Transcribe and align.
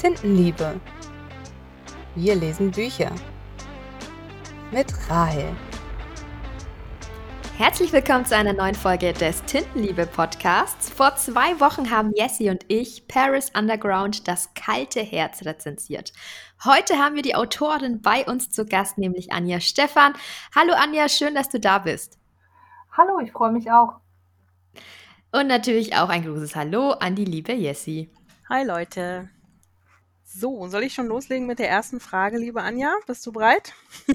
Tintenliebe. 0.00 0.80
Wir 2.14 2.34
lesen 2.34 2.70
Bücher. 2.70 3.12
Mit 4.70 4.86
Rahel. 5.10 5.54
Herzlich 7.58 7.92
willkommen 7.92 8.24
zu 8.24 8.34
einer 8.34 8.54
neuen 8.54 8.74
Folge 8.74 9.12
des 9.12 9.44
Tintenliebe 9.44 10.06
Podcasts. 10.06 10.88
Vor 10.88 11.16
zwei 11.16 11.60
Wochen 11.60 11.90
haben 11.90 12.14
Jessie 12.16 12.48
und 12.48 12.64
ich 12.68 13.08
Paris 13.08 13.52
Underground 13.54 14.26
das 14.26 14.54
kalte 14.54 15.00
Herz 15.00 15.44
rezensiert. 15.44 16.14
Heute 16.64 16.94
haben 16.94 17.14
wir 17.14 17.22
die 17.22 17.34
Autorin 17.34 18.00
bei 18.00 18.24
uns 18.24 18.50
zu 18.50 18.64
Gast, 18.64 18.96
nämlich 18.96 19.32
Anja 19.32 19.60
Stefan. 19.60 20.14
Hallo 20.56 20.72
Anja, 20.72 21.10
schön, 21.10 21.34
dass 21.34 21.50
du 21.50 21.60
da 21.60 21.76
bist. 21.76 22.18
Hallo, 22.96 23.20
ich 23.20 23.32
freue 23.32 23.52
mich 23.52 23.70
auch. 23.70 23.96
Und 25.30 25.46
natürlich 25.48 25.94
auch 25.94 26.08
ein 26.08 26.24
großes 26.24 26.56
Hallo 26.56 26.92
an 26.92 27.16
die 27.16 27.26
liebe 27.26 27.52
Jessie. 27.52 28.08
Hi 28.48 28.64
Leute. 28.64 29.28
So, 30.32 30.68
soll 30.68 30.84
ich 30.84 30.94
schon 30.94 31.08
loslegen 31.08 31.48
mit 31.48 31.58
der 31.58 31.68
ersten 31.68 31.98
Frage, 31.98 32.38
liebe 32.38 32.62
Anja? 32.62 32.94
Bist 33.04 33.26
du 33.26 33.32
bereit? 33.32 33.74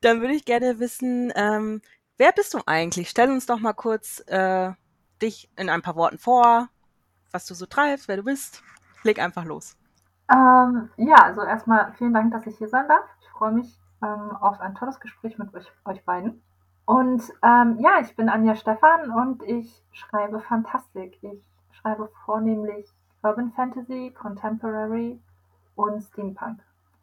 Dann 0.00 0.20
würde 0.20 0.34
ich 0.34 0.44
gerne 0.44 0.80
wissen, 0.80 1.32
ähm, 1.36 1.80
wer 2.18 2.32
bist 2.32 2.52
du 2.54 2.58
eigentlich? 2.66 3.08
Stell 3.08 3.30
uns 3.30 3.46
doch 3.46 3.60
mal 3.60 3.72
kurz 3.72 4.18
äh, 4.26 4.72
dich 5.22 5.48
in 5.56 5.70
ein 5.70 5.80
paar 5.80 5.94
Worten 5.94 6.18
vor, 6.18 6.70
was 7.30 7.46
du 7.46 7.54
so 7.54 7.66
treibst, 7.66 8.08
wer 8.08 8.16
du 8.16 8.24
bist. 8.24 8.64
Leg 9.04 9.20
einfach 9.20 9.44
los. 9.44 9.76
Ähm, 10.28 10.90
ja, 10.96 11.22
also 11.22 11.42
erstmal 11.42 11.92
vielen 11.92 12.12
Dank, 12.12 12.32
dass 12.32 12.44
ich 12.44 12.58
hier 12.58 12.68
sein 12.68 12.88
darf. 12.88 13.04
Ich 13.20 13.28
freue 13.28 13.52
mich 13.52 13.78
ähm, 14.02 14.32
auf 14.40 14.58
ein 14.60 14.74
tolles 14.74 14.98
Gespräch 14.98 15.38
mit 15.38 15.54
euch, 15.54 15.70
euch 15.84 16.04
beiden. 16.04 16.42
Und 16.84 17.22
ähm, 17.44 17.78
ja, 17.78 18.00
ich 18.00 18.16
bin 18.16 18.28
Anja 18.28 18.56
Stefan 18.56 19.12
und 19.12 19.44
ich 19.44 19.84
schreibe 19.92 20.40
Fantastik. 20.40 21.16
Ich 21.22 21.48
schreibe 21.70 22.10
vornehmlich 22.24 22.92
Urban 23.22 23.52
Fantasy, 23.52 24.12
Contemporary 24.14 25.20
und 25.74 26.02
Steampunk. 26.02 26.60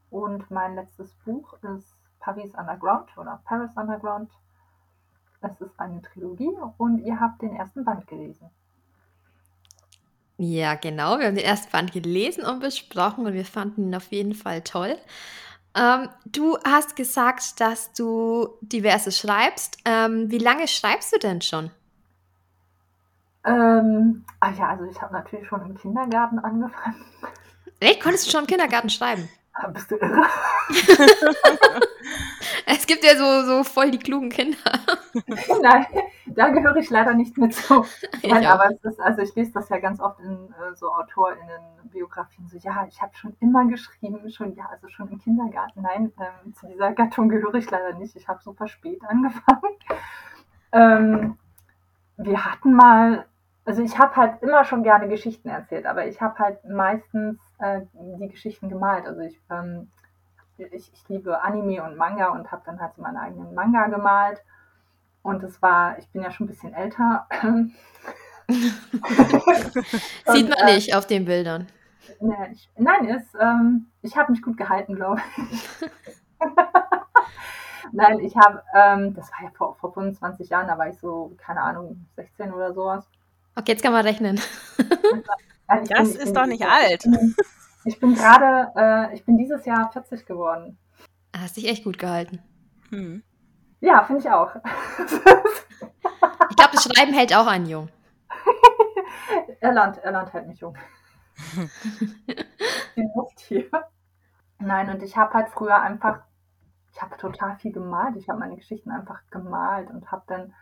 Und 0.10 0.50
mein 0.52 0.76
letztes 0.76 1.14
Buch 1.26 1.54
ist 1.64 1.96
Paris 2.20 2.54
Underground 2.56 3.18
oder 3.18 3.42
Paris 3.46 3.72
Underground. 3.76 4.30
Es 5.42 5.60
ist 5.60 5.80
eine 5.80 6.02
Trilogie 6.02 6.56
und 6.78 7.00
ihr 7.00 7.20
habt 7.20 7.42
den 7.42 7.56
ersten 7.56 7.84
Band 7.84 8.08
gelesen. 8.08 8.50
Ja, 10.38 10.76
genau. 10.76 11.20
Wir 11.20 11.28
haben 11.28 11.36
den 11.36 11.46
ersten 11.46 11.72
Band 11.72 11.92
gelesen 11.92 12.44
und 12.46 12.60
besprochen 12.60 13.26
und 13.26 13.34
wir 13.34 13.46
fanden 13.46 13.84
ihn 13.84 13.96
auf 13.96 14.12
jeden 14.12 14.34
Fall 14.34 14.62
toll. 14.62 14.98
Ähm, 15.76 16.10
du 16.26 16.58
hast 16.64 16.96
gesagt, 16.96 17.60
dass 17.60 17.94
du 17.94 18.58
diverse 18.62 19.12
schreibst. 19.12 19.78
Ähm, 19.86 20.30
wie 20.30 20.38
lange 20.38 20.68
schreibst 20.68 21.14
du 21.14 21.20
denn 21.20 21.42
schon? 21.42 21.72
Ähm, 23.46 24.24
ah 24.40 24.52
ja, 24.52 24.70
also 24.70 24.86
ich 24.86 25.02
habe 25.02 25.14
natürlich 25.14 25.48
schon 25.48 25.62
im 25.66 25.76
Kindergarten 25.76 26.40
angefangen. 26.40 27.04
Echt? 27.80 28.02
Konntest 28.02 28.28
du 28.28 28.32
schon 28.32 28.42
im 28.42 28.48
Kindergarten 28.48 28.90
schreiben? 28.90 29.28
Ah, 29.54 29.68
Bist 29.68 29.92
du 29.92 29.96
irre? 29.98 30.24
Es 32.66 32.88
gibt 32.88 33.04
ja 33.04 33.16
so, 33.16 33.46
so 33.46 33.64
voll 33.64 33.92
die 33.92 34.00
klugen 34.00 34.30
Kinder. 34.30 34.58
Nein, 35.62 35.86
da 36.26 36.50
gehöre 36.50 36.76
ich 36.78 36.90
leider 36.90 37.14
nicht 37.14 37.38
mit 37.38 37.54
zu. 37.54 37.86
Ich 38.22 38.32
Nein, 38.32 38.46
aber 38.46 38.72
es 38.72 38.84
ist, 38.84 39.00
also 39.00 39.22
ich 39.22 39.34
lese 39.36 39.52
das 39.54 39.70
ja 39.70 39.80
ganz 39.80 40.00
oft 40.00 40.20
in 40.20 40.34
äh, 40.52 40.76
so 40.76 40.92
AutorInnen-Biografien, 40.92 42.48
so, 42.48 42.58
ja, 42.58 42.86
ich 42.88 43.02
habe 43.02 43.16
schon 43.16 43.36
immer 43.40 43.66
geschrieben, 43.66 44.30
schon, 44.32 44.56
ja, 44.56 44.66
also 44.72 44.88
schon 44.90 45.10
im 45.10 45.20
Kindergarten. 45.20 45.82
Nein, 45.82 46.12
ähm, 46.20 46.54
zu 46.54 46.68
dieser 46.68 46.92
Gattung 46.94 47.30
gehöre 47.30 47.56
ich 47.56 47.70
leider 47.70 47.94
nicht. 47.94 48.16
Ich 48.16 48.28
habe 48.28 48.42
super 48.42 48.68
spät 48.68 49.02
angefangen. 49.08 49.76
Ähm, 50.72 51.38
wir 52.18 52.46
hatten 52.46 52.74
mal, 52.74 53.26
also 53.66 53.82
ich 53.82 53.98
habe 53.98 54.16
halt 54.16 54.42
immer 54.42 54.66
schon 54.66 54.84
gerne 54.84 55.08
Geschichten 55.08 55.50
erzählt, 55.50 55.86
aber 55.86 56.08
ich 56.08 56.22
habe 56.22 56.38
halt 56.40 56.64
meistens 56.66 57.40
äh, 57.60 57.82
die 57.94 58.28
Geschichten 58.28 58.70
gemalt. 58.70 59.06
Also 59.06 59.22
ich, 59.22 59.40
ähm, 59.50 59.90
ich, 60.58 60.92
ich 60.94 61.04
liebe 61.08 61.42
Anime 61.42 61.84
und 61.84 61.98
Manga 61.98 62.30
und 62.30 62.52
habe 62.52 62.64
dann 62.66 62.82
halt 62.82 62.96
so 62.96 63.02
meinen 63.02 63.18
eigenen 63.18 63.54
Manga 63.54 63.88
gemalt. 63.88 64.44
Und 65.22 65.42
es 65.44 65.62
war, 65.62 65.98
ich 66.00 66.10
bin 66.10 66.22
ja 66.22 66.32
schon 66.32 66.48
ein 66.48 66.50
bisschen 66.50 66.74
älter. 66.74 67.28
Sieht 68.50 70.50
man 70.50 70.68
äh, 70.68 70.76
nicht 70.76 70.94
auf 70.94 71.08
den 71.08 71.24
Bildern. 71.24 71.68
Nee, 72.20 72.36
ich, 72.52 72.70
nein, 72.78 73.06
ist, 73.06 73.34
ähm, 73.40 73.86
ich 74.02 74.18
habe 74.18 74.34
mich 74.34 74.42
gut 74.42 74.58
gehalten, 74.58 74.96
glaube 74.96 75.22
ich. 75.38 75.90
nein, 77.94 78.20
ich 78.20 78.36
habe, 78.36 78.62
ähm, 78.76 79.14
das 79.14 79.32
war 79.32 79.44
ja 79.44 79.50
vor, 79.56 79.76
vor 79.76 79.94
25 79.94 80.50
Jahren, 80.50 80.68
da 80.68 80.78
war 80.78 80.90
ich 80.90 81.00
so, 81.00 81.34
keine 81.38 81.62
Ahnung, 81.62 82.06
16 82.18 82.52
oder 82.52 82.74
sowas. 82.74 83.08
Okay, 83.56 83.72
jetzt 83.74 83.84
kann 83.84 83.94
man 83.94 84.06
rechnen. 84.06 84.40
Ich 84.78 85.90
Das 85.90 86.12
bin- 86.12 86.22
ist 86.22 86.24
bin 86.26 86.34
doch 86.34 86.46
nicht 86.46 86.66
alt. 86.66 87.04
Ich 87.86 88.00
bin 88.00 88.16
gerade, 88.16 88.72
äh, 88.76 89.14
ich 89.16 89.26
bin 89.26 89.38
dieses 89.38 89.66
Jahr 89.66 89.92
40 89.92 90.26
geworden. 90.26 90.78
Hast 91.36 91.58
dich 91.58 91.68
echt 91.68 91.84
gut 91.84 91.98
gehalten. 91.98 92.40
Hm. 92.90 93.24
Ja, 93.82 94.04
finde 94.04 94.22
ich 94.22 94.30
auch. 94.30 94.56
Ich 96.50 96.56
glaube, 96.56 96.72
das 96.74 96.84
Schreiben 96.84 97.14
hält 97.14 97.36
auch 97.36 97.48
einen 97.48 97.66
jung. 97.66 97.90
Irland, 99.62 100.00
Irland 100.04 100.32
hält 100.34 100.48
mich 100.48 100.60
jung. 100.60 100.78
Die 102.96 103.10
Luft 103.16 103.40
hier. 103.40 103.70
Nein, 104.60 104.90
und 104.90 105.02
ich 105.04 105.18
habe 105.18 105.34
halt 105.34 105.50
früher 105.50 105.82
einfach, 105.82 106.20
ich 106.94 107.02
habe 107.02 107.18
total 107.18 107.58
viel 107.58 107.72
gemalt. 107.74 108.16
Ich 108.18 108.30
habe 108.30 108.40
meine 108.40 108.56
Geschichten 108.56 108.92
einfach 108.92 109.20
gemalt 109.32 109.90
und 109.90 110.12
habe 110.12 110.24
dann 110.28 110.54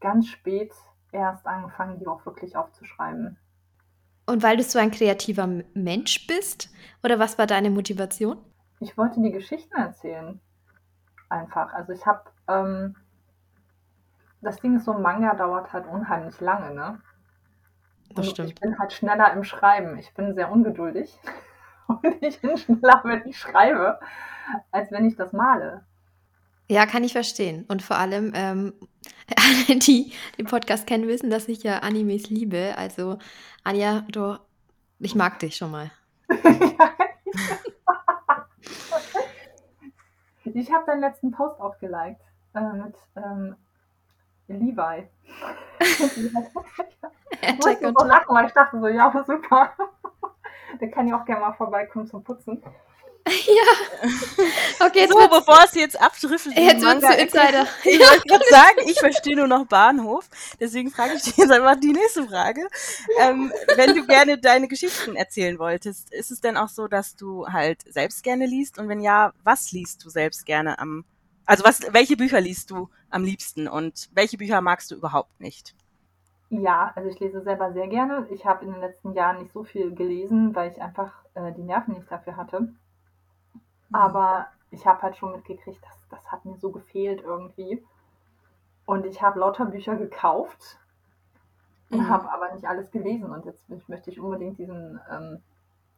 ganz 0.00 0.28
spät 0.28 0.72
erst 1.14 1.46
angefangen, 1.46 1.98
die 1.98 2.06
auch 2.06 2.24
wirklich 2.26 2.56
aufzuschreiben. 2.56 3.36
Und 4.26 4.42
weil 4.42 4.56
du 4.56 4.62
so 4.62 4.78
ein 4.78 4.90
kreativer 4.90 5.46
Mensch 5.74 6.26
bist? 6.26 6.70
Oder 7.02 7.18
was 7.18 7.38
war 7.38 7.46
deine 7.46 7.70
Motivation? 7.70 8.38
Ich 8.80 8.96
wollte 8.96 9.20
die 9.20 9.30
Geschichten 9.32 9.76
erzählen. 9.76 10.40
Einfach. 11.28 11.72
Also 11.72 11.92
ich 11.92 12.04
habe, 12.06 12.22
ähm, 12.48 12.96
das 14.40 14.60
Ding 14.60 14.76
ist 14.76 14.84
so, 14.84 14.94
Manga 14.94 15.34
dauert 15.34 15.72
halt 15.72 15.86
unheimlich 15.86 16.40
lange, 16.40 16.74
ne? 16.74 17.00
Das 18.10 18.26
Und 18.26 18.32
stimmt. 18.32 18.48
Ich 18.50 18.54
bin 18.56 18.78
halt 18.78 18.92
schneller 18.92 19.32
im 19.32 19.44
Schreiben. 19.44 19.98
Ich 19.98 20.12
bin 20.14 20.34
sehr 20.34 20.50
ungeduldig. 20.50 21.18
Und 21.86 22.22
ich 22.22 22.40
bin 22.40 22.56
schneller, 22.56 23.00
wenn 23.04 23.26
ich 23.26 23.38
schreibe, 23.38 24.00
als 24.70 24.90
wenn 24.90 25.06
ich 25.06 25.16
das 25.16 25.32
male. 25.32 25.84
Ja, 26.68 26.86
kann 26.86 27.04
ich 27.04 27.12
verstehen. 27.12 27.64
Und 27.68 27.82
vor 27.82 27.96
allem, 27.96 28.32
ähm, 28.34 28.72
alle, 29.36 29.78
die 29.78 30.12
den 30.38 30.46
Podcast 30.46 30.86
kennen, 30.86 31.06
wissen, 31.08 31.30
dass 31.30 31.48
ich 31.48 31.62
ja 31.62 31.80
Animes 31.80 32.30
liebe. 32.30 32.74
Also, 32.76 33.18
Anja, 33.64 34.04
du, 34.10 34.38
ich 34.98 35.14
mag 35.14 35.38
dich 35.38 35.56
schon 35.56 35.70
mal. 35.70 35.90
ich 40.44 40.72
habe 40.72 40.86
deinen 40.86 41.00
letzten 41.00 41.30
Post 41.32 41.60
auch 41.60 41.78
geliked. 41.78 42.20
Äh, 42.54 42.72
mit 42.72 42.94
ähm, 43.16 43.56
Levi. 44.48 45.08
Ich 47.40 47.50
Hashtag 47.50 47.82
musste 47.82 47.94
so 47.98 48.06
lachen, 48.06 48.34
weil 48.34 48.46
ich 48.46 48.52
dachte 48.52 48.80
so, 48.80 48.86
ja, 48.86 49.24
super. 49.26 49.72
Der 50.80 50.90
kann 50.90 51.06
ja 51.08 51.20
auch 51.20 51.26
gerne 51.26 51.42
mal 51.42 51.52
vorbeikommen 51.52 52.06
zum 52.06 52.24
Putzen. 52.24 52.62
Ja. 53.46 54.86
Okay, 54.86 55.00
jetzt 55.00 55.12
So, 55.12 55.28
bevor 55.28 55.64
es 55.64 55.74
jetzt 55.74 56.00
abdriftet. 56.00 56.56
jetzt 56.56 56.82
wird's 56.82 57.06
zu 57.06 57.14
Insider. 57.14 57.66
Ich 57.84 57.98
wollte 57.98 58.28
gerade 58.28 58.44
sagen, 58.50 58.78
ich 58.86 58.98
verstehe 58.98 59.36
nur 59.36 59.46
noch 59.46 59.66
Bahnhof. 59.66 60.28
Deswegen 60.60 60.90
frage 60.90 61.14
ich 61.14 61.22
dich 61.22 61.36
jetzt 61.36 61.50
einfach 61.50 61.76
die 61.80 61.92
nächste 61.92 62.26
Frage. 62.26 62.68
Ähm, 63.20 63.52
wenn 63.76 63.94
du 63.94 64.06
gerne 64.06 64.38
deine 64.38 64.68
Geschichten 64.68 65.16
erzählen 65.16 65.58
wolltest, 65.58 66.12
ist 66.12 66.30
es 66.30 66.40
denn 66.40 66.56
auch 66.56 66.68
so, 66.68 66.86
dass 66.86 67.16
du 67.16 67.46
halt 67.46 67.82
selbst 67.90 68.22
gerne 68.22 68.46
liest? 68.46 68.78
Und 68.78 68.88
wenn 68.88 69.00
ja, 69.00 69.32
was 69.42 69.72
liest 69.72 70.04
du 70.04 70.10
selbst 70.10 70.44
gerne 70.44 70.78
am, 70.78 71.04
also 71.46 71.64
was, 71.64 71.80
welche 71.92 72.16
Bücher 72.16 72.40
liest 72.40 72.70
du 72.70 72.90
am 73.10 73.24
liebsten 73.24 73.68
und 73.68 74.10
welche 74.12 74.36
Bücher 74.36 74.60
magst 74.60 74.90
du 74.90 74.96
überhaupt 74.96 75.40
nicht? 75.40 75.74
Ja, 76.50 76.92
also 76.94 77.08
ich 77.08 77.18
lese 77.20 77.42
selber 77.42 77.72
sehr 77.72 77.88
gerne. 77.88 78.26
Ich 78.30 78.44
habe 78.44 78.64
in 78.64 78.72
den 78.72 78.80
letzten 78.80 79.12
Jahren 79.14 79.38
nicht 79.38 79.52
so 79.52 79.64
viel 79.64 79.94
gelesen, 79.94 80.54
weil 80.54 80.70
ich 80.70 80.80
einfach 80.80 81.12
äh, 81.34 81.52
die 81.52 81.62
Nerven 81.62 81.94
nicht 81.94 82.10
dafür 82.10 82.36
hatte. 82.36 82.68
Aber 83.94 84.48
ich 84.70 84.86
habe 84.86 85.02
halt 85.02 85.16
schon 85.16 85.32
mitgekriegt, 85.32 85.82
dass 85.84 86.08
das 86.10 86.32
hat 86.32 86.44
mir 86.44 86.56
so 86.56 86.70
gefehlt 86.70 87.22
irgendwie. 87.22 87.82
Und 88.86 89.06
ich 89.06 89.22
habe 89.22 89.38
lauter 89.40 89.66
Bücher 89.66 89.96
gekauft 89.96 90.78
und 91.90 92.00
Mhm. 92.00 92.08
habe 92.08 92.30
aber 92.30 92.52
nicht 92.52 92.66
alles 92.66 92.90
gelesen. 92.90 93.30
Und 93.30 93.44
jetzt 93.44 93.68
möcht- 93.70 93.88
möchte 93.88 94.10
ich 94.10 94.20
unbedingt 94.20 94.58
diesen, 94.58 95.00
ähm, 95.10 95.42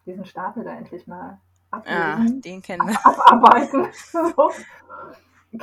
diesen 0.05 0.25
Stapel 0.27 0.65
da 0.65 0.73
endlich 0.73 1.07
mal 1.07 1.41
Ja, 1.87 2.17
ablesen, 2.17 2.41
den 2.43 2.63
kennen 2.63 2.87
wir. 2.87 3.07
abarbeiten. 3.07 3.89
so. 4.13 4.51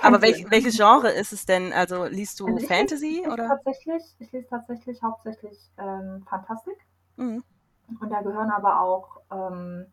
Aber 0.01 0.21
welch, 0.21 0.50
welches 0.50 0.75
Genre 0.75 1.12
ist 1.12 1.33
es 1.33 1.45
denn? 1.45 1.71
Also 1.71 2.06
liest 2.06 2.39
du 2.39 2.47
Also 2.47 2.68
Fantasy 2.68 3.07
lese 3.18 3.30
oder? 3.31 3.47
Tatsächlich, 3.47 4.03
ich 4.19 4.31
lese 4.31 4.47
tatsächlich 4.50 5.03
hauptsächlich 5.03 5.71
ähm, 5.77 6.25
Fantastik. 6.27 6.77
Mhm. 7.18 7.44
Und 8.01 8.09
da 8.09 8.21
gehören 8.21 8.50
aber 8.50 8.81
auch 8.81 9.18
ähm, 9.31 9.85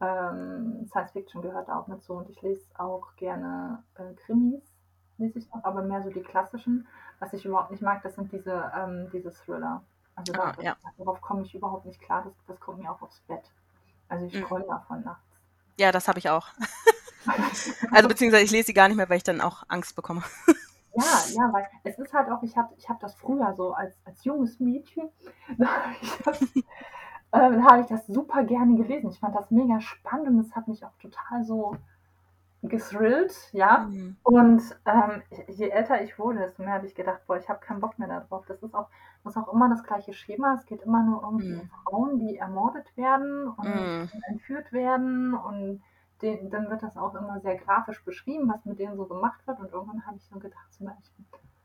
ähm, 0.00 0.86
Science 0.88 1.12
Fiction 1.12 1.42
gehört 1.42 1.68
auch 1.70 1.86
mit 1.86 2.02
zu. 2.02 2.14
Und 2.14 2.28
ich 2.30 2.40
lese 2.42 2.62
auch 2.78 3.14
gerne 3.16 3.82
äh, 3.96 4.12
Krimis, 4.14 4.62
lese 5.18 5.38
ich 5.38 5.52
auch, 5.52 5.64
aber 5.64 5.82
mehr 5.82 6.02
so 6.02 6.10
die 6.10 6.22
klassischen. 6.22 6.86
Was 7.20 7.32
ich 7.32 7.44
überhaupt 7.44 7.70
nicht 7.70 7.82
mag, 7.82 8.02
das 8.02 8.14
sind 8.16 8.32
diese, 8.32 8.70
ähm, 8.76 9.08
diese 9.12 9.30
Thriller. 9.32 9.82
Also 10.16 10.32
Ah, 10.34 10.52
da, 10.56 10.62
ja. 10.62 10.76
darauf 10.98 11.20
komme 11.20 11.42
ich 11.42 11.54
überhaupt 11.54 11.86
nicht 11.86 12.00
klar. 12.00 12.22
Das, 12.24 12.34
das 12.46 12.60
kommt 12.60 12.78
mir 12.78 12.90
auch 12.90 13.02
aufs 13.02 13.20
Bett. 13.20 13.50
Also 14.08 14.26
ich 14.26 14.34
Mhm. 14.34 14.44
träume 14.44 14.66
davon 14.66 15.02
nachts. 15.02 15.22
Ja, 15.78 15.90
das 15.92 16.08
habe 16.08 16.18
ich 16.18 16.28
auch. 16.28 16.48
Also 17.90 18.06
beziehungsweise 18.08 18.44
ich 18.44 18.50
lese 18.50 18.66
sie 18.66 18.74
gar 18.74 18.88
nicht 18.88 18.98
mehr, 18.98 19.08
weil 19.08 19.16
ich 19.16 19.22
dann 19.22 19.40
auch 19.40 19.62
Angst 19.68 19.96
bekomme. 19.96 20.22
Ja, 20.94 21.24
ja, 21.32 21.52
weil 21.52 21.66
es 21.84 21.98
ist 21.98 22.12
halt 22.12 22.30
auch, 22.30 22.42
ich 22.42 22.56
habe 22.56 22.72
ich 22.76 22.88
hab 22.88 23.00
das 23.00 23.14
früher 23.14 23.52
so 23.56 23.72
als, 23.72 23.96
als 24.04 24.22
junges 24.24 24.60
Mädchen, 24.60 25.08
da 25.58 25.66
habe 25.66 25.94
ich, 26.00 26.12
das, 26.22 26.40
ähm, 27.56 27.64
da 27.64 27.70
hab 27.72 27.80
ich 27.80 27.86
das 27.86 28.06
super 28.06 28.44
gerne 28.44 28.76
gelesen. 28.76 29.10
Ich 29.10 29.18
fand 29.20 29.34
das 29.34 29.50
mega 29.50 29.80
spannend 29.80 30.28
und 30.28 30.40
es 30.40 30.54
hat 30.54 30.68
mich 30.68 30.84
auch 30.84 30.96
total 31.00 31.44
so 31.44 31.76
gethrillt, 32.62 33.50
ja. 33.52 33.86
Mhm. 33.90 34.16
Und 34.22 34.62
ähm, 34.86 35.22
je 35.48 35.68
älter 35.68 36.02
ich 36.02 36.18
wurde, 36.18 36.38
desto 36.40 36.62
mehr 36.62 36.72
habe 36.74 36.86
ich 36.86 36.94
gedacht, 36.94 37.20
boah, 37.26 37.36
ich 37.36 37.48
habe 37.48 37.60
keinen 37.60 37.80
Bock 37.80 37.98
mehr 37.98 38.08
darauf. 38.08 38.46
Das 38.46 38.62
ist 38.62 38.74
auch, 38.74 38.88
das 39.22 39.36
ist 39.36 39.42
auch 39.42 39.52
immer 39.52 39.68
das 39.68 39.82
gleiche 39.84 40.14
Schema. 40.14 40.54
Es 40.54 40.64
geht 40.64 40.82
immer 40.82 41.02
nur 41.02 41.22
irgendwie 41.22 41.52
Mhm. 41.52 41.60
um 41.60 41.68
Frauen, 41.84 42.18
die 42.18 42.36
ermordet 42.38 42.96
werden 42.96 43.48
und 43.48 43.66
Mhm. 43.68 44.08
entführt 44.28 44.72
werden. 44.72 45.34
Und 45.34 45.82
den, 46.22 46.48
dann 46.50 46.70
wird 46.70 46.82
das 46.82 46.96
auch 46.96 47.14
immer 47.14 47.40
sehr 47.40 47.56
grafisch 47.56 48.02
beschrieben, 48.04 48.48
was 48.48 48.64
mit 48.64 48.78
denen 48.78 48.96
so 48.96 49.04
gemacht 49.04 49.46
wird. 49.46 49.60
Und 49.60 49.70
irgendwann 49.70 50.06
habe 50.06 50.16
ich 50.16 50.24
so 50.24 50.38
gedacht, 50.38 50.66
ich, 50.70 50.78
bin, 50.78 50.90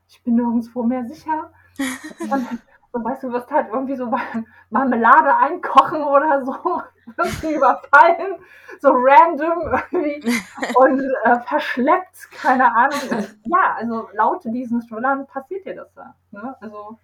ich 0.08 0.22
bin 0.22 0.34
nirgendwo 0.34 0.82
mehr 0.82 1.06
sicher. 1.06 1.50
Und, 2.30 2.46
so, 2.92 3.04
weißt 3.04 3.22
du, 3.22 3.28
du 3.28 3.32
wirst 3.34 3.50
halt 3.50 3.68
irgendwie 3.72 3.96
so 3.96 4.08
beim 4.10 4.46
Marmelade 4.70 5.36
einkochen 5.36 6.02
oder 6.02 6.44
so, 6.44 6.54
wirst 7.16 7.42
du 7.42 7.50
überfallen, 7.50 8.36
so 8.80 8.90
random 8.92 9.78
irgendwie 9.90 10.32
und 10.76 11.00
äh, 11.24 11.40
verschleppt, 11.40 12.30
keine 12.32 12.74
Ahnung. 12.74 13.26
Ja, 13.44 13.74
also 13.76 14.08
laut 14.14 14.42
diesen 14.44 14.80
Thrillern 14.86 15.26
passiert 15.26 15.64
dir 15.64 15.76
das 15.76 15.92
da. 15.94 16.14
Ne? 16.30 16.56
Also, 16.60 16.98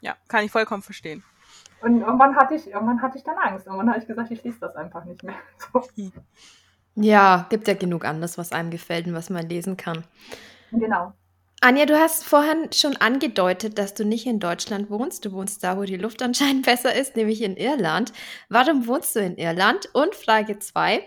Ja, 0.00 0.14
kann 0.28 0.44
ich 0.44 0.50
vollkommen 0.50 0.82
verstehen. 0.82 1.22
und 1.82 2.00
irgendwann 2.00 2.36
hatte 2.36 2.54
ich, 2.54 2.70
irgendwann 2.70 3.02
hatte 3.02 3.18
ich 3.18 3.24
dann 3.24 3.36
Angst. 3.38 3.66
Irgendwann 3.66 3.90
habe 3.90 3.98
ich 3.98 4.06
gesagt, 4.06 4.30
ich 4.30 4.42
lese 4.42 4.60
das 4.60 4.74
einfach 4.76 5.04
nicht 5.04 5.22
mehr. 5.22 5.34
So. 5.72 5.82
Ja, 6.94 7.44
gibt 7.50 7.68
ja 7.68 7.74
genug 7.74 8.04
anderes, 8.06 8.38
was 8.38 8.52
einem 8.52 8.70
gefällt 8.70 9.06
und 9.06 9.14
was 9.14 9.28
man 9.28 9.46
lesen 9.46 9.76
kann. 9.76 10.04
Genau. 10.72 11.12
Anja, 11.62 11.86
du 11.86 11.98
hast 11.98 12.24
vorhin 12.24 12.70
schon 12.72 12.96
angedeutet, 12.96 13.78
dass 13.78 13.94
du 13.94 14.04
nicht 14.04 14.26
in 14.26 14.40
Deutschland 14.40 14.90
wohnst. 14.90 15.24
Du 15.24 15.32
wohnst 15.32 15.64
da, 15.64 15.78
wo 15.78 15.84
die 15.84 15.96
Luft 15.96 16.22
anscheinend 16.22 16.66
besser 16.66 16.94
ist, 16.94 17.16
nämlich 17.16 17.40
in 17.42 17.56
Irland. 17.56 18.12
Warum 18.48 18.86
wohnst 18.86 19.16
du 19.16 19.20
in 19.20 19.36
Irland? 19.36 19.88
Und 19.94 20.14
Frage 20.14 20.58
2. 20.58 21.02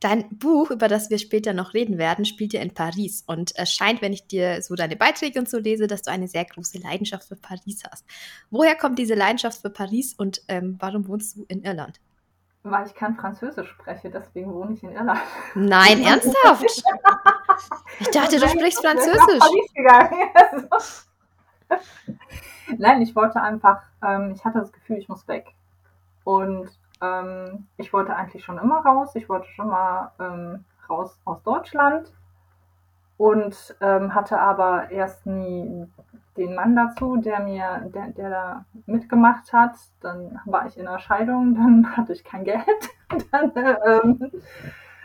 Dein 0.00 0.28
Buch, 0.38 0.70
über 0.70 0.88
das 0.88 1.08
wir 1.08 1.18
später 1.18 1.54
noch 1.54 1.72
reden 1.72 1.98
werden, 1.98 2.24
spielt 2.24 2.52
ja 2.52 2.60
in 2.60 2.74
Paris. 2.74 3.22
Und 3.26 3.52
es 3.56 3.72
scheint, 3.72 4.02
wenn 4.02 4.12
ich 4.12 4.26
dir 4.26 4.60
so 4.60 4.74
deine 4.74 4.96
Beiträge 4.96 5.38
und 5.38 5.48
so 5.48 5.58
lese, 5.58 5.86
dass 5.86 6.02
du 6.02 6.10
eine 6.10 6.28
sehr 6.28 6.44
große 6.44 6.78
Leidenschaft 6.78 7.28
für 7.28 7.36
Paris 7.36 7.82
hast. 7.90 8.04
Woher 8.50 8.74
kommt 8.74 8.98
diese 8.98 9.14
Leidenschaft 9.14 9.62
für 9.62 9.70
Paris 9.70 10.14
und 10.14 10.42
ähm, 10.48 10.76
warum 10.80 11.08
wohnst 11.08 11.36
du 11.36 11.44
in 11.48 11.62
Irland? 11.62 12.00
Weil 12.68 12.86
ich 12.86 12.94
kein 12.94 13.14
Französisch 13.14 13.70
spreche, 13.70 14.10
deswegen 14.10 14.52
wohne 14.52 14.72
ich 14.72 14.82
in 14.82 14.90
Irland. 14.90 15.20
Nein, 15.54 16.02
ernsthaft? 16.04 16.84
Ich 18.00 18.10
dachte, 18.10 18.40
du 18.40 18.48
sprichst 18.48 18.84
Französisch. 18.84 19.42
Nein, 22.78 23.02
ich 23.02 23.14
wollte 23.14 23.40
einfach, 23.40 23.82
ähm, 24.04 24.32
ich 24.34 24.44
hatte 24.44 24.58
das 24.58 24.72
Gefühl, 24.72 24.98
ich 24.98 25.08
muss 25.08 25.28
weg. 25.28 25.54
Und 26.24 26.68
ähm, 27.00 27.68
ich 27.76 27.92
wollte 27.92 28.16
eigentlich 28.16 28.44
schon 28.44 28.58
immer 28.58 28.84
raus. 28.84 29.14
Ich 29.14 29.28
wollte 29.28 29.48
schon 29.50 29.68
mal 29.68 30.10
ähm, 30.18 30.64
raus 30.88 31.16
aus 31.24 31.42
Deutschland 31.44 32.12
und 33.16 33.76
ähm, 33.80 34.12
hatte 34.12 34.40
aber 34.40 34.90
erst 34.90 35.24
nie 35.24 35.86
den 36.36 36.54
Mann 36.54 36.76
dazu, 36.76 37.16
der 37.16 37.40
mir, 37.40 37.90
der, 37.94 38.08
der 38.08 38.30
da 38.30 38.64
mitgemacht 38.86 39.52
hat. 39.52 39.76
Dann 40.00 40.40
war 40.44 40.66
ich 40.66 40.76
in 40.76 40.86
der 40.86 40.98
Scheidung, 40.98 41.54
dann 41.56 41.96
hatte 41.96 42.12
ich 42.12 42.24
kein 42.24 42.44
Geld. 42.44 42.64
dann, 43.32 43.52
ähm, 43.56 44.30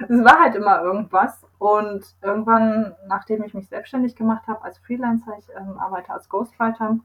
es 0.09 0.23
war 0.23 0.39
halt 0.39 0.55
immer 0.55 0.81
irgendwas. 0.81 1.41
Und 1.57 2.03
irgendwann, 2.21 2.95
nachdem 3.07 3.43
ich 3.43 3.53
mich 3.53 3.69
selbstständig 3.69 4.15
gemacht 4.15 4.47
habe 4.47 4.63
als 4.63 4.79
Freelancer, 4.79 5.33
ich 5.37 5.47
ähm, 5.55 5.77
arbeite 5.77 6.11
als 6.11 6.27
Ghostwriter 6.27 6.97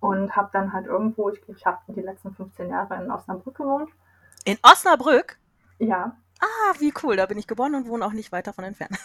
und 0.00 0.36
habe 0.36 0.50
dann 0.52 0.72
halt 0.72 0.86
irgendwo, 0.86 1.30
ich, 1.30 1.40
ich 1.48 1.64
habe 1.64 1.78
die 1.88 2.00
letzten 2.00 2.34
15 2.34 2.68
Jahre 2.68 3.02
in 3.02 3.10
Osnabrück 3.10 3.56
gewohnt. 3.56 3.90
In 4.44 4.58
Osnabrück? 4.62 5.38
Ja, 5.78 6.16
Ah, 6.40 6.74
wie 6.78 6.92
cool. 7.02 7.16
Da 7.16 7.26
bin 7.26 7.38
ich 7.38 7.46
geboren 7.46 7.74
und 7.74 7.88
wohne 7.88 8.04
auch 8.04 8.12
nicht 8.12 8.30
weit 8.32 8.46
davon 8.46 8.64
entfernt. 8.64 8.98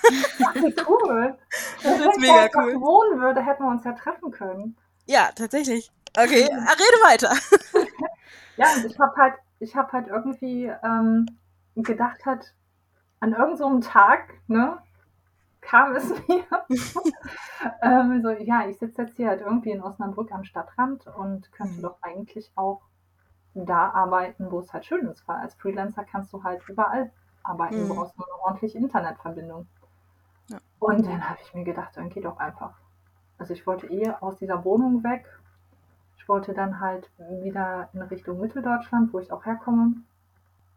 Ach, 0.45 0.55
wie 0.55 0.75
cool. 0.87 1.37
Das 1.83 1.93
ist 1.99 1.99
Wenn 1.99 2.11
ich 2.11 2.17
mega 2.17 2.49
cool. 2.55 2.75
wohnen 2.81 3.19
würde, 3.21 3.41
hätten 3.43 3.63
wir 3.63 3.69
uns 3.71 3.83
ja 3.83 3.93
treffen 3.93 4.31
können. 4.31 4.77
Ja, 5.07 5.29
tatsächlich. 5.35 5.91
Okay, 6.17 6.43
rede 6.43 6.99
weiter. 7.03 7.31
Ja, 8.57 8.73
und 8.75 8.85
ich 8.85 8.99
habe 8.99 9.15
halt, 9.15 9.33
ich 9.59 9.75
habe 9.75 9.91
halt 9.93 10.07
irgendwie 10.07 10.65
ähm, 10.83 11.25
gedacht 11.75 12.25
hat, 12.25 12.53
an 13.19 13.31
irgendeinem 13.31 13.57
so 13.57 13.65
einem 13.65 13.81
Tag, 13.81 14.33
ne, 14.47 14.77
kam 15.61 15.95
es 15.95 16.09
mir, 16.27 16.43
ähm, 17.81 18.21
so, 18.21 18.29
ja, 18.29 18.67
ich 18.67 18.77
sitze 18.77 19.03
jetzt 19.03 19.15
hier 19.15 19.29
halt 19.29 19.41
irgendwie 19.41 19.71
in 19.71 19.81
Osnabrück 19.81 20.31
am 20.31 20.43
Stadtrand 20.43 21.07
und 21.07 21.51
könnte 21.51 21.79
Mhm. 21.79 21.81
doch 21.83 21.97
eigentlich 22.01 22.51
auch 22.55 22.81
da 23.53 23.89
arbeiten, 23.89 24.49
wo 24.51 24.59
es 24.59 24.71
halt 24.73 24.85
schön 24.85 25.07
ist, 25.07 25.27
weil 25.27 25.37
als 25.37 25.53
Freelancer 25.55 26.03
kannst 26.03 26.31
du 26.33 26.43
halt 26.43 26.61
überall 26.69 27.11
arbeiten, 27.43 27.83
Mhm. 27.83 27.87
du 27.89 27.95
brauchst 27.95 28.17
nur 28.17 28.27
eine 28.27 28.43
ordentliche 28.43 28.77
Internetverbindung. 28.77 29.67
Ja. 30.47 30.57
Und 30.79 31.05
dann 31.05 31.29
habe 31.29 31.39
ich 31.43 31.53
mir 31.53 31.63
gedacht, 31.63 31.91
dann 31.95 32.09
geh 32.09 32.21
doch 32.21 32.37
einfach. 32.37 32.73
Also 33.37 33.53
ich 33.53 33.65
wollte 33.67 33.87
eh 33.87 34.09
aus 34.21 34.37
dieser 34.37 34.63
Wohnung 34.63 35.03
weg. 35.03 35.25
Ich 36.17 36.29
wollte 36.29 36.53
dann 36.53 36.79
halt 36.79 37.09
wieder 37.17 37.89
in 37.93 38.01
Richtung 38.03 38.39
Mitteldeutschland, 38.39 39.11
wo 39.13 39.19
ich 39.19 39.31
auch 39.31 39.45
herkomme. 39.45 39.95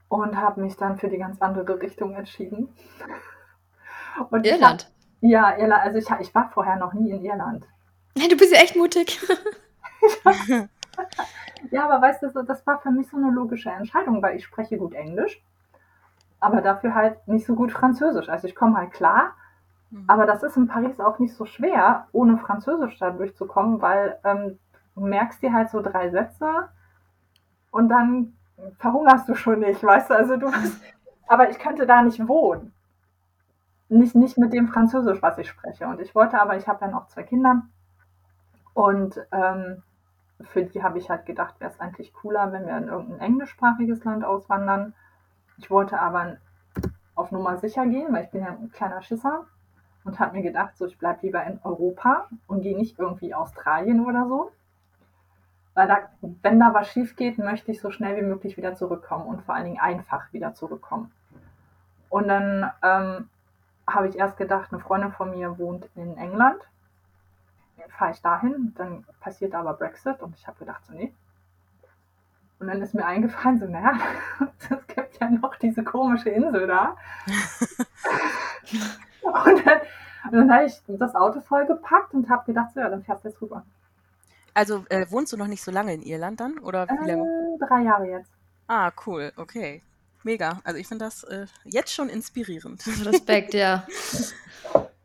Und 0.08 0.36
habe 0.36 0.60
mich 0.60 0.76
dann 0.76 0.96
für 0.96 1.08
die 1.08 1.18
ganz 1.18 1.40
andere 1.42 1.80
Richtung 1.80 2.14
entschieden. 2.14 2.74
Und 4.30 4.46
ich 4.46 4.52
hab- 4.52 4.60
Irland. 4.60 4.90
ja, 5.20 5.56
Irland. 5.58 5.82
Also 5.82 5.98
ich, 5.98 6.20
ich 6.20 6.34
war 6.34 6.50
vorher 6.50 6.76
noch 6.76 6.92
nie 6.94 7.10
in 7.10 7.24
Irland. 7.24 7.66
Hey, 8.18 8.28
du 8.28 8.36
bist 8.36 8.52
ja 8.54 8.60
echt 8.62 8.76
mutig. 8.76 9.20
Ja, 11.70 11.88
aber 11.88 12.00
weißt 12.02 12.22
du, 12.22 12.42
das 12.42 12.66
war 12.66 12.80
für 12.80 12.90
mich 12.90 13.08
so 13.08 13.16
eine 13.16 13.30
logische 13.30 13.70
Entscheidung, 13.70 14.22
weil 14.22 14.36
ich 14.36 14.44
spreche 14.44 14.76
gut 14.76 14.94
Englisch, 14.94 15.42
aber 16.40 16.60
dafür 16.60 16.94
halt 16.94 17.26
nicht 17.26 17.46
so 17.46 17.54
gut 17.54 17.72
Französisch. 17.72 18.28
Also 18.28 18.46
ich 18.46 18.54
komme 18.54 18.76
halt 18.76 18.92
klar, 18.92 19.32
aber 20.06 20.26
das 20.26 20.42
ist 20.42 20.56
in 20.56 20.66
Paris 20.66 20.98
auch 21.00 21.18
nicht 21.18 21.34
so 21.34 21.46
schwer, 21.46 22.08
ohne 22.12 22.36
Französisch 22.38 22.98
da 22.98 23.10
durchzukommen, 23.10 23.80
weil 23.80 24.18
ähm, 24.24 24.58
du 24.94 25.06
merkst 25.06 25.42
dir 25.42 25.52
halt 25.52 25.70
so 25.70 25.80
drei 25.80 26.10
Sätze 26.10 26.68
und 27.70 27.88
dann 27.88 28.34
verhungerst 28.78 29.28
du 29.28 29.34
schon 29.34 29.60
nicht, 29.60 29.82
weißt 29.82 30.10
du? 30.10 30.14
Also 30.14 30.36
du 30.36 30.50
aber 31.26 31.50
ich 31.50 31.58
könnte 31.58 31.86
da 31.86 32.02
nicht 32.02 32.26
wohnen. 32.26 32.72
Nicht, 33.88 34.14
nicht 34.14 34.38
mit 34.38 34.52
dem 34.52 34.68
Französisch, 34.68 35.22
was 35.22 35.38
ich 35.38 35.48
spreche. 35.48 35.86
Und 35.86 36.00
ich 36.00 36.14
wollte 36.14 36.40
aber, 36.40 36.56
ich 36.56 36.66
habe 36.66 36.84
ja 36.84 36.90
noch 36.90 37.08
zwei 37.08 37.22
Kinder 37.22 37.62
und 38.72 39.20
ähm, 39.30 39.82
für 40.40 40.64
die 40.64 40.82
habe 40.82 40.98
ich 40.98 41.10
halt 41.10 41.26
gedacht, 41.26 41.60
wäre 41.60 41.70
es 41.70 41.80
eigentlich 41.80 42.12
cooler, 42.12 42.52
wenn 42.52 42.66
wir 42.66 42.76
in 42.76 42.88
irgendein 42.88 43.20
englischsprachiges 43.20 44.04
Land 44.04 44.24
auswandern. 44.24 44.94
Ich 45.58 45.70
wollte 45.70 46.00
aber 46.00 46.36
auf 47.14 47.30
Nummer 47.30 47.56
sicher 47.58 47.86
gehen, 47.86 48.12
weil 48.12 48.24
ich 48.24 48.30
bin 48.30 48.42
ja 48.42 48.48
ein 48.48 48.70
kleiner 48.72 49.02
Schisser 49.02 49.46
und 50.04 50.18
habe 50.18 50.36
mir 50.36 50.42
gedacht, 50.42 50.76
so 50.76 50.86
ich 50.86 50.98
bleibe 50.98 51.20
lieber 51.22 51.44
in 51.44 51.60
Europa 51.62 52.28
und 52.46 52.62
gehe 52.62 52.76
nicht 52.76 52.98
irgendwie 52.98 53.34
Australien 53.34 54.04
oder 54.04 54.26
so. 54.26 54.50
Weil 55.74 55.88
da, 55.88 55.98
wenn 56.42 56.60
da 56.60 56.72
was 56.72 56.88
schief 56.88 57.16
geht, 57.16 57.38
möchte 57.38 57.72
ich 57.72 57.80
so 57.80 57.90
schnell 57.90 58.16
wie 58.16 58.26
möglich 58.26 58.56
wieder 58.56 58.74
zurückkommen 58.74 59.26
und 59.26 59.42
vor 59.42 59.54
allen 59.54 59.64
Dingen 59.64 59.80
einfach 59.80 60.32
wieder 60.32 60.54
zurückkommen. 60.54 61.10
Und 62.10 62.28
dann 62.28 62.70
ähm, 62.82 63.28
habe 63.86 64.08
ich 64.08 64.16
erst 64.16 64.36
gedacht, 64.36 64.72
eine 64.72 64.80
Freundin 64.80 65.10
von 65.10 65.30
mir 65.30 65.58
wohnt 65.58 65.88
in 65.96 66.16
England. 66.16 66.60
Fahre 67.88 68.12
ich 68.12 68.20
dahin, 68.20 68.74
dann 68.76 69.04
passiert 69.20 69.54
aber 69.54 69.74
Brexit 69.74 70.20
und 70.22 70.34
ich 70.36 70.46
habe 70.46 70.58
gedacht, 70.58 70.84
so 70.86 70.92
nee. 70.92 71.12
Und 72.58 72.68
dann 72.68 72.80
ist 72.82 72.94
mir 72.94 73.04
eingefallen, 73.04 73.58
so 73.58 73.66
naja, 73.66 73.92
es 74.70 74.86
gibt 74.86 75.20
ja 75.20 75.30
noch 75.30 75.54
diese 75.56 75.84
komische 75.84 76.30
Insel 76.30 76.66
da. 76.66 76.96
und 79.22 79.66
dann, 79.66 79.80
dann 80.30 80.52
habe 80.52 80.64
ich 80.66 80.80
das 80.86 81.14
Auto 81.14 81.40
vollgepackt 81.40 82.14
und 82.14 82.28
habe 82.28 82.46
gedacht, 82.46 82.72
so 82.72 82.80
ja, 82.80 82.88
dann 82.88 83.02
fährst 83.02 83.24
du 83.24 83.28
jetzt 83.28 83.42
rüber. 83.42 83.64
Also 84.54 84.84
äh, 84.88 85.06
wohnst 85.10 85.32
du 85.32 85.36
noch 85.36 85.48
nicht 85.48 85.62
so 85.62 85.72
lange 85.72 85.92
in 85.92 86.02
Irland 86.02 86.40
dann? 86.40 86.58
Oder 86.58 86.88
wie 86.88 87.08
lange? 87.08 87.12
Ähm, 87.12 87.58
drei 87.58 87.82
Jahre 87.82 88.08
jetzt. 88.08 88.30
Ah, 88.68 88.92
cool, 89.04 89.32
okay. 89.36 89.82
Mega. 90.24 90.60
Also 90.64 90.78
ich 90.78 90.88
finde 90.88 91.04
das 91.04 91.22
äh, 91.24 91.46
jetzt 91.64 91.92
schon 91.92 92.08
inspirierend. 92.08 92.84
Respekt, 93.06 93.54
ja. 93.54 93.86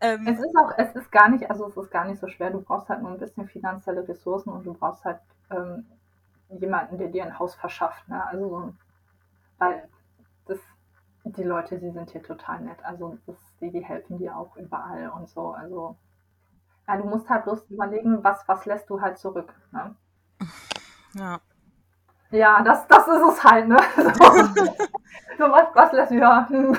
Ähm, 0.01 0.25
Es 0.25 0.39
ist 0.39 0.55
auch, 0.55 0.71
es 0.77 0.95
ist 0.95 1.11
gar 1.11 1.27
nicht, 1.27 1.49
also 1.49 1.67
es 1.67 1.75
ist 1.75 1.91
gar 1.91 2.05
nicht 2.05 2.21
so 2.21 2.27
schwer. 2.29 2.51
Du 2.51 2.61
brauchst 2.61 2.87
halt 2.87 3.01
nur 3.01 3.11
ein 3.11 3.17
bisschen 3.19 3.49
finanzielle 3.49 4.07
Ressourcen 4.07 4.49
und 4.49 4.65
du 4.65 4.73
brauchst 4.73 5.03
halt 5.03 5.19
ähm, 5.51 5.85
jemanden, 6.49 6.97
der 6.97 7.09
dir 7.09 7.25
ein 7.25 7.37
Haus 7.37 7.53
verschafft. 7.55 8.07
Ne? 8.07 8.25
Also, 8.27 8.73
weil 9.57 9.89
das, 10.45 10.57
die 11.25 11.43
Leute, 11.43 11.79
die 11.79 11.91
sind 11.91 12.11
hier 12.11 12.23
total 12.23 12.61
nett. 12.61 12.77
Also 12.83 13.17
das, 13.27 13.35
die, 13.59 13.71
die 13.71 13.83
helfen 13.83 14.17
dir 14.19 14.37
auch 14.37 14.55
überall 14.55 15.09
und 15.09 15.27
so. 15.27 15.51
Also 15.51 15.97
ja, 16.87 16.95
du 16.95 17.03
musst 17.03 17.29
halt 17.29 17.43
bloß 17.43 17.69
überlegen, 17.69 18.23
was, 18.23 18.47
was 18.47 18.65
lässt 18.65 18.89
du 18.89 19.01
halt 19.01 19.17
zurück. 19.17 19.53
Ne? 19.73 19.95
Ja. 21.13 21.41
Ja, 22.31 22.61
das, 22.61 22.87
das 22.87 23.07
ist 23.07 23.21
es 23.33 23.43
halt, 23.43 23.67
ne? 23.67 23.77
So, 25.39 25.45
so 25.45 25.51
was, 25.51 25.67
was 25.73 25.91
lässt 25.93 26.11
ja. 26.11 26.47
hm. 26.49 26.77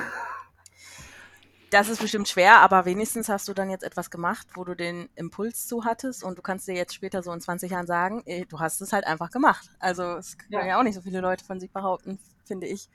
Das 1.71 1.87
ist 1.87 2.01
bestimmt 2.01 2.27
schwer, 2.27 2.57
aber 2.59 2.83
wenigstens 2.83 3.29
hast 3.29 3.47
du 3.47 3.53
dann 3.53 3.69
jetzt 3.69 3.83
etwas 3.83 4.11
gemacht, 4.11 4.45
wo 4.55 4.65
du 4.65 4.75
den 4.75 5.09
Impuls 5.15 5.67
zu 5.67 5.85
hattest 5.85 6.21
und 6.23 6.37
du 6.37 6.41
kannst 6.41 6.67
dir 6.67 6.75
jetzt 6.75 6.93
später 6.93 7.23
so 7.23 7.31
in 7.31 7.39
20 7.39 7.71
Jahren 7.71 7.87
sagen, 7.87 8.21
ey, 8.25 8.45
du 8.45 8.59
hast 8.59 8.81
es 8.81 8.91
halt 8.91 9.07
einfach 9.07 9.31
gemacht. 9.31 9.69
Also 9.79 10.03
es 10.17 10.37
können 10.37 10.51
Ja. 10.51 10.65
ja 10.65 10.79
auch 10.79 10.83
nicht 10.83 10.95
so 10.95 11.01
viele 11.01 11.21
Leute 11.21 11.45
von 11.45 11.61
sich 11.61 11.71
behaupten, 11.71 12.19
finde 12.45 12.67
ich. 12.67 12.89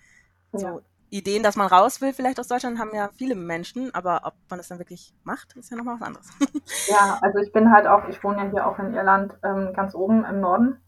So 0.53 0.67
Ja. 0.67 0.79
Ideen, 1.09 1.43
dass 1.43 1.57
man 1.57 1.69
raus 1.69 2.01
will, 2.03 2.13
vielleicht 2.13 2.39
aus 2.39 2.49
Deutschland, 2.49 2.79
haben 2.79 2.95
ja 2.95 3.09
viele 3.17 3.35
Menschen, 3.35 3.95
aber 3.95 4.23
ob 4.25 4.35
man 4.51 4.59
es 4.59 4.69
dann 4.69 4.79
wirklich 4.79 5.15
macht, 5.25 5.57
ist 5.57 5.71
ja 5.71 5.77
nochmal 5.77 5.99
was 5.99 6.07
anderes. 6.07 6.27
Ja, 6.89 7.19
also 7.23 7.39
ich 7.39 7.53
bin 7.53 7.73
halt 7.73 7.87
auch, 7.87 8.07
ich 8.09 8.23
wohne 8.23 8.45
ja 8.45 8.51
hier 8.51 8.67
auch 8.67 8.79
in 8.79 8.93
Irland 8.93 9.33
ähm, 9.43 9.73
ganz 9.75 9.95
oben 9.95 10.25
im 10.25 10.41
Norden, 10.41 10.81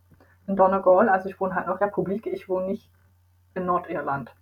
in 0.49 0.57
Donegal. 0.57 1.09
Also 1.09 1.29
ich 1.29 1.39
wohne 1.39 1.55
halt 1.55 1.69
noch 1.69 1.81
Republik, 1.81 2.27
ich 2.27 2.49
wohne 2.49 2.67
nicht 2.67 2.91
in 3.55 3.67
Nordirland. 3.67 4.35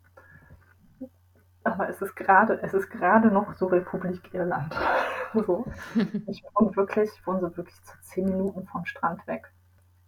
Aber 1.65 1.89
es 1.89 2.01
ist 2.01 2.15
gerade, 2.15 2.61
es 2.63 2.73
ist 2.73 2.89
gerade 2.91 3.29
noch 3.29 3.53
so 3.55 3.67
Republik 3.67 4.33
Irland. 4.33 4.75
so. 5.35 5.67
Ich 6.29 6.45
wohne 6.55 6.75
wirklich, 6.77 7.11
ich 7.13 7.27
wohne 7.27 7.41
so 7.41 7.57
wirklich 7.57 7.83
zu 7.83 8.01
zehn 8.03 8.25
Minuten 8.25 8.67
vom 8.67 8.85
Strand 8.87 9.27
weg. 9.27 9.53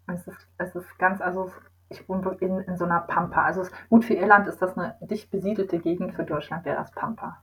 Es 0.06 0.26
ist, 0.26 0.48
es 0.56 0.74
ist 0.74 0.98
ganz, 0.98 1.20
also 1.20 1.50
ich 1.90 2.08
wohne 2.08 2.36
in, 2.40 2.60
in 2.60 2.76
so 2.76 2.84
einer 2.84 3.00
Pampa. 3.00 3.42
Also 3.42 3.62
es, 3.62 3.72
gut 3.90 4.04
für 4.04 4.14
Irland 4.14 4.46
ist 4.46 4.62
das 4.62 4.78
eine 4.78 4.96
dicht 5.00 5.30
besiedelte 5.30 5.78
Gegend, 5.78 6.14
für 6.14 6.24
Deutschland 6.24 6.64
wäre 6.64 6.78
das 6.78 6.92
Pampa. 6.92 7.42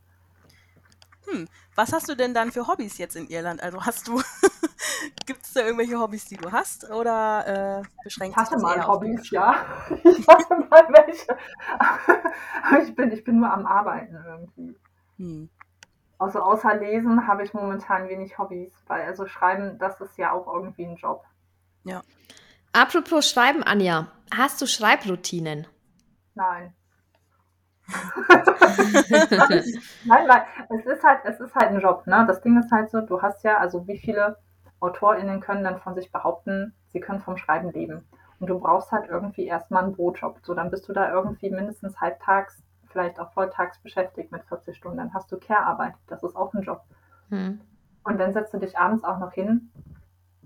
Hm, 1.26 1.48
was 1.76 1.94
hast 1.94 2.10
du 2.10 2.16
denn 2.16 2.34
dann 2.34 2.52
für 2.52 2.68
Hobbys 2.68 2.98
jetzt 2.98 3.16
in 3.16 3.28
Irland? 3.28 3.62
Also 3.62 3.86
hast 3.86 4.08
du, 4.08 4.22
gibt 5.26 5.44
es 5.44 5.54
da 5.54 5.62
irgendwelche 5.62 6.00
Hobbys, 6.00 6.26
die 6.26 6.38
du 6.38 6.52
hast 6.52 6.90
oder 6.90 7.46
äh, 7.48 7.82
Ich 7.82 8.04
beschränkt 8.04 8.38
hatte 8.38 8.54
das 8.54 8.62
mal 8.62 8.76
eher 8.76 8.90
auf 8.90 8.96
Hobbys, 8.96 9.30
ja. 9.32 9.66
Ich 10.04 10.28
hatte 10.28 10.56
mal 10.70 10.88
welche. 10.90 11.38
Aber 12.64 12.82
ich 12.84 12.96
bin, 12.96 13.12
ich 13.12 13.24
bin 13.24 13.40
nur 13.40 13.52
am 13.52 13.66
Arbeiten 13.66 14.16
irgendwie. 14.26 14.76
Hm. 15.18 15.50
Also 16.18 16.40
außer 16.40 16.76
Lesen 16.76 17.28
habe 17.28 17.44
ich 17.44 17.54
momentan 17.54 18.08
wenig 18.08 18.38
Hobbys, 18.38 18.72
weil 18.88 19.06
also 19.06 19.26
Schreiben, 19.26 19.78
das 19.80 20.00
ist 20.00 20.18
ja 20.18 20.32
auch 20.32 20.48
irgendwie 20.48 20.86
ein 20.86 20.96
Job. 20.96 21.26
Apropos 22.76 23.30
Schreiben, 23.30 23.64
Anja, 23.64 24.12
hast 24.36 24.62
du 24.62 24.68
Schreibroutinen? 24.68 25.66
Nein. 26.34 26.74
Nein, 30.06 30.28
weil 30.28 30.44
es 30.80 30.86
ist 30.86 31.04
halt, 31.04 31.20
es 31.26 31.40
ist 31.40 31.56
halt 31.56 31.72
ein 31.72 31.80
Job, 31.80 32.08
ne? 32.08 32.26
Das 32.28 32.42
Ding 32.42 32.60
ist 32.60 32.72
halt 32.72 32.90
so, 32.90 33.02
du 33.02 33.22
hast 33.22 33.44
ja, 33.44 33.58
also 33.58 33.88
wie 33.88 33.98
viele 33.98 34.38
AutorInnen 34.80 35.40
können 35.40 35.64
dann 35.64 35.80
von 35.80 35.96
sich 35.96 36.12
behaupten, 36.12 36.74
sie 36.88 37.00
können 37.00 37.22
vom 37.22 37.38
Schreiben 37.38 37.72
leben. 37.72 38.06
Und 38.40 38.48
du 38.48 38.60
brauchst 38.60 38.92
halt 38.92 39.10
irgendwie 39.10 39.46
erstmal 39.46 39.84
einen 39.84 39.94
Brotjob. 39.94 40.40
So, 40.44 40.54
dann 40.54 40.70
bist 40.70 40.88
du 40.90 40.94
da 40.94 41.12
irgendwie 41.12 41.50
mindestens 41.50 42.00
halbtags, 42.02 42.62
vielleicht 42.90 43.20
auch 43.20 43.32
volltags 43.34 43.80
beschäftigt 43.80 44.32
mit 44.32 44.44
40 44.46 44.76
Stunden. 44.76 44.98
Dann 44.98 45.14
hast 45.14 45.32
du 45.32 45.38
Care-Arbeit. 45.38 45.94
Das 46.08 46.22
ist 46.22 46.36
auch 46.36 46.54
ein 46.54 46.64
Job. 46.64 46.84
Hm. 47.30 47.62
Und 48.04 48.20
dann 48.20 48.34
setzt 48.34 48.54
du 48.54 48.60
dich 48.60 48.78
abends 48.78 49.04
auch 49.04 49.20
noch 49.20 49.32
hin 49.32 49.72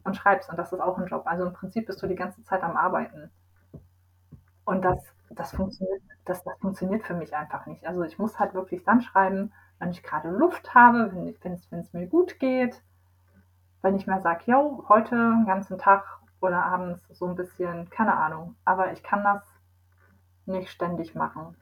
und 0.04 0.16
schreibst. 0.16 0.50
Und 0.50 0.58
das 0.58 0.72
ist 0.72 0.80
auch 0.80 0.98
ein 0.98 1.08
Job. 1.08 1.24
Also 1.26 1.46
im 1.46 1.54
Prinzip 1.54 1.88
bist 1.88 2.02
du 2.02 2.08
die 2.08 2.16
ganze 2.16 2.44
Zeit 2.44 2.64
am 2.64 2.78
Arbeiten. 2.78 3.32
Und 4.66 4.84
das, 4.84 5.04
das, 5.32 5.52
funktioniert, 5.52 6.02
das, 6.26 6.44
das 6.44 6.58
funktioniert 6.60 7.04
für 7.04 7.14
mich 7.14 7.36
einfach 7.36 7.66
nicht. 7.66 7.86
Also 7.86 8.04
ich 8.04 8.18
muss 8.20 8.40
halt 8.40 8.54
wirklich 8.54 8.84
dann 8.84 9.02
schreiben, 9.02 9.52
wenn 9.80 9.92
ich 9.92 10.04
gerade 10.04 10.30
Luft 10.30 10.74
habe, 10.74 11.12
wenn 11.14 11.54
es 11.80 11.94
mir 11.94 12.08
gut 12.08 12.40
geht. 12.40 12.82
Wenn 13.82 13.96
ich 13.96 14.08
mal 14.08 14.22
sage, 14.22 14.44
yo, 14.46 14.86
heute 14.90 15.16
den 15.16 15.46
ganzen 15.46 15.78
Tag 15.78 16.04
oder 16.42 16.64
abends 16.66 17.02
so 17.10 17.28
ein 17.28 17.36
bisschen, 17.36 17.90
keine 17.90 18.16
Ahnung. 18.16 18.56
Aber 18.66 18.92
ich 18.92 19.04
kann 19.04 19.24
das 19.24 19.44
nicht 20.46 20.70
ständig 20.70 21.16
machen. 21.16 21.56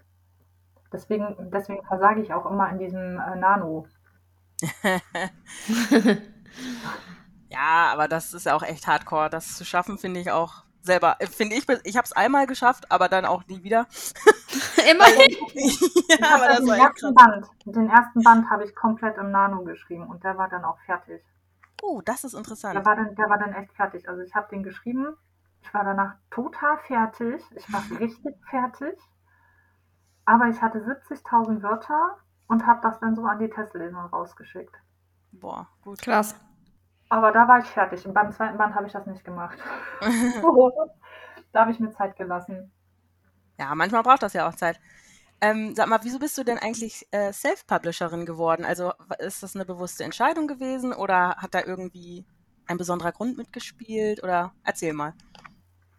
Deswegen, 0.91 1.51
deswegen 1.51 1.83
versage 1.85 2.21
ich 2.21 2.33
auch 2.33 2.49
immer 2.49 2.69
in 2.69 2.79
diesem 2.79 3.19
äh, 3.19 3.35
Nano. 3.35 3.87
Ja, 7.49 7.91
aber 7.93 8.07
das 8.07 8.33
ist 8.33 8.45
ja 8.45 8.55
auch 8.55 8.63
echt 8.63 8.87
hardcore. 8.87 9.29
Das 9.29 9.55
zu 9.57 9.65
schaffen, 9.65 9.97
finde 9.97 10.19
ich 10.19 10.31
auch 10.31 10.63
selber. 10.87 11.17
äh, 11.19 11.27
Finde 11.27 11.55
ich, 11.55 11.69
ich 11.83 11.95
habe 11.95 12.05
es 12.05 12.13
einmal 12.13 12.47
geschafft, 12.47 12.91
aber 12.91 13.07
dann 13.07 13.25
auch 13.25 13.45
nie 13.45 13.61
wieder. 13.61 13.85
Immerhin. 14.91 15.37
Ich 15.53 15.79
ja, 16.19 16.35
aber 16.35 16.47
das 16.47 16.57
den 16.57 16.67
war 16.67 16.77
ersten. 16.77 17.13
Band, 17.13 17.47
den 17.65 17.89
ersten 17.89 18.23
Band 18.23 18.49
habe 18.49 18.65
ich 18.65 18.75
komplett 18.75 19.17
im 19.17 19.29
Nano 19.31 19.63
geschrieben 19.63 20.07
und 20.07 20.23
der 20.23 20.37
war 20.37 20.49
dann 20.49 20.65
auch 20.65 20.79
fertig. 20.85 21.21
Oh, 21.83 22.01
das 22.03 22.23
ist 22.23 22.33
interessant. 22.33 22.75
Der 22.75 22.85
war 22.85 22.95
dann, 22.95 23.13
der 23.15 23.29
war 23.29 23.37
dann 23.37 23.53
echt 23.53 23.71
fertig. 23.73 24.09
Also 24.09 24.21
ich 24.23 24.33
habe 24.33 24.47
den 24.49 24.63
geschrieben, 24.63 25.15
ich 25.61 25.73
war 25.73 25.83
danach 25.83 26.15
total 26.31 26.77
fertig, 26.79 27.43
ich 27.55 27.71
war 27.71 27.83
richtig 27.99 28.35
fertig, 28.49 28.97
aber 30.25 30.47
ich 30.47 30.61
hatte 30.61 30.79
70.000 30.79 31.61
Wörter 31.61 32.17
und 32.47 32.65
habe 32.65 32.81
das 32.81 32.99
dann 32.99 33.15
so 33.15 33.23
an 33.25 33.39
die 33.39 33.49
Testleser 33.49 33.99
rausgeschickt. 34.11 34.75
Boah, 35.31 35.67
gut. 35.83 36.01
Krass. 36.01 36.35
Aber 37.09 37.31
da 37.31 37.47
war 37.47 37.59
ich 37.59 37.67
fertig 37.67 38.05
und 38.05 38.13
beim 38.13 38.31
zweiten 38.31 38.57
Band 38.57 38.75
habe 38.75 38.87
ich 38.87 38.93
das 38.93 39.05
nicht 39.05 39.23
gemacht. 39.23 39.57
da 41.53 41.61
habe 41.61 41.71
ich 41.71 41.79
mir 41.79 41.91
Zeit 41.91 42.15
gelassen. 42.15 42.71
Ja, 43.59 43.73
manchmal 43.75 44.03
braucht 44.03 44.23
das 44.23 44.33
ja 44.33 44.47
auch 44.47 44.55
Zeit. 44.55 44.79
Ähm, 45.39 45.75
sag 45.75 45.87
mal, 45.87 45.99
wieso 46.01 46.19
bist 46.19 46.37
du 46.37 46.43
denn 46.43 46.57
eigentlich 46.57 47.07
äh, 47.11 47.31
Self-Publisherin 47.31 48.25
geworden? 48.25 48.65
Also 48.65 48.91
ist 49.19 49.43
das 49.43 49.55
eine 49.55 49.65
bewusste 49.65 50.03
Entscheidung 50.03 50.47
gewesen 50.47 50.93
oder 50.93 51.35
hat 51.37 51.53
da 51.53 51.61
irgendwie 51.63 52.25
ein 52.65 52.77
besonderer 52.77 53.11
Grund 53.11 53.37
mitgespielt? 53.37 54.23
Oder 54.23 54.51
erzähl 54.63 54.93
mal. 54.93 55.13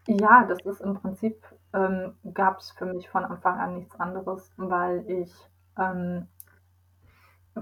Ja, 0.07 0.43
das 0.45 0.59
ist 0.65 0.81
im 0.81 0.95
Prinzip, 0.95 1.41
ähm, 1.73 2.15
gab 2.33 2.59
es 2.59 2.71
für 2.71 2.85
mich 2.85 3.09
von 3.09 3.23
Anfang 3.23 3.59
an 3.59 3.75
nichts 3.75 3.97
anderes, 3.99 4.51
weil 4.57 5.09
ich 5.09 5.31
ähm, 5.77 6.27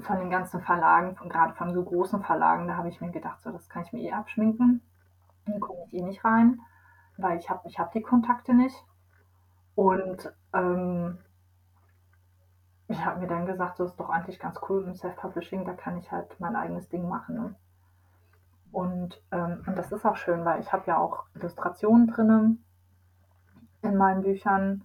von 0.02 0.20
den 0.20 0.30
ganzen 0.30 0.62
Verlagen, 0.62 1.16
von, 1.16 1.30
gerade 1.30 1.54
von 1.54 1.74
so 1.74 1.84
großen 1.84 2.22
Verlagen, 2.24 2.68
da 2.68 2.76
habe 2.76 2.90
ich 2.90 3.02
mir 3.02 3.12
gedacht, 3.12 3.42
so, 3.44 3.52
das 3.52 3.70
kann 3.70 3.84
ich 3.84 3.94
mir 3.94 4.02
eh 4.02 4.14
abschminken. 4.14 4.82
Dann 5.46 5.60
komme 5.60 5.84
ich 5.86 5.94
eh 5.94 6.02
nicht 6.02 6.24
rein, 6.26 6.60
weil 7.18 7.38
ich 7.38 7.50
habe 7.50 7.68
ich 7.68 7.80
hab 7.80 7.92
die 7.92 8.02
Kontakte 8.02 8.54
nicht. 8.54 8.86
Und 9.76 10.34
ähm, 10.54 11.20
ich 12.88 13.06
habe 13.06 13.20
mir 13.20 13.28
dann 13.28 13.46
gesagt, 13.46 13.80
das 13.80 13.92
ist 13.92 14.00
doch 14.00 14.10
eigentlich 14.10 14.40
ganz 14.40 14.60
cool 14.70 14.84
im 14.84 14.96
Self-Publishing, 14.96 15.66
da 15.66 15.74
kann 15.74 15.98
ich 15.98 16.12
halt 16.12 16.40
mein 16.40 16.56
eigenes 16.56 16.90
Ding 16.90 17.08
machen. 17.08 17.36
Ne? 17.36 17.56
Und, 18.72 19.22
ähm, 19.32 19.64
und 19.68 19.78
das 19.78 19.92
ist 19.92 20.06
auch 20.06 20.16
schön, 20.16 20.46
weil 20.46 20.60
ich 20.60 20.72
habe 20.72 20.84
ja 20.88 20.98
auch 20.98 21.26
Illustrationen 21.36 22.08
drinnen 22.08 22.64
in 23.82 23.98
meinen 23.98 24.22
Büchern. 24.22 24.84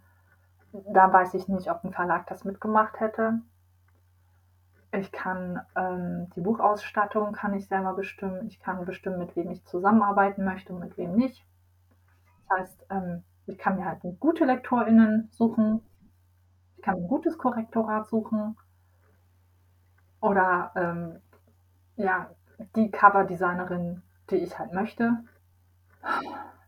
Da 0.72 1.12
weiß 1.12 1.34
ich 1.34 1.48
nicht, 1.48 1.70
ob 1.70 1.84
ein 1.84 1.92
Verlag 1.92 2.26
das 2.26 2.44
mitgemacht 2.44 3.00
hätte. 3.00 3.40
Ich 4.92 5.10
kann 5.10 5.60
ähm, 5.74 6.28
die 6.36 6.42
Buchausstattung 6.42 7.32
kann 7.32 7.54
ich 7.54 7.66
selber 7.66 7.94
bestimmen. 7.94 8.46
Ich 8.46 8.60
kann 8.60 8.84
bestimmen, 8.84 9.18
mit 9.18 9.34
wem 9.36 9.50
ich 9.50 9.64
zusammenarbeiten 9.64 10.44
möchte 10.44 10.74
und 10.74 10.80
mit 10.80 10.98
wem 10.98 11.14
nicht. 11.16 11.46
Das 12.48 12.58
heißt, 12.58 12.86
ähm, 12.90 13.24
ich 13.46 13.56
kann 13.58 13.76
mir 13.76 13.86
halt 13.86 14.00
gute 14.20 14.44
LektorInnen 14.44 15.28
suchen. 15.32 15.80
Ich 16.76 16.82
kann 16.82 16.96
ein 16.96 17.08
gutes 17.08 17.38
Korrektorat 17.38 18.06
suchen. 18.06 18.56
Oder 20.20 20.72
ähm, 20.76 21.20
ja, 21.96 22.30
die 22.76 22.90
Coverdesignerin, 22.90 24.02
die 24.30 24.36
ich 24.36 24.58
halt 24.58 24.72
möchte. 24.74 25.24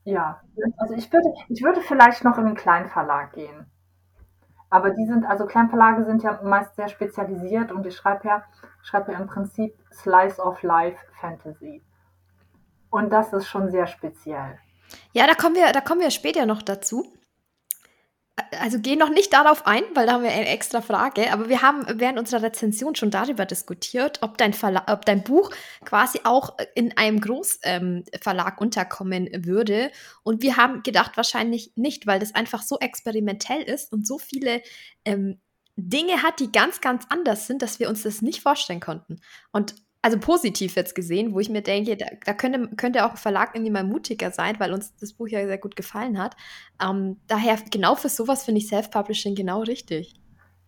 Ja, 0.04 0.40
also 0.78 0.94
ich 0.94 1.12
würde, 1.12 1.28
ich 1.48 1.62
würde 1.62 1.80
vielleicht 1.82 2.24
noch 2.24 2.38
in 2.38 2.46
einen 2.46 2.56
Kleinverlag 2.56 3.32
gehen. 3.32 3.66
Aber 4.74 4.90
die 4.90 5.06
sind, 5.06 5.24
also 5.24 5.46
Kleinverlage 5.46 6.04
sind 6.04 6.24
ja 6.24 6.40
meist 6.42 6.74
sehr 6.74 6.88
spezialisiert 6.88 7.70
und 7.70 7.86
ich 7.86 7.94
schreibe 7.94 8.26
ja, 8.26 8.42
schreibe 8.82 9.12
ja 9.12 9.20
im 9.20 9.28
Prinzip 9.28 9.72
Slice 9.92 10.42
of 10.42 10.60
Life 10.64 10.98
Fantasy. 11.20 11.80
Und 12.90 13.10
das 13.12 13.32
ist 13.32 13.46
schon 13.46 13.70
sehr 13.70 13.86
speziell. 13.86 14.58
Ja, 15.12 15.28
da 15.28 15.34
kommen 15.34 15.54
wir, 15.54 15.70
da 15.70 15.80
kommen 15.80 16.00
wir 16.00 16.10
später 16.10 16.44
noch 16.44 16.60
dazu. 16.60 17.06
Also 18.60 18.80
geh 18.80 18.96
noch 18.96 19.10
nicht 19.10 19.32
darauf 19.32 19.64
ein, 19.64 19.82
weil 19.94 20.06
da 20.06 20.14
haben 20.14 20.24
wir 20.24 20.30
eine 20.30 20.48
extra 20.48 20.80
Frage. 20.80 21.32
Aber 21.32 21.48
wir 21.48 21.62
haben 21.62 21.84
während 22.00 22.18
unserer 22.18 22.42
Rezension 22.42 22.96
schon 22.96 23.12
darüber 23.12 23.46
diskutiert, 23.46 24.18
ob 24.22 24.38
dein, 24.38 24.52
Verla 24.52 24.84
ob 24.88 25.04
dein 25.04 25.22
Buch 25.22 25.50
quasi 25.84 26.20
auch 26.24 26.56
in 26.74 26.96
einem 26.96 27.20
Großverlag 27.20 28.60
unterkommen 28.60 29.28
würde. 29.46 29.92
Und 30.24 30.42
wir 30.42 30.56
haben 30.56 30.82
gedacht, 30.82 31.16
wahrscheinlich 31.16 31.72
nicht, 31.76 32.08
weil 32.08 32.18
das 32.18 32.34
einfach 32.34 32.62
so 32.62 32.78
experimentell 32.80 33.62
ist 33.62 33.92
und 33.92 34.04
so 34.04 34.18
viele 34.18 34.62
ähm, 35.04 35.38
Dinge 35.76 36.22
hat, 36.22 36.40
die 36.40 36.50
ganz, 36.50 36.80
ganz 36.80 37.04
anders 37.10 37.46
sind, 37.46 37.62
dass 37.62 37.78
wir 37.78 37.88
uns 37.88 38.02
das 38.02 38.20
nicht 38.20 38.42
vorstellen 38.42 38.80
konnten. 38.80 39.20
Und 39.52 39.76
also 40.04 40.18
positiv 40.18 40.76
jetzt 40.76 40.94
gesehen, 40.94 41.32
wo 41.32 41.40
ich 41.40 41.48
mir 41.48 41.62
denke, 41.62 41.96
da, 41.96 42.04
da 42.26 42.34
könnte, 42.34 42.68
könnte 42.76 43.06
auch 43.06 43.12
ein 43.12 43.16
Verlag 43.16 43.54
irgendwie 43.54 43.72
mal 43.72 43.84
mutiger 43.84 44.30
sein, 44.30 44.60
weil 44.60 44.74
uns 44.74 44.94
das 44.96 45.14
Buch 45.14 45.28
ja 45.28 45.46
sehr 45.46 45.56
gut 45.56 45.76
gefallen 45.76 46.22
hat. 46.22 46.36
Ähm, 46.78 47.16
daher, 47.26 47.56
genau 47.70 47.94
für 47.94 48.10
sowas 48.10 48.44
finde 48.44 48.58
ich 48.58 48.68
Self-Publishing 48.68 49.34
genau 49.34 49.62
richtig. 49.62 50.12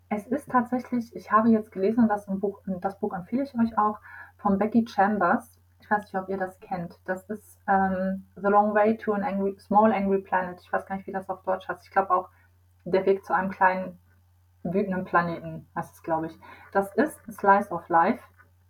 Es 0.09 0.27
ist 0.29 0.49
tatsächlich, 0.49 1.15
ich 1.15 1.31
habe 1.31 1.51
jetzt 1.51 1.71
gelesen, 1.71 2.09
dass 2.09 2.27
im 2.29 2.41
Buch, 2.41 2.63
das 2.81 2.99
Buch 2.99 3.13
empfehle 3.13 3.43
ich 3.43 3.55
euch 3.55 3.77
auch, 3.77 3.99
von 4.39 4.57
Becky 4.57 4.87
Chambers. 4.89 5.59
Ich 5.83 5.91
weiß 5.91 6.05
nicht, 6.05 6.15
ob 6.15 6.31
ihr 6.31 6.39
das 6.39 6.59
kennt. 6.61 6.99
Das 7.05 7.29
ist 7.29 7.59
ähm, 7.69 8.25
The 8.37 8.49
Long 8.49 8.75
Way 8.75 8.97
to 8.97 9.13
an 9.13 9.23
Angry, 9.23 9.55
Small 9.59 9.93
Angry 9.93 10.23
Planet. 10.23 10.59
Ich 10.63 10.73
weiß 10.73 10.87
gar 10.87 10.97
nicht, 10.97 11.07
wie 11.07 11.13
das 11.13 11.29
auf 11.29 11.43
Deutsch 11.43 11.69
heißt. 11.69 11.85
Ich 11.85 11.91
glaube 11.91 12.11
auch 12.11 12.31
Der 12.87 13.05
Weg 13.05 13.23
zu 13.27 13.35
einem 13.35 13.51
kleinen 13.51 13.99
wütenden 14.63 15.05
Planeten 15.05 15.69
heißt 15.77 15.97
es, 15.97 16.03
glaube 16.03 16.29
ich. 16.29 16.39
Das 16.73 16.91
ist 16.95 17.21
Slice 17.31 17.71
of 17.71 17.87
Life 17.91 18.23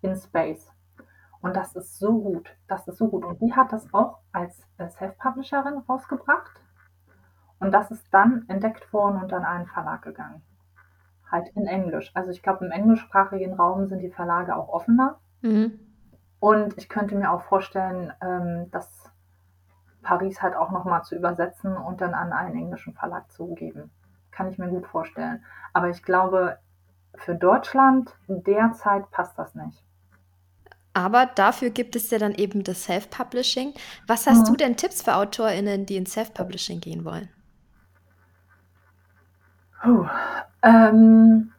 in 0.06 0.16
Space. 0.16 0.72
Und 1.40 1.56
das 1.56 1.76
ist 1.76 1.98
so 1.98 2.18
gut. 2.18 2.56
Das 2.66 2.88
ist 2.88 2.98
so 2.98 3.08
gut. 3.08 3.24
Und 3.24 3.40
die 3.40 3.54
hat 3.54 3.72
das 3.72 3.92
auch 3.92 4.18
als 4.32 4.66
Self-Publisherin 4.78 5.78
rausgebracht. 5.88 6.60
Und 7.58 7.72
das 7.72 7.90
ist 7.90 8.06
dann 8.12 8.44
entdeckt 8.48 8.92
worden 8.92 9.22
und 9.22 9.32
an 9.32 9.44
einen 9.44 9.66
Verlag 9.66 10.02
gegangen. 10.02 10.42
Halt 11.30 11.48
in 11.54 11.66
Englisch. 11.66 12.10
Also 12.14 12.30
ich 12.30 12.42
glaube, 12.42 12.64
im 12.64 12.72
englischsprachigen 12.72 13.54
Raum 13.54 13.86
sind 13.86 14.00
die 14.00 14.10
Verlage 14.10 14.56
auch 14.56 14.68
offener. 14.68 15.18
Mhm. 15.42 15.78
Und 16.40 16.76
ich 16.78 16.88
könnte 16.88 17.14
mir 17.16 17.30
auch 17.30 17.42
vorstellen, 17.42 18.12
ähm, 18.20 18.70
dass 18.70 19.10
Paris 20.02 20.42
halt 20.42 20.54
auch 20.54 20.70
nochmal 20.70 21.02
zu 21.02 21.16
übersetzen 21.16 21.76
und 21.76 22.00
dann 22.00 22.14
an 22.14 22.32
einen 22.32 22.56
englischen 22.56 22.94
Verlag 22.94 23.30
zu 23.32 23.54
geben. 23.54 23.90
Kann 24.30 24.48
ich 24.48 24.58
mir 24.58 24.68
gut 24.68 24.86
vorstellen. 24.86 25.44
Aber 25.72 25.88
ich 25.88 26.02
glaube, 26.02 26.58
für 27.14 27.34
Deutschland 27.34 28.14
derzeit 28.28 29.10
passt 29.10 29.38
das 29.38 29.54
nicht. 29.54 29.85
Aber 30.96 31.26
dafür 31.26 31.70
gibt 31.70 31.94
es 31.94 32.10
ja 32.10 32.18
dann 32.18 32.34
eben 32.34 32.64
das 32.64 32.84
Self-Publishing. 32.84 33.74
Was 34.08 34.26
hast 34.26 34.46
Mhm. 34.46 34.46
du 34.48 34.56
denn 34.56 34.76
Tipps 34.76 35.02
für 35.02 35.14
AutorInnen, 35.14 35.86
die 35.86 35.96
ins 35.96 36.12
Self-Publishing 36.14 36.80
gehen 36.80 37.04
wollen? 37.04 37.28
Puh. 39.82 40.06
Ähm, 40.62 41.52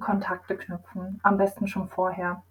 Kontakte 0.00 0.56
knüpfen. 0.56 1.20
Am 1.22 1.38
besten 1.38 1.66
schon 1.68 1.88
vorher. 1.88 2.42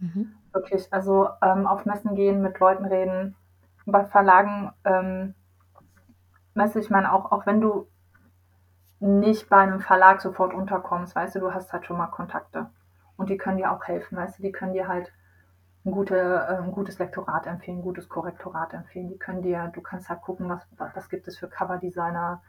Mhm. 0.00 0.32
Wirklich. 0.52 0.92
Also 0.92 1.28
ähm, 1.42 1.66
auf 1.66 1.84
Messen 1.86 2.14
gehen, 2.14 2.42
mit 2.42 2.58
Leuten 2.58 2.84
reden. 2.84 3.34
Bei 3.86 4.04
Verlagen, 4.04 4.72
ähm, 4.84 5.34
du, 6.54 6.78
ich 6.78 6.90
meine, 6.90 7.12
auch, 7.12 7.32
auch 7.32 7.46
wenn 7.46 7.60
du 7.60 7.88
nicht 9.00 9.48
bei 9.50 9.58
einem 9.58 9.80
Verlag 9.80 10.20
sofort 10.22 10.54
unterkommst, 10.54 11.14
weißt 11.14 11.34
du, 11.34 11.40
du 11.40 11.52
hast 11.54 11.72
halt 11.72 11.84
schon 11.86 11.98
mal 11.98 12.06
Kontakte. 12.06 12.70
Und 13.16 13.28
die 13.30 13.36
können 13.36 13.58
dir 13.58 13.70
auch 13.72 13.84
helfen, 13.84 14.16
weißt 14.16 14.38
du, 14.38 14.42
die 14.42 14.52
können 14.52 14.72
dir 14.72 14.88
halt 14.88 15.12
ein, 15.84 15.92
gute, 15.92 16.16
äh, 16.16 16.58
ein 16.58 16.72
gutes 16.72 16.98
Lektorat 16.98 17.46
empfehlen, 17.46 17.78
ein 17.78 17.82
gutes 17.82 18.08
Korrektorat 18.08 18.72
empfehlen. 18.74 19.08
Die 19.08 19.18
können 19.18 19.42
dir, 19.42 19.70
du 19.74 19.80
kannst 19.80 20.08
halt 20.08 20.22
gucken, 20.22 20.48
was, 20.48 20.66
was 20.78 21.08
gibt 21.08 21.26
es 21.28 21.38
für 21.38 21.48
Coverdesigner. 21.48 22.42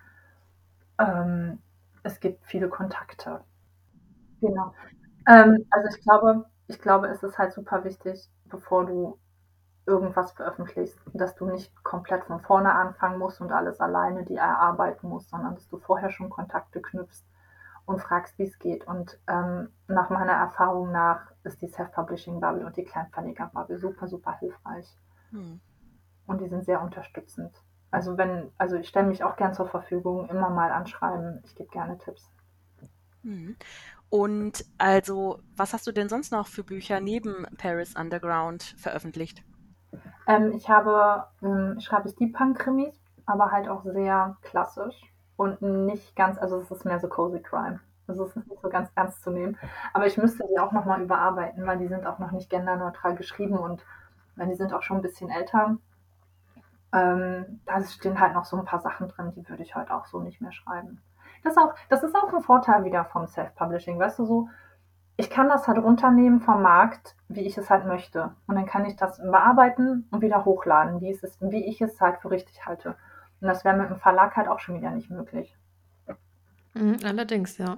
Ähm, 0.99 1.59
es 2.03 2.19
gibt 2.19 2.45
viele 2.45 2.69
Kontakte. 2.69 3.41
Genau. 4.41 4.73
Ähm, 5.27 5.65
also 5.71 5.89
ich 5.89 6.01
glaube, 6.03 6.45
ich 6.67 6.79
glaube, 6.79 7.07
es 7.07 7.23
ist 7.23 7.37
halt 7.37 7.53
super 7.53 7.83
wichtig, 7.83 8.29
bevor 8.45 8.85
du 8.85 9.19
irgendwas 9.85 10.31
veröffentlichst, 10.33 10.97
dass 11.13 11.35
du 11.35 11.45
nicht 11.45 11.83
komplett 11.83 12.25
von 12.25 12.41
vorne 12.41 12.73
anfangen 12.73 13.19
musst 13.19 13.41
und 13.41 13.51
alles 13.51 13.79
alleine 13.81 14.23
die 14.25 14.37
erarbeiten 14.37 15.09
musst, 15.09 15.29
sondern 15.29 15.55
dass 15.55 15.67
du 15.69 15.77
vorher 15.79 16.09
schon 16.11 16.29
Kontakte 16.29 16.81
knüpfst 16.81 17.25
und 17.85 18.01
fragst, 18.01 18.37
wie 18.39 18.43
es 18.43 18.57
geht. 18.59 18.87
Und 18.87 19.19
ähm, 19.27 19.69
nach 19.87 20.09
meiner 20.09 20.33
Erfahrung 20.33 20.91
nach 20.91 21.31
ist 21.43 21.61
die 21.61 21.67
Self-Publishing-Bubble 21.67 22.65
und 22.65 22.77
die 22.77 22.85
Kleinverleger-Bubble 22.85 23.77
super, 23.77 24.07
super 24.07 24.37
hilfreich. 24.39 24.87
Hm. 25.31 25.59
Und 26.25 26.41
die 26.41 26.47
sind 26.47 26.65
sehr 26.65 26.81
unterstützend. 26.81 27.61
Also 27.91 28.17
wenn, 28.17 28.51
also 28.57 28.77
ich 28.77 28.87
stelle 28.87 29.07
mich 29.07 29.23
auch 29.23 29.35
gern 29.35 29.53
zur 29.53 29.67
Verfügung, 29.67 30.29
immer 30.29 30.49
mal 30.49 30.71
anschreiben, 30.71 31.41
ich 31.43 31.55
gebe 31.55 31.69
gerne 31.69 31.97
Tipps. 31.97 32.31
Hm. 33.23 33.55
Und 34.09 34.65
also, 34.77 35.39
was 35.55 35.73
hast 35.73 35.87
du 35.87 35.91
denn 35.91 36.07
sonst 36.07 36.31
noch 36.31 36.47
für 36.47 36.63
Bücher 36.63 36.99
neben 36.99 37.47
Paris 37.57 37.95
Underground 37.95 38.75
veröffentlicht? 38.77 39.43
Ähm, 40.27 40.53
ich 40.53 40.69
habe, 40.69 41.25
ähm, 41.41 41.75
ich 41.77 41.85
schreibe 41.85 42.09
Steampunk-Krimis, 42.09 42.95
aber 43.25 43.51
halt 43.51 43.67
auch 43.67 43.83
sehr 43.83 44.37
klassisch 44.41 45.12
und 45.35 45.61
nicht 45.61 46.15
ganz, 46.15 46.37
also 46.37 46.59
es 46.59 46.71
ist 46.71 46.85
mehr 46.85 46.99
so 46.99 47.07
Cozy 47.07 47.41
Crime. 47.41 47.79
Also 48.07 48.25
es 48.25 48.35
ist 48.35 48.47
nicht 48.47 48.61
so 48.61 48.69
ganz 48.69 48.89
ernst 48.95 49.23
zu 49.23 49.31
nehmen. 49.31 49.57
Aber 49.93 50.05
ich 50.05 50.17
müsste 50.17 50.45
die 50.51 50.59
auch 50.59 50.71
nochmal 50.71 51.01
überarbeiten, 51.01 51.65
weil 51.65 51.77
die 51.77 51.87
sind 51.87 52.05
auch 52.05 52.19
noch 52.19 52.31
nicht 52.31 52.49
genderneutral 52.49 53.15
geschrieben 53.15 53.57
und 53.57 53.83
weil 54.35 54.47
die 54.47 54.55
sind 54.55 54.73
auch 54.73 54.83
schon 54.83 54.97
ein 54.97 55.03
bisschen 55.03 55.29
älter. 55.29 55.77
Ähm, 56.91 57.61
da 57.65 57.81
stehen 57.83 58.19
halt 58.19 58.33
noch 58.33 58.45
so 58.45 58.57
ein 58.57 58.65
paar 58.65 58.81
Sachen 58.81 59.07
drin, 59.07 59.31
die 59.35 59.47
würde 59.49 59.63
ich 59.63 59.75
heute 59.75 59.93
auch 59.93 60.05
so 60.05 60.19
nicht 60.19 60.41
mehr 60.41 60.51
schreiben. 60.51 61.01
Das, 61.43 61.53
ist 61.53 61.57
auch, 61.57 61.73
das 61.89 62.03
ist 62.03 62.15
auch 62.15 62.31
ein 62.31 62.41
Vorteil 62.41 62.83
wieder 62.83 63.05
vom 63.05 63.25
Self-Publishing, 63.25 63.99
weißt 63.99 64.19
du, 64.19 64.25
so, 64.25 64.49
ich 65.15 65.29
kann 65.29 65.49
das 65.49 65.67
halt 65.67 65.77
runternehmen 65.77 66.39
vom 66.41 66.61
Markt, 66.61 67.15
wie 67.27 67.41
ich 67.41 67.57
es 67.57 67.69
halt 67.69 67.85
möchte. 67.85 68.35
Und 68.47 68.55
dann 68.55 68.65
kann 68.65 68.85
ich 68.85 68.95
das 68.95 69.17
bearbeiten 69.17 70.07
und 70.11 70.21
wieder 70.21 70.45
hochladen, 70.45 71.01
wie, 71.01 71.11
es 71.11 71.23
ist, 71.23 71.39
wie 71.41 71.65
ich 71.65 71.81
es 71.81 72.01
halt 72.01 72.19
für 72.19 72.31
richtig 72.31 72.65
halte. 72.65 72.95
Und 73.43 73.49
das 73.49 73.65
wäre 73.65 73.75
mit 73.75 73.89
dem 73.89 73.97
Verlag 73.97 74.37
halt 74.37 74.47
auch 74.47 74.59
schon 74.59 74.77
wieder 74.77 74.89
nicht 74.91 75.09
möglich. 75.09 75.53
Mhm, 76.75 76.99
allerdings, 77.03 77.57
ja. 77.57 77.77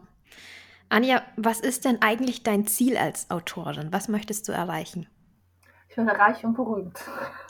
Anja, 0.89 1.23
was 1.38 1.60
ist 1.60 1.86
denn 1.86 2.04
eigentlich 2.04 2.43
dein 2.43 2.67
Ziel 2.67 2.97
als 2.97 3.32
Autorin? 3.32 3.91
Was 3.91 4.08
möchtest 4.08 4.47
du 4.47 4.51
erreichen? 4.51 5.08
Ich 5.89 5.97
werde 5.97 6.19
reich 6.19 6.45
und 6.45 6.54
berühmt. 6.54 7.04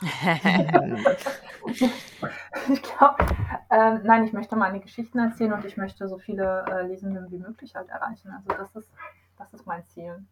ich 2.70 2.82
glaube, 2.82 3.26
ähm, 3.68 4.00
nein, 4.04 4.24
ich 4.24 4.32
möchte 4.32 4.56
meine 4.56 4.80
Geschichten 4.80 5.18
erzählen 5.18 5.52
und 5.52 5.66
ich 5.66 5.76
möchte 5.76 6.08
so 6.08 6.16
viele 6.16 6.64
äh, 6.70 6.86
Lesenden 6.86 7.30
wie 7.30 7.38
möglich 7.38 7.74
halt 7.74 7.90
erreichen. 7.90 8.30
Also 8.30 8.48
das 8.48 8.74
ist, 8.76 8.90
das 9.36 9.52
ist 9.52 9.66
mein 9.66 9.84
Ziel. 9.84 10.24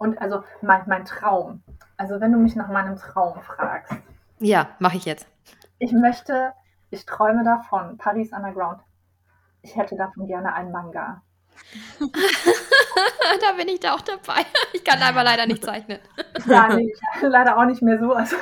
Und 0.00 0.20
also 0.20 0.42
mein, 0.62 0.82
mein 0.88 1.04
Traum. 1.04 1.62
Also 1.96 2.20
wenn 2.20 2.32
du 2.32 2.38
mich 2.38 2.56
nach 2.56 2.70
meinem 2.70 2.96
Traum 2.96 3.40
fragst. 3.40 3.92
Ja, 4.40 4.70
mache 4.80 4.96
ich 4.96 5.04
jetzt. 5.04 5.28
Ich 5.78 5.92
möchte, 5.92 6.52
ich 6.94 7.06
träume 7.06 7.42
davon, 7.44 7.98
Paris 7.98 8.32
Underground. 8.32 8.80
Ich 9.62 9.76
hätte 9.76 9.96
davon 9.96 10.26
gerne 10.26 10.54
einen 10.54 10.70
Manga. 10.70 11.22
da 12.00 13.52
bin 13.56 13.68
ich 13.68 13.80
da 13.80 13.94
auch 13.94 14.00
dabei. 14.00 14.46
Ich 14.72 14.84
kann 14.84 15.02
aber 15.02 15.24
leider 15.24 15.46
nicht 15.46 15.64
zeichnen. 15.64 15.98
Ja, 16.46 16.68
nee, 16.68 16.92
ich, 16.92 17.22
leider 17.22 17.58
auch 17.58 17.64
nicht 17.64 17.82
mehr 17.82 17.98
so. 17.98 18.12
Also 18.12 18.36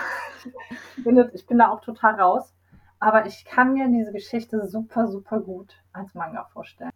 ich 0.97 1.05
bin, 1.05 1.31
ich 1.33 1.47
bin 1.47 1.59
da 1.59 1.71
auch 1.71 1.81
total 1.81 2.21
raus. 2.21 2.55
Aber 3.01 3.27
ich 3.27 3.45
kann 3.45 3.73
mir 3.73 3.89
diese 3.89 4.13
Geschichte 4.13 4.69
super, 4.69 5.09
super 5.09 5.41
gut 5.41 5.75
als 5.93 6.15
Manga 6.15 6.45
vorstellen. 6.53 6.93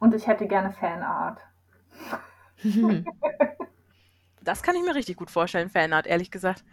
Und 0.00 0.14
ich 0.14 0.26
hätte 0.26 0.46
gerne 0.46 0.72
Fanart. 0.72 1.38
Das 4.40 4.62
kann 4.62 4.76
ich 4.76 4.82
mir 4.82 4.94
richtig 4.94 5.16
gut 5.16 5.30
vorstellen, 5.30 5.70
Fanart, 5.70 6.06
ehrlich 6.06 6.30
gesagt. 6.30 6.64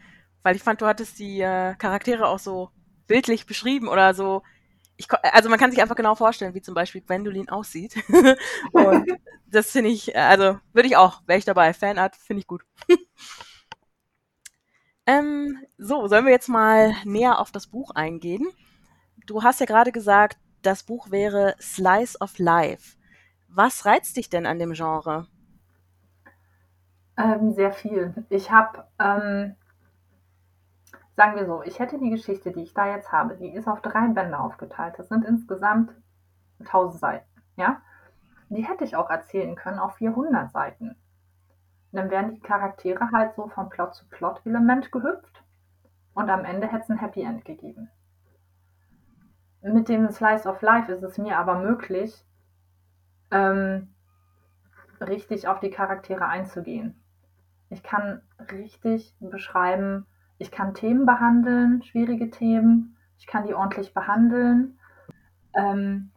Weil 0.43 0.55
ich 0.55 0.63
fand, 0.63 0.81
du 0.81 0.87
hattest 0.87 1.19
die 1.19 1.41
äh, 1.41 1.75
Charaktere 1.75 2.27
auch 2.27 2.39
so 2.39 2.71
bildlich 3.07 3.45
beschrieben 3.45 3.87
oder 3.87 4.13
so. 4.13 4.43
Ich, 4.97 5.07
also 5.11 5.49
man 5.49 5.59
kann 5.59 5.71
sich 5.71 5.81
einfach 5.81 5.95
genau 5.95 6.15
vorstellen, 6.15 6.53
wie 6.53 6.61
zum 6.61 6.73
Beispiel 6.73 7.01
Gwendolyn 7.01 7.49
aussieht. 7.49 7.95
Und 8.71 9.11
das 9.47 9.71
finde 9.71 9.89
ich, 9.89 10.15
also 10.17 10.59
würde 10.73 10.87
ich 10.87 10.95
auch, 10.95 11.21
wäre 11.25 11.39
ich 11.39 11.45
dabei. 11.45 11.73
Fanart 11.73 12.15
finde 12.15 12.41
ich 12.41 12.47
gut. 12.47 12.63
ähm, 15.05 15.59
so, 15.77 16.07
sollen 16.07 16.25
wir 16.25 16.31
jetzt 16.31 16.49
mal 16.49 16.93
näher 17.03 17.39
auf 17.39 17.51
das 17.51 17.67
Buch 17.67 17.91
eingehen? 17.91 18.47
Du 19.25 19.43
hast 19.43 19.59
ja 19.59 19.65
gerade 19.65 19.91
gesagt, 19.91 20.37
das 20.61 20.83
Buch 20.83 21.11
wäre 21.11 21.55
Slice 21.59 22.19
of 22.21 22.37
Life. 22.39 22.97
Was 23.49 23.85
reizt 23.85 24.17
dich 24.17 24.29
denn 24.29 24.45
an 24.45 24.59
dem 24.59 24.73
Genre? 24.73 25.27
Ähm, 27.17 27.53
sehr 27.53 27.71
viel. 27.71 28.13
Ich 28.29 28.51
habe, 28.51 28.87
ähm, 28.99 29.55
sagen 31.15 31.35
wir 31.35 31.45
so, 31.45 31.63
ich 31.63 31.79
hätte 31.79 31.97
die 31.97 32.09
Geschichte, 32.09 32.51
die 32.51 32.63
ich 32.63 32.73
da 32.73 32.87
jetzt 32.87 33.11
habe, 33.11 33.35
die 33.35 33.49
ist 33.53 33.67
auf 33.67 33.81
drei 33.81 34.07
Bände 34.07 34.37
aufgeteilt. 34.37 34.95
Das 34.97 35.09
sind 35.09 35.25
insgesamt 35.25 35.91
1000 36.59 36.99
Seiten, 36.99 37.41
ja? 37.55 37.81
Die 38.49 38.67
hätte 38.67 38.83
ich 38.83 38.95
auch 38.95 39.09
erzählen 39.09 39.55
können 39.55 39.79
auf 39.79 39.95
400 39.95 40.51
Seiten. 40.51 40.95
Dann 41.91 42.09
wären 42.09 42.35
die 42.35 42.41
Charaktere 42.41 43.09
halt 43.11 43.33
so 43.35 43.47
von 43.47 43.69
Plot 43.69 43.95
zu 43.95 44.07
Plot-Element 44.09 44.91
gehüpft 44.91 45.43
und 46.13 46.29
am 46.29 46.45
Ende 46.45 46.67
hätte 46.67 46.83
es 46.83 46.89
ein 46.89 46.99
Happy 46.99 47.21
End 47.21 47.45
gegeben. 47.45 47.89
Mit 49.61 49.89
dem 49.89 50.09
Slice 50.11 50.47
of 50.47 50.61
Life 50.61 50.91
ist 50.91 51.01
es 51.01 51.17
mir 51.17 51.39
aber 51.39 51.55
möglich, 51.59 52.23
ähm, 53.31 53.95
richtig 55.01 55.47
auf 55.47 55.59
die 55.59 55.71
Charaktere 55.71 56.27
einzugehen. 56.27 57.01
Ich 57.69 57.81
kann 57.81 58.21
richtig 58.51 59.15
beschreiben, 59.19 60.05
ich 60.37 60.51
kann 60.51 60.73
Themen 60.73 61.05
behandeln, 61.05 61.83
schwierige 61.83 62.29
Themen, 62.29 62.97
ich 63.17 63.27
kann 63.27 63.45
die 63.45 63.53
ordentlich 63.53 63.93
behandeln. 63.93 64.79
Ähm, 65.55 66.11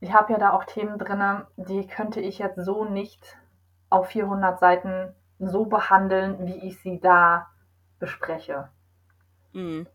ich 0.00 0.12
habe 0.12 0.32
ja 0.32 0.38
da 0.38 0.50
auch 0.50 0.64
Themen 0.64 0.98
drin, 0.98 1.42
die 1.56 1.86
könnte 1.86 2.20
ich 2.20 2.38
jetzt 2.38 2.64
so 2.64 2.84
nicht 2.84 3.38
auf 3.90 4.08
400 4.08 4.58
Seiten 4.58 5.14
so 5.38 5.66
behandeln, 5.66 6.46
wie 6.46 6.66
ich 6.66 6.80
sie 6.80 7.00
da 7.00 7.48
bespreche. 7.98 8.68
Mhm. 9.52 9.86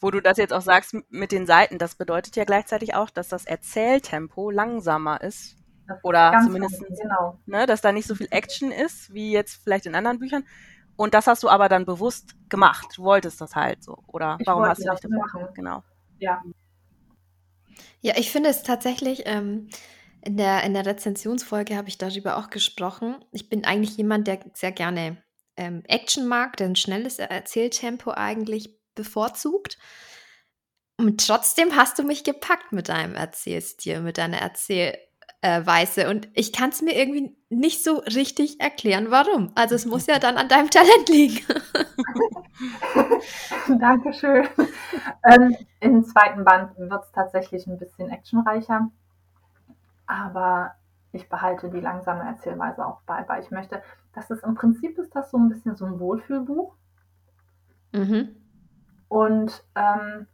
Wo 0.00 0.10
du 0.10 0.20
das 0.20 0.38
jetzt 0.38 0.52
auch 0.52 0.62
sagst 0.62 0.96
mit 1.10 1.30
den 1.30 1.46
Seiten, 1.46 1.78
das 1.78 1.94
bedeutet 1.94 2.34
ja 2.34 2.44
gleichzeitig 2.44 2.94
auch, 2.94 3.10
dass 3.10 3.28
das 3.28 3.44
Erzähltempo 3.44 4.50
langsamer 4.50 5.20
ist. 5.20 5.56
Das 5.86 6.02
Oder 6.04 6.40
zumindest, 6.42 6.82
genau. 7.00 7.38
ne, 7.46 7.66
dass 7.66 7.80
da 7.80 7.92
nicht 7.92 8.06
so 8.06 8.14
viel 8.14 8.28
Action 8.30 8.70
ist, 8.70 9.12
wie 9.12 9.32
jetzt 9.32 9.62
vielleicht 9.62 9.86
in 9.86 9.94
anderen 9.94 10.18
Büchern. 10.18 10.44
Und 11.00 11.14
das 11.14 11.26
hast 11.26 11.42
du 11.42 11.48
aber 11.48 11.70
dann 11.70 11.86
bewusst 11.86 12.34
gemacht. 12.50 12.88
Du 12.94 13.04
wolltest 13.04 13.40
das 13.40 13.56
halt 13.56 13.82
so. 13.82 13.96
Oder 14.06 14.36
Ich 14.38 14.46
warum 14.46 14.66
hast 14.66 14.82
du 14.82 14.84
das 14.84 15.00
dafür 15.00 15.16
machen. 15.16 15.48
Genau. 15.54 15.82
Ja, 16.18 16.42
Ja, 18.02 18.18
ich 18.18 18.30
finde 18.30 18.50
es 18.50 18.62
tatsächlich, 18.62 19.22
ähm, 19.24 19.70
in 20.20 20.36
der, 20.36 20.62
in 20.62 20.74
der 20.74 20.84
Rezensionsfolge 20.84 21.74
habe 21.74 21.88
ich 21.88 21.96
darüber 21.96 22.36
auch 22.36 22.50
gesprochen. 22.50 23.24
Ich 23.32 23.48
bin 23.48 23.64
eigentlich 23.64 23.96
jemand, 23.96 24.26
der 24.26 24.40
sehr 24.52 24.72
gerne 24.72 25.16
ähm, 25.56 25.82
Action 25.88 26.28
mag, 26.28 26.58
der 26.58 26.66
ein 26.66 26.76
schnelles 26.76 27.18
Erzähltempo 27.18 28.10
eigentlich 28.10 28.78
bevorzugt. 28.94 29.78
Und 30.98 31.26
trotzdem 31.26 31.76
hast 31.76 31.98
du 31.98 32.02
mich 32.02 32.24
gepackt 32.24 32.72
mit 32.72 32.90
deinem 32.90 33.14
Erzählstil, 33.14 34.02
mit 34.02 34.18
deiner 34.18 34.42
Erzählweise. 35.42 36.08
Und 36.08 36.28
ich 36.34 36.52
kann 36.52 36.70
es 36.70 36.82
mir 36.82 36.96
irgendwie 36.96 37.36
nicht 37.48 37.82
so 37.82 37.98
richtig 37.98 38.60
erklären, 38.60 39.10
warum. 39.10 39.52
Also 39.54 39.74
es 39.74 39.86
muss 39.86 40.06
ja 40.06 40.18
dann 40.18 40.36
an 40.36 40.48
deinem 40.48 40.70
Talent 40.70 41.08
liegen. 41.08 41.44
Dankeschön. 43.78 44.46
ähm, 45.24 45.56
Im 45.80 46.04
zweiten 46.04 46.44
Band 46.44 46.76
wird 46.78 47.04
es 47.04 47.12
tatsächlich 47.12 47.66
ein 47.66 47.78
bisschen 47.78 48.10
actionreicher. 48.10 48.90
Aber 50.06 50.74
ich 51.12 51.28
behalte 51.28 51.70
die 51.70 51.80
langsame 51.80 52.24
Erzählweise 52.24 52.86
auch 52.86 53.00
bei, 53.06 53.24
weil 53.28 53.42
ich 53.42 53.50
möchte, 53.50 53.82
dass 54.12 54.30
es 54.30 54.42
im 54.42 54.54
Prinzip 54.54 54.98
ist 54.98 55.14
das 55.14 55.30
so 55.30 55.38
ein 55.38 55.48
bisschen 55.48 55.76
so 55.76 55.86
ein 55.86 55.98
Wohlfühlbuch. 55.98 56.74
Mhm. 57.92 58.36
Und 59.08 59.64
ähm, 59.74 60.26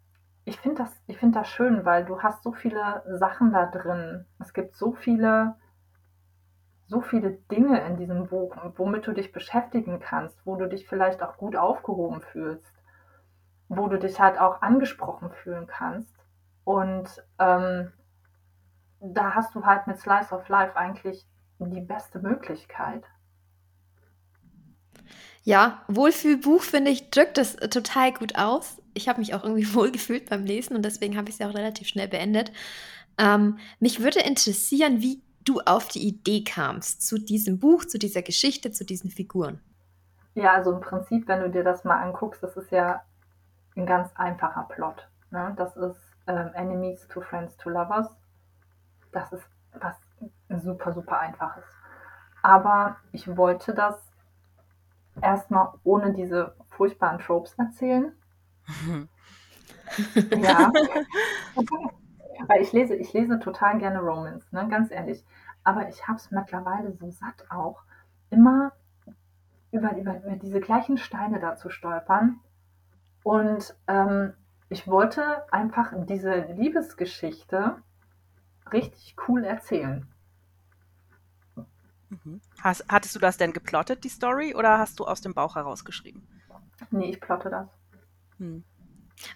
ich 0.46 0.60
finde 0.60 0.84
das, 0.84 1.16
find 1.18 1.34
das 1.34 1.48
schön, 1.48 1.84
weil 1.84 2.04
du 2.04 2.22
hast 2.22 2.44
so 2.44 2.52
viele 2.52 3.02
Sachen 3.18 3.52
da 3.52 3.66
drin. 3.66 4.26
Es 4.38 4.54
gibt 4.54 4.76
so 4.76 4.92
viele, 4.92 5.56
so 6.86 7.00
viele 7.00 7.32
Dinge 7.50 7.84
in 7.84 7.96
diesem 7.96 8.28
Buch, 8.28 8.56
womit 8.76 9.08
du 9.08 9.12
dich 9.12 9.32
beschäftigen 9.32 9.98
kannst, 9.98 10.38
wo 10.46 10.54
du 10.54 10.68
dich 10.68 10.86
vielleicht 10.86 11.20
auch 11.20 11.36
gut 11.36 11.56
aufgehoben 11.56 12.20
fühlst, 12.20 12.72
wo 13.68 13.88
du 13.88 13.98
dich 13.98 14.20
halt 14.20 14.38
auch 14.38 14.62
angesprochen 14.62 15.32
fühlen 15.32 15.66
kannst. 15.66 16.14
Und 16.62 17.24
ähm, 17.40 17.92
da 19.00 19.34
hast 19.34 19.52
du 19.56 19.66
halt 19.66 19.88
mit 19.88 19.98
Slice 19.98 20.32
of 20.32 20.48
Life 20.48 20.76
eigentlich 20.76 21.26
die 21.58 21.80
beste 21.80 22.20
Möglichkeit. 22.20 23.02
Ja, 25.42 25.82
Wohlfühlbuch, 25.88 26.62
finde 26.62 26.92
ich, 26.92 27.10
drückt 27.10 27.36
das 27.36 27.56
total 27.56 28.12
gut 28.12 28.38
aus. 28.38 28.80
Ich 28.96 29.08
habe 29.08 29.20
mich 29.20 29.34
auch 29.34 29.44
irgendwie 29.44 29.74
wohlgefühlt 29.74 30.28
beim 30.30 30.44
Lesen 30.44 30.76
und 30.76 30.84
deswegen 30.84 31.16
habe 31.16 31.28
ich 31.28 31.36
es 31.36 31.38
ja 31.38 31.48
auch 31.48 31.54
relativ 31.54 31.88
schnell 31.88 32.08
beendet. 32.08 32.52
Ähm, 33.18 33.58
mich 33.80 34.02
würde 34.02 34.20
interessieren, 34.20 35.00
wie 35.00 35.22
du 35.44 35.60
auf 35.60 35.88
die 35.88 36.06
Idee 36.06 36.44
kamst 36.44 37.06
zu 37.06 37.18
diesem 37.18 37.58
Buch, 37.58 37.84
zu 37.84 37.98
dieser 37.98 38.22
Geschichte, 38.22 38.72
zu 38.72 38.84
diesen 38.84 39.10
Figuren. 39.10 39.60
Ja, 40.34 40.52
also 40.52 40.72
im 40.72 40.80
Prinzip, 40.80 41.28
wenn 41.28 41.40
du 41.40 41.50
dir 41.50 41.64
das 41.64 41.84
mal 41.84 42.02
anguckst, 42.02 42.42
das 42.42 42.56
ist 42.56 42.70
ja 42.70 43.02
ein 43.76 43.86
ganz 43.86 44.10
einfacher 44.16 44.64
Plot. 44.68 45.08
Ne? 45.30 45.54
Das 45.56 45.76
ist 45.76 46.00
ähm, 46.26 46.50
Enemies 46.54 47.06
to 47.08 47.20
Friends 47.20 47.56
to 47.56 47.70
Lovers. 47.70 48.08
Das 49.12 49.32
ist 49.32 49.44
was 49.80 49.96
super, 50.62 50.92
super 50.92 51.20
einfaches. 51.20 51.64
Aber 52.42 52.96
ich 53.12 53.36
wollte 53.36 53.74
das 53.74 53.96
erstmal 55.22 55.68
ohne 55.84 56.12
diese 56.12 56.54
furchtbaren 56.68 57.18
Tropes 57.18 57.54
erzählen. 57.58 58.12
Ja. 60.36 60.72
Weil 62.48 62.60
ich 62.60 62.72
lese, 62.72 62.94
ich 62.94 63.12
lese 63.12 63.38
total 63.38 63.78
gerne 63.78 64.00
Romans, 64.00 64.50
ne? 64.52 64.68
ganz 64.68 64.90
ehrlich. 64.90 65.24
Aber 65.64 65.88
ich 65.88 66.06
habe 66.06 66.18
es 66.18 66.30
mittlerweile 66.30 66.92
so 66.92 67.10
satt 67.10 67.50
auch, 67.50 67.82
immer 68.30 68.72
über, 69.72 69.96
über, 69.96 70.18
über 70.22 70.36
diese 70.36 70.60
gleichen 70.60 70.98
Steine 70.98 71.40
da 71.40 71.56
zu 71.56 71.70
stolpern. 71.70 72.40
Und 73.22 73.76
ähm, 73.88 74.34
ich 74.68 74.86
wollte 74.86 75.50
einfach 75.52 75.92
diese 76.06 76.34
Liebesgeschichte 76.52 77.76
richtig 78.72 79.16
cool 79.26 79.44
erzählen. 79.44 80.06
Mhm. 82.08 82.40
Hast, 82.60 82.84
hattest 82.88 83.14
du 83.16 83.18
das 83.18 83.36
denn 83.36 83.52
geplottet, 83.52 84.04
die 84.04 84.08
Story, 84.08 84.54
oder 84.54 84.78
hast 84.78 85.00
du 85.00 85.04
aus 85.04 85.20
dem 85.20 85.34
Bauch 85.34 85.56
herausgeschrieben? 85.56 86.26
Nee, 86.90 87.10
ich 87.10 87.20
plotte 87.20 87.50
das. 87.50 87.68
Hm. 88.38 88.64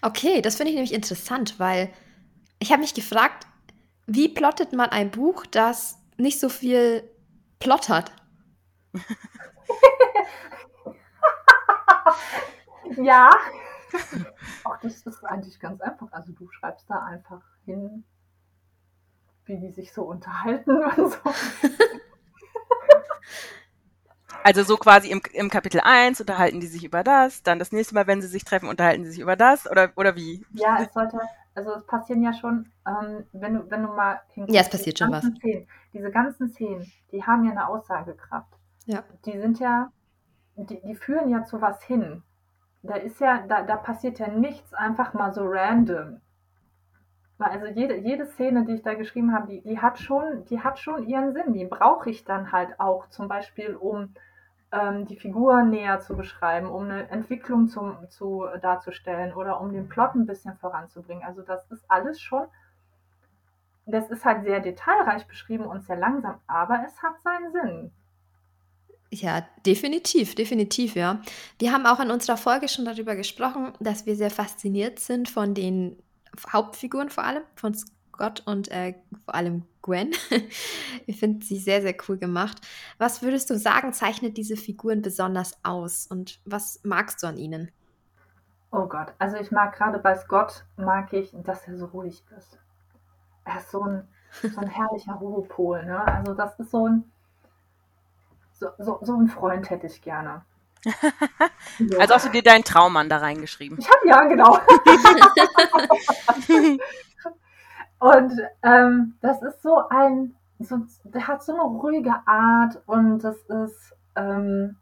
Okay, 0.01 0.41
das 0.41 0.55
finde 0.55 0.69
ich 0.71 0.75
nämlich 0.75 0.93
interessant, 0.93 1.59
weil 1.59 1.91
ich 2.59 2.71
habe 2.71 2.81
mich 2.81 2.93
gefragt, 2.93 3.47
wie 4.05 4.29
plottet 4.29 4.73
man 4.73 4.89
ein 4.89 5.11
Buch, 5.11 5.45
das 5.45 5.97
nicht 6.17 6.39
so 6.39 6.49
viel 6.49 7.03
Plot 7.59 7.89
hat? 7.89 8.11
Ja. 12.97 13.29
Auch 14.63 14.77
das 14.77 15.01
ist 15.01 15.23
eigentlich 15.25 15.59
ganz 15.59 15.81
einfach. 15.81 16.11
Also 16.11 16.31
du 16.33 16.49
schreibst 16.49 16.89
da 16.89 17.03
einfach 17.03 17.41
hin, 17.65 18.03
wie 19.45 19.59
die 19.59 19.71
sich 19.71 19.91
so 19.93 20.03
unterhalten 20.03 20.83
und 20.83 21.11
so. 21.11 21.19
Also 24.43 24.63
so 24.63 24.77
quasi 24.77 25.09
im, 25.09 25.21
im 25.33 25.49
Kapitel 25.49 25.81
1 25.83 26.19
unterhalten 26.19 26.59
die 26.59 26.67
sich 26.67 26.83
über 26.83 27.03
das, 27.03 27.43
dann 27.43 27.59
das 27.59 27.71
nächste 27.71 27.95
Mal, 27.95 28.07
wenn 28.07 28.21
sie 28.21 28.27
sich 28.27 28.43
treffen, 28.43 28.69
unterhalten 28.69 29.05
sie 29.05 29.11
sich 29.11 29.19
über 29.19 29.35
das 29.35 29.69
oder, 29.69 29.91
oder 29.95 30.15
wie? 30.15 30.45
Ja, 30.53 30.79
es 30.81 30.93
sollte, 30.93 31.19
also 31.55 31.73
es 31.73 31.85
passieren 31.85 32.23
ja 32.23 32.33
schon, 32.33 32.71
ähm, 32.87 33.25
wenn 33.33 33.55
du, 33.55 33.69
wenn 33.69 33.83
du 33.83 33.89
mal 33.89 34.21
hinguckst, 34.33 34.55
Ja, 34.55 34.61
es 34.61 34.69
passiert 34.69 34.99
schon 34.99 35.11
was. 35.11 35.25
Szenen, 35.25 35.67
diese 35.93 36.11
ganzen 36.11 36.49
Szenen, 36.49 36.91
die 37.11 37.23
haben 37.23 37.45
ja 37.45 37.51
eine 37.51 37.67
Aussagekraft. 37.67 38.53
Ja. 38.85 39.03
Die 39.25 39.37
sind 39.37 39.59
ja, 39.59 39.91
die, 40.55 40.81
die 40.81 40.95
führen 40.95 41.29
ja 41.29 41.43
zu 41.43 41.61
was 41.61 41.83
hin. 41.83 42.23
Da 42.83 42.95
ist 42.95 43.19
ja, 43.19 43.45
da, 43.47 43.61
da 43.61 43.75
passiert 43.77 44.17
ja 44.19 44.27
nichts 44.27 44.73
einfach 44.73 45.13
mal 45.13 45.33
so 45.33 45.43
random. 45.45 46.19
Also 47.43 47.65
jede, 47.67 47.97
jede 47.97 48.25
Szene, 48.25 48.65
die 48.65 48.73
ich 48.73 48.81
da 48.81 48.93
geschrieben 48.93 49.33
habe, 49.33 49.47
die, 49.47 49.61
die 49.61 49.79
hat 49.79 49.99
schon, 49.99 50.45
die 50.45 50.59
hat 50.59 50.79
schon 50.79 51.07
ihren 51.07 51.33
Sinn. 51.33 51.53
Die 51.53 51.65
brauche 51.65 52.09
ich 52.09 52.23
dann 52.23 52.51
halt 52.51 52.79
auch, 52.79 53.07
zum 53.09 53.27
Beispiel, 53.27 53.75
um 53.75 54.13
ähm, 54.71 55.05
die 55.05 55.17
Figur 55.17 55.63
näher 55.63 55.99
zu 55.99 56.15
beschreiben, 56.15 56.67
um 56.67 56.83
eine 56.83 57.09
Entwicklung 57.09 57.67
zum, 57.67 58.09
zu 58.09 58.45
darzustellen 58.61 59.33
oder 59.33 59.59
um 59.59 59.73
den 59.73 59.89
Plot 59.89 60.15
ein 60.15 60.25
bisschen 60.25 60.55
voranzubringen. 60.57 61.23
Also 61.23 61.41
das 61.41 61.69
ist 61.71 61.83
alles 61.89 62.21
schon, 62.21 62.45
das 63.85 64.09
ist 64.09 64.25
halt 64.25 64.43
sehr 64.43 64.59
detailreich 64.59 65.27
beschrieben 65.27 65.65
und 65.65 65.83
sehr 65.83 65.97
langsam, 65.97 66.39
aber 66.47 66.83
es 66.85 67.01
hat 67.01 67.21
seinen 67.21 67.51
Sinn. 67.51 67.91
Ja, 69.13 69.45
definitiv, 69.65 70.35
definitiv, 70.35 70.95
ja. 70.95 71.21
Wir 71.59 71.73
haben 71.73 71.85
auch 71.85 71.99
in 71.99 72.11
unserer 72.11 72.37
Folge 72.37 72.69
schon 72.69 72.85
darüber 72.85 73.17
gesprochen, 73.17 73.73
dass 73.81 74.05
wir 74.05 74.15
sehr 74.15 74.31
fasziniert 74.31 74.99
sind 74.99 75.27
von 75.27 75.53
den 75.53 76.01
Hauptfiguren 76.51 77.09
vor 77.09 77.23
allem, 77.23 77.43
von 77.55 77.73
Scott 77.73 78.43
und 78.45 78.69
äh, 78.71 78.95
vor 79.25 79.35
allem 79.35 79.65
Gwen. 79.81 80.11
Ich 81.07 81.19
finde 81.19 81.43
sie 81.43 81.57
sehr, 81.57 81.81
sehr 81.81 81.95
cool 82.07 82.17
gemacht. 82.17 82.61
Was 82.97 83.21
würdest 83.21 83.49
du 83.49 83.57
sagen, 83.57 83.91
zeichnet 83.91 84.37
diese 84.37 84.55
Figuren 84.55 85.01
besonders 85.01 85.57
aus 85.63 86.05
und 86.07 86.39
was 86.45 86.79
magst 86.83 87.23
du 87.23 87.27
an 87.27 87.37
ihnen? 87.37 87.71
Oh 88.71 88.85
Gott, 88.85 89.13
also 89.17 89.35
ich 89.37 89.51
mag 89.51 89.75
gerade 89.75 89.99
bei 89.99 90.15
Scott, 90.15 90.63
mag 90.77 91.11
ich, 91.11 91.35
dass 91.43 91.67
er 91.67 91.77
so 91.77 91.87
ruhig 91.87 92.23
ist. 92.37 92.57
Er 93.43 93.57
ist 93.57 93.71
so 93.71 93.83
ein, 93.83 94.07
so 94.41 94.61
ein 94.61 94.67
herrlicher 94.67 95.13
Ruhepol, 95.13 95.83
ne? 95.85 96.05
Also 96.05 96.33
das 96.33 96.57
ist 96.59 96.71
so 96.71 96.87
ein, 96.87 97.11
so, 98.53 98.69
so, 98.77 98.99
so 99.01 99.15
ein 99.17 99.27
Freund 99.27 99.69
hätte 99.69 99.87
ich 99.87 100.01
gerne. 100.01 100.45
So. 100.83 101.99
Also 101.99 102.15
hast 102.15 102.25
du 102.25 102.29
dir 102.29 102.43
deinen 102.43 102.63
Traummann 102.63 103.09
da 103.09 103.17
reingeschrieben. 103.17 103.77
Ich 103.79 103.89
habe 103.89 104.07
ja, 104.07 104.21
genau. 104.25 104.57
und 107.99 108.33
ähm, 108.63 109.15
das 109.21 109.41
ist 109.41 109.61
so 109.61 109.87
ein, 109.89 110.35
so, 110.59 110.79
der 111.03 111.27
hat 111.27 111.43
so 111.43 111.53
eine 111.53 111.61
ruhige 111.61 112.15
Art 112.25 112.81
und 112.87 113.19
das 113.19 113.37
ist, 113.43 113.95
ähm, 114.15 114.77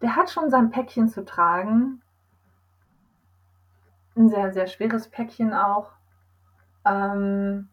der 0.00 0.16
hat 0.16 0.30
schon 0.30 0.50
sein 0.50 0.70
Päckchen 0.70 1.08
zu 1.08 1.24
tragen. 1.24 2.02
Ein 4.16 4.28
sehr, 4.28 4.52
sehr 4.52 4.66
schweres 4.66 5.08
Päckchen 5.08 5.54
auch. 5.54 5.92
Ähm, 6.84 7.68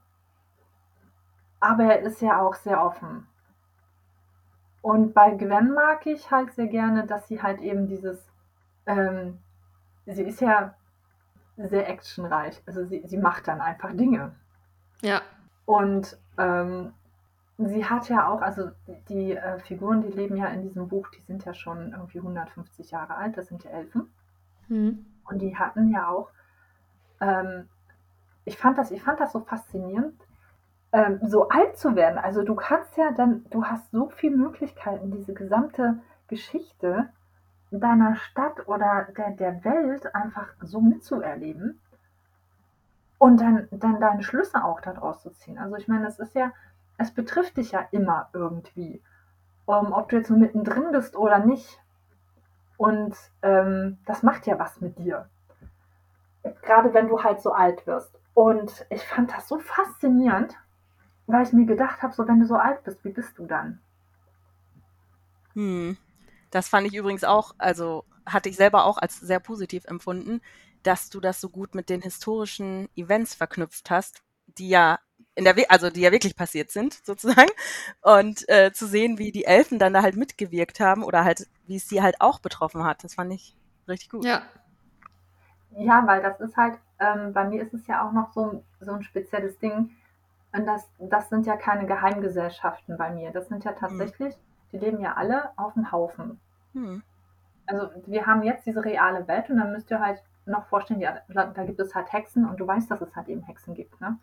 aber 1.60 1.84
er 1.84 2.02
ist 2.02 2.22
ja 2.22 2.40
auch 2.40 2.56
sehr 2.56 2.84
offen. 2.84 3.29
Und 4.90 5.14
bei 5.14 5.30
Gwen 5.36 5.76
mag 5.76 6.08
ich 6.08 6.32
halt 6.32 6.52
sehr 6.54 6.66
gerne, 6.66 7.06
dass 7.06 7.28
sie 7.28 7.44
halt 7.44 7.62
eben 7.62 7.86
dieses, 7.86 8.28
ähm, 8.88 9.38
sie 10.08 10.24
ist 10.24 10.42
ja 10.42 10.74
sehr 11.58 11.88
actionreich. 11.88 12.60
Also 12.66 12.84
sie, 12.86 13.04
sie 13.06 13.20
macht 13.20 13.48
dann 13.48 13.62
einfach 13.62 13.92
Dinge. 13.96 14.32
Ja, 15.04 15.22
Und 15.68 16.18
ähm, 16.40 16.94
sie 17.60 17.86
hat 17.86 18.10
ja 18.10 18.30
auch, 18.30 18.42
also 18.42 18.72
die 19.10 19.36
äh, 19.36 19.60
Figuren, 19.60 20.02
die 20.02 20.08
leben 20.08 20.36
ja 20.38 20.48
in 20.48 20.64
diesem 20.64 20.88
Buch, 20.88 21.08
die 21.12 21.22
sind 21.22 21.46
ja 21.46 21.54
schon 21.54 21.92
irgendwie 21.92 22.18
150 22.18 22.90
Jahre 22.90 23.14
alt, 23.14 23.38
das 23.38 23.46
sind 23.46 23.64
ja 23.64 23.70
Elfen. 23.70 24.12
hm. 24.70 25.06
Und 25.26 25.40
die 25.40 25.56
hatten 25.56 25.92
ja 25.92 26.08
auch, 26.08 26.32
ähm, 27.22 27.70
ich, 28.44 28.58
fand 28.58 28.80
das, 28.80 28.90
ich 28.90 29.04
fand 29.04 29.20
das 29.20 29.34
so 29.34 29.42
faszinierend, 29.42 30.20
ähm, 30.92 31.20
so 31.24 31.50
alt 31.50 31.78
zu 31.78 31.96
werden. 31.96 32.18
Also 32.18 32.44
du 32.44 32.56
kannst 32.56 32.98
ja 32.98 33.12
dann, 33.12 33.46
du 33.50 33.66
hast 33.66 33.92
so 33.92 34.10
viele 34.10 34.36
Möglichkeiten, 34.36 35.12
diese 35.12 35.34
gesamte 35.34 36.00
Geschichte 36.28 37.10
deiner 37.72 38.16
Stadt 38.16 38.68
oder 38.68 39.08
der, 39.16 39.32
der 39.32 39.64
Welt 39.64 40.16
einfach 40.16 40.48
so 40.62 40.82
mitzuerleben 40.82 41.80
und 43.20 43.42
dann, 43.42 43.68
dann 43.72 44.00
deine 44.00 44.24
Schlüsse 44.24 44.64
auch 44.64 44.82
daraus 44.82 45.22
zu 45.22 45.30
ziehen. 45.30 45.60
Also 45.60 45.76
ich 45.76 45.88
meine, 45.88 46.08
es 46.08 46.20
ist 46.20 46.34
ja, 46.34 46.52
es 46.98 47.12
betrifft 47.12 47.58
dich 47.58 47.72
ja 47.74 47.86
immer 47.92 48.30
irgendwie, 48.34 49.02
um, 49.66 49.88
ähm, 49.88 49.94
ob 49.94 50.10
du 50.10 50.18
jetzt 50.18 50.30
nur 50.30 50.40
mittendrin 50.40 50.92
bist 50.92 51.16
oder 51.16 51.40
nicht. 51.40 51.80
Und 52.78 53.16
ähm, 53.42 54.00
das 54.06 54.24
macht 54.24 54.48
ja 54.48 54.58
was 54.58 54.80
mit 54.82 54.98
dir. 54.98 55.30
Gerade 56.64 56.94
wenn 56.94 57.10
du 57.10 57.22
halt 57.24 57.42
so 57.42 57.52
alt 57.52 57.86
wirst. 57.86 58.18
Und 58.34 58.86
ich 58.90 59.06
fand 59.06 59.32
das 59.34 59.50
so 59.50 59.60
faszinierend, 59.60 60.56
weil 61.30 61.44
ich 61.44 61.54
mir 61.54 61.66
gedacht 61.66 62.02
habe, 62.02 62.14
so 62.14 62.28
wenn 62.28 62.40
du 62.40 62.48
so 62.48 62.56
alt 62.56 62.84
bist, 62.84 63.04
wie 63.04 63.12
bist 63.12 63.38
du 63.38 63.46
dann? 63.46 63.80
Hm. 65.54 65.98
Das 66.52 66.68
fand 66.68 66.88
ich 66.88 66.96
übrigens 66.96 67.24
auch, 67.24 67.54
also 67.58 68.06
hatte 68.26 68.50
ich 68.50 68.56
selber 68.56 68.86
auch 68.86 68.98
als 68.98 69.20
sehr 69.20 69.40
positiv 69.40 69.86
empfunden, 69.86 70.42
dass 70.84 71.10
du 71.10 71.20
das 71.20 71.40
so 71.40 71.50
gut 71.50 71.76
mit 71.76 71.90
den 71.90 72.02
historischen 72.02 72.90
Events 72.96 73.36
verknüpft 73.36 73.92
hast, 73.92 74.24
die 74.58 74.70
ja 74.70 75.00
in 75.36 75.44
der, 75.44 75.56
also 75.70 75.90
die 75.90 76.02
ja 76.02 76.12
wirklich 76.12 76.36
passiert 76.36 76.72
sind, 76.72 76.94
sozusagen. 77.06 77.52
Und 78.02 78.48
äh, 78.50 78.72
zu 78.74 78.88
sehen, 78.88 79.18
wie 79.18 79.32
die 79.32 79.46
Elfen 79.46 79.80
dann 79.80 79.94
da 79.94 80.02
halt 80.02 80.16
mitgewirkt 80.16 80.80
haben 80.80 81.04
oder 81.04 81.24
halt, 81.24 81.48
wie 81.68 81.76
es 81.76 81.88
sie 81.88 82.02
halt 82.02 82.22
auch 82.22 82.40
betroffen 82.40 82.84
hat, 82.84 83.04
das 83.04 83.16
fand 83.16 83.34
ich 83.34 83.56
richtig 83.88 84.10
gut. 84.10 84.26
Ja. 84.26 84.42
Ja, 85.78 86.06
weil 86.08 86.22
das 86.24 86.40
ist 86.40 86.58
halt, 86.58 86.80
ähm, 87.00 87.32
bei 87.32 87.48
mir 87.48 87.62
ist 87.62 87.74
es 87.74 87.86
ja 87.86 88.08
auch 88.08 88.12
noch 88.12 88.34
so, 88.34 88.64
so 88.80 88.92
ein 88.92 89.04
spezielles 89.04 89.60
Ding. 89.60 89.92
Und 90.52 90.66
das, 90.66 90.90
das 91.00 91.30
sind 91.30 91.46
ja 91.46 91.58
keine 91.58 91.86
Geheimgesellschaften 91.86 92.98
bei 92.98 93.12
mir. 93.12 93.32
Das 93.32 93.48
sind 93.48 93.64
ja 93.64 93.72
hm. 93.72 93.78
tatsächlich, 93.78 94.36
hm. 94.36 94.42
die 94.72 94.78
leben 94.78 95.00
ja 95.00 95.14
alle 95.14 95.50
auf 95.58 95.74
dem 95.74 95.92
Haufen. 95.92 96.40
Hm. 96.74 97.04
Also 97.68 97.90
wir 98.08 98.26
haben 98.26 98.44
jetzt 98.44 98.66
diese 98.66 98.84
reale 98.84 99.28
Welt 99.28 99.50
und 99.50 99.58
dann 99.58 99.72
müsst 99.72 99.92
ihr 99.92 100.00
halt 100.00 100.24
noch 100.46 100.66
vorstellen, 100.66 101.00
ja, 101.00 101.20
da 101.28 101.46
gibt 101.64 101.80
es 101.80 101.94
halt 101.94 102.12
Hexen 102.12 102.50
und 102.50 102.60
du 102.60 102.66
weißt, 102.66 102.90
dass 102.90 103.02
es 103.02 103.16
halt 103.16 103.28
eben 103.28 103.44
Hexen 103.44 103.76
gibt. 103.76 104.02
Ne? 104.02 104.18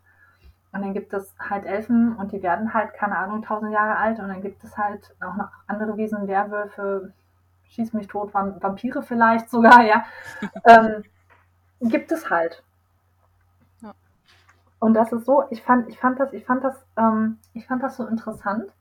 Und 0.73 0.83
dann 0.83 0.93
gibt 0.93 1.15
es 1.15 1.35
halt 1.39 1.65
Elfen 1.65 2.17
und 2.17 2.33
die 2.33 2.43
werden 2.43 2.75
halt, 2.75 2.93
keine 2.93 3.17
Ahnung, 3.17 3.43
tausend 3.43 3.73
Jahre 3.73 3.97
alt. 3.97 4.19
Und 4.19 4.29
dann 4.29 4.43
gibt 4.43 4.63
es 4.65 4.77
halt 4.77 5.15
auch 5.21 5.37
noch 5.37 5.49
andere 5.67 5.97
Wesen, 5.97 6.27
Werwölfe, 6.27 7.13
schieß 7.65 7.93
mich 7.93 8.09
tot, 8.09 8.35
Vampire 8.35 9.03
vielleicht 9.03 9.49
sogar, 9.49 9.83
ja. 9.83 10.05
ähm, 10.65 11.03
gibt 11.81 12.13
es 12.13 12.29
halt. 12.29 12.63
Und 14.79 14.95
das 14.95 15.13
ist 15.13 15.25
so, 15.25 15.45
ich 15.51 15.63
fand, 15.63 15.89
ich 15.89 15.99
fand 15.99 16.21
das, 16.21 16.33
ich 16.33 16.45
fand 16.45 16.63
das, 16.63 16.87
ähm, 16.97 17.39
ich 17.55 17.67
fand 17.67 17.83
das 17.83 17.97
so 17.97 18.07
interessant, 18.07 18.73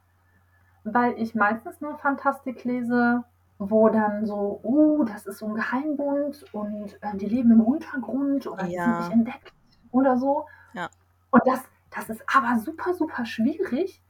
weil 0.83 1.13
ich 1.17 1.35
meistens 1.35 1.79
nur 1.81 1.97
Fantastik 1.97 2.63
lese, 2.63 3.23
wo 3.57 3.89
dann 3.89 4.25
so, 4.25 4.59
oh, 4.63 5.03
das 5.05 5.25
ist 5.25 5.39
so 5.39 5.47
ein 5.47 5.55
Geheimbund 5.55 6.45
und 6.51 6.93
äh, 7.01 7.15
die 7.15 7.27
leben 7.27 7.51
im 7.51 7.61
Untergrund 7.61 8.45
oder 8.47 8.65
ja. 8.65 8.83
sind 8.83 8.97
nicht 8.99 9.11
entdeckt 9.13 9.53
oder 9.91 10.17
so. 10.17 10.45
Ja. 10.73 10.89
Und 11.31 11.41
das, 11.45 11.61
das 11.91 12.09
ist 12.09 12.23
aber 12.33 12.59
super, 12.59 12.93
super 12.93 13.25
schwierig, 13.25 14.01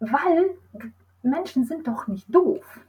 weil 0.00 0.50
Menschen 1.22 1.64
sind 1.64 1.88
doch 1.88 2.06
nicht 2.06 2.32
doof. 2.34 2.80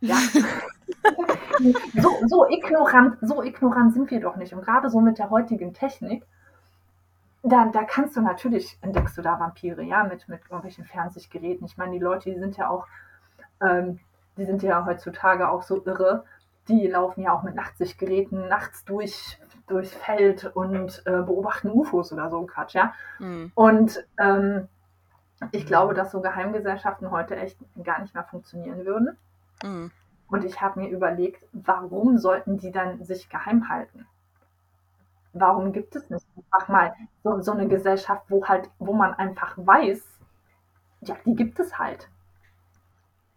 Ja. 0.00 0.16
so, 2.00 2.10
so, 2.26 2.48
ignorant, 2.48 3.18
so 3.20 3.42
ignorant 3.42 3.92
sind 3.92 4.10
wir 4.10 4.20
doch 4.20 4.36
nicht. 4.36 4.54
Und 4.54 4.62
gerade 4.62 4.88
so 4.88 5.00
mit 5.00 5.18
der 5.18 5.28
heutigen 5.28 5.74
Technik, 5.74 6.24
da, 7.42 7.66
da 7.66 7.84
kannst 7.84 8.16
du 8.16 8.20
natürlich, 8.20 8.78
entdeckst 8.82 9.16
du 9.16 9.22
da 9.22 9.38
Vampire, 9.40 9.82
ja, 9.82 10.04
mit, 10.04 10.28
mit 10.28 10.42
irgendwelchen 10.42 10.84
Fernsehgeräten. 10.84 11.66
Ich 11.66 11.76
meine, 11.76 11.92
die 11.92 11.98
Leute, 11.98 12.30
die 12.30 12.38
sind 12.38 12.56
ja 12.56 12.68
auch, 12.68 12.86
ähm, 13.62 13.98
die 14.36 14.44
sind 14.44 14.62
ja 14.62 14.84
heutzutage 14.84 15.48
auch 15.48 15.62
so 15.62 15.84
irre. 15.84 16.24
Die 16.68 16.86
laufen 16.86 17.22
ja 17.22 17.32
auch 17.32 17.42
mit 17.42 17.54
Nachtsichtgeräten 17.54 18.48
nachts 18.48 18.84
durch, 18.84 19.38
durchs 19.66 19.94
Feld 19.94 20.50
und 20.54 21.02
äh, 21.06 21.22
beobachten 21.22 21.70
UFOs 21.70 22.12
oder 22.12 22.28
so 22.30 22.44
Quatsch, 22.46 22.74
ja. 22.74 22.92
Mhm. 23.18 23.52
Und 23.54 24.04
ähm, 24.18 24.68
ich 25.52 25.64
glaube, 25.66 25.94
dass 25.94 26.12
so 26.12 26.20
Geheimgesellschaften 26.20 27.10
heute 27.10 27.36
echt 27.36 27.58
gar 27.82 28.00
nicht 28.00 28.14
mehr 28.14 28.24
funktionieren 28.24 28.84
würden. 28.84 29.16
Mhm. 29.62 29.90
Und 30.28 30.44
ich 30.44 30.60
habe 30.60 30.80
mir 30.80 30.90
überlegt, 30.90 31.44
warum 31.52 32.18
sollten 32.18 32.58
die 32.58 32.70
dann 32.70 33.02
sich 33.02 33.28
geheim 33.28 33.68
halten? 33.68 34.06
Warum 35.32 35.72
gibt 35.72 35.94
es 35.96 36.10
nicht 36.10 36.26
einfach 36.36 36.68
mal 36.68 36.94
so, 37.22 37.40
so 37.40 37.52
eine 37.52 37.68
Gesellschaft, 37.68 38.24
wo 38.28 38.46
halt, 38.46 38.68
wo 38.78 38.92
man 38.92 39.14
einfach 39.14 39.56
weiß, 39.56 40.02
ja, 41.02 41.16
die 41.24 41.34
gibt 41.34 41.58
es 41.60 41.78
halt. 41.78 42.08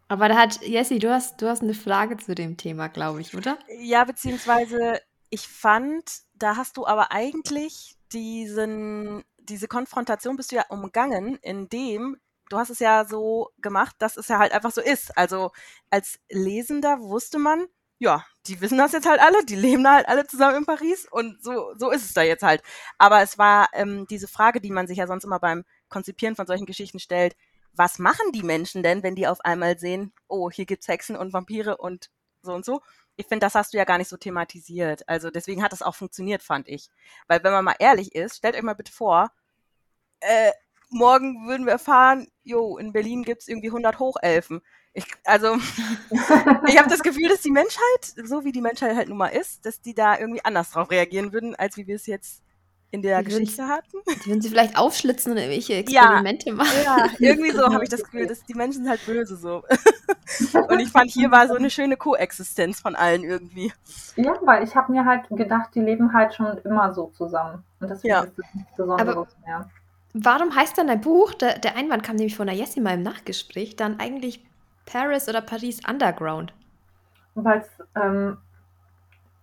Aber 0.07 0.27
da 0.27 0.35
hat, 0.35 0.61
Jessie, 0.61 0.99
du 0.99 1.11
hast, 1.11 1.41
du 1.41 1.47
hast 1.47 1.61
eine 1.61 1.73
Frage 1.73 2.17
zu 2.17 2.35
dem 2.35 2.57
Thema, 2.57 2.87
glaube 2.87 3.21
ich, 3.21 3.35
oder? 3.35 3.57
Ja, 3.79 4.03
beziehungsweise 4.03 4.99
ich 5.29 5.47
fand, 5.47 6.03
da 6.35 6.57
hast 6.57 6.77
du 6.77 6.85
aber 6.85 7.11
eigentlich 7.11 7.95
diesen, 8.11 9.23
diese 9.39 9.67
Konfrontation 9.67 10.37
bist 10.37 10.51
du 10.51 10.57
ja 10.57 10.65
umgangen, 10.69 11.37
indem 11.41 12.17
du 12.49 12.57
hast 12.57 12.69
es 12.69 12.79
ja 12.79 13.05
so 13.05 13.49
gemacht, 13.59 13.95
dass 13.99 14.17
es 14.17 14.27
ja 14.27 14.37
halt 14.37 14.51
einfach 14.51 14.71
so 14.71 14.81
ist. 14.81 15.17
Also 15.17 15.51
als 15.89 16.19
Lesender 16.29 16.99
wusste 16.99 17.39
man, 17.39 17.65
ja, 18.03 18.25
die 18.47 18.59
wissen 18.59 18.77
das 18.77 18.91
jetzt 18.91 19.07
halt 19.07 19.21
alle, 19.21 19.45
die 19.45 19.55
leben 19.55 19.83
da 19.83 19.93
halt 19.93 20.07
alle 20.09 20.27
zusammen 20.27 20.57
in 20.57 20.65
Paris 20.65 21.07
und 21.09 21.41
so, 21.41 21.73
so 21.77 21.89
ist 21.89 22.03
es 22.03 22.13
da 22.13 22.21
jetzt 22.21 22.43
halt. 22.43 22.61
Aber 22.97 23.21
es 23.21 23.37
war 23.37 23.69
ähm, 23.73 24.05
diese 24.09 24.27
Frage, 24.27 24.59
die 24.59 24.71
man 24.71 24.87
sich 24.87 24.97
ja 24.97 25.07
sonst 25.07 25.23
immer 25.23 25.39
beim 25.39 25.63
Konzipieren 25.89 26.35
von 26.35 26.45
solchen 26.45 26.65
Geschichten 26.65 26.99
stellt, 26.99 27.35
was 27.71 27.99
machen 27.99 28.33
die 28.33 28.43
Menschen 28.43 28.83
denn, 28.83 29.03
wenn 29.03 29.15
die 29.15 29.25
auf 29.25 29.39
einmal 29.41 29.79
sehen, 29.79 30.13
oh, 30.27 30.51
hier 30.51 30.65
gibt's 30.65 30.89
Hexen 30.89 31.15
und 31.15 31.31
Vampire 31.31 31.77
und 31.77 32.09
so 32.41 32.53
und 32.53 32.65
so. 32.65 32.81
Ich 33.15 33.27
finde, 33.27 33.45
das 33.45 33.55
hast 33.55 33.73
du 33.73 33.77
ja 33.77 33.85
gar 33.85 33.97
nicht 33.97 34.09
so 34.09 34.17
thematisiert. 34.17 35.07
Also 35.07 35.29
deswegen 35.31 35.63
hat 35.63 35.71
das 35.71 35.81
auch 35.81 35.95
funktioniert, 35.95 36.43
fand 36.43 36.67
ich. 36.67 36.89
Weil 37.27 37.41
wenn 37.43 37.53
man 37.53 37.63
mal 37.63 37.75
ehrlich 37.79 38.13
ist, 38.13 38.35
stellt 38.35 38.55
euch 38.55 38.63
mal 38.63 38.75
bitte 38.75 38.91
vor, 38.91 39.31
äh, 40.19 40.51
morgen 40.89 41.47
würden 41.47 41.65
wir 41.65 41.73
erfahren, 41.73 42.27
jo, 42.43 42.77
in 42.77 42.91
Berlin 42.91 43.23
gibt 43.23 43.43
es 43.43 43.47
irgendwie 43.47 43.69
100 43.69 43.99
Hochelfen. 43.99 44.61
Ich, 44.95 45.05
also, 45.25 45.55
ich 46.67 46.77
habe 46.77 46.89
das 46.89 47.01
Gefühl, 47.01 47.27
dass 47.27 47.41
die 47.41 47.51
Menschheit, 47.51 48.13
so 48.23 48.45
wie 48.45 48.51
die 48.51 48.61
Menschheit 48.61 48.95
halt 48.95 49.09
nun 49.09 49.17
mal 49.17 49.29
ist, 49.29 49.65
dass 49.65 49.81
die 49.81 49.95
da 49.95 50.19
irgendwie 50.19 50.45
anders 50.45 50.71
drauf 50.71 50.91
reagieren 50.91 51.33
würden, 51.33 51.55
als 51.55 51.77
wie 51.77 51.87
wir 51.87 51.95
es 51.95 52.05
jetzt 52.05 52.43
in 52.93 53.01
der 53.01 53.23
die 53.23 53.25
Geschichte 53.25 53.67
hatten. 53.67 53.97
Die 54.23 54.27
würden 54.27 54.41
sie 54.41 54.49
vielleicht 54.49 54.77
aufschlitzen 54.77 55.31
und 55.31 55.39
irgendwelche 55.39 55.73
Experimente 55.73 56.49
ja, 56.49 56.55
machen. 56.55 56.77
Ja, 56.85 57.07
irgendwie 57.17 57.49
so 57.49 57.73
habe 57.73 57.83
ich 57.83 57.89
das 57.89 58.03
Gefühl, 58.03 58.27
dass 58.27 58.45
die 58.45 58.53
Menschen 58.53 58.87
halt 58.87 59.03
böse 59.07 59.35
so. 59.35 59.63
und 60.69 60.79
ich 60.79 60.89
fand, 60.89 61.09
hier 61.09 61.31
war 61.31 61.47
so 61.47 61.55
eine 61.55 61.71
schöne 61.71 61.97
Koexistenz 61.97 62.79
von 62.79 62.95
allen 62.95 63.23
irgendwie. 63.23 63.73
Ja, 64.15 64.37
weil 64.43 64.63
ich 64.63 64.75
habe 64.75 64.91
mir 64.91 65.05
halt 65.05 65.27
gedacht, 65.31 65.71
die 65.73 65.81
leben 65.81 66.13
halt 66.13 66.35
schon 66.35 66.59
immer 66.59 66.93
so 66.93 67.07
zusammen. 67.17 67.63
Und 67.79 67.89
deswegen 67.89 68.13
ja. 68.13 68.21
ist 68.21 68.37
es 68.37 68.45
nichts 68.53 68.75
Besonderes 68.77 69.09
Aber 69.09 69.27
mehr. 69.43 69.69
Warum 70.13 70.55
heißt 70.55 70.77
dann 70.77 70.85
dein 70.85 71.01
Buch, 71.01 71.33
der, 71.33 71.57
der 71.57 71.75
Einwand 71.75 72.03
kam 72.03 72.17
nämlich 72.17 72.35
von 72.35 72.45
der 72.45 72.55
Jessie 72.55 72.79
mal 72.79 72.93
im 72.93 73.01
Nachgespräch, 73.01 73.75
dann 73.75 73.99
eigentlich 73.99 74.45
Paris 74.85 75.29
oder 75.29 75.41
Paris 75.41 75.79
Underground? 75.87 76.53
Weil 77.35 77.59
es 77.59 77.69
ähm, 77.95 78.37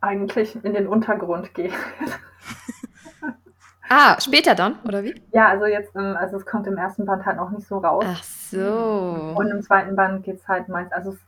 eigentlich 0.01 0.63
in 0.65 0.75
den 0.75 0.87
Untergrund 0.87 1.55
geht. 1.55 1.73
ah, 3.89 4.21
später 4.21 4.55
dann, 4.55 4.79
oder 4.85 5.03
wie? 5.03 5.21
Ja, 5.33 5.49
also 5.49 5.67
jetzt, 5.67 5.95
also 5.97 6.37
es 6.37 6.47
kommt 6.47 6.67
im 6.67 6.79
ersten 6.79 7.05
Band 7.05 7.27
halt 7.27 7.37
noch 7.37 7.51
nicht 7.51 7.67
so 7.67 7.79
raus. 7.79 8.05
Ach 8.07 8.23
so. 8.23 9.35
Und 9.37 9.51
im 9.51 9.63
zweiten 9.63 9.97
Band 9.97 10.25
geht 10.25 10.41
es 10.41 10.49
halt 10.49 10.69
meist, 10.69 10.93
also 10.93 11.13
es 11.13 11.19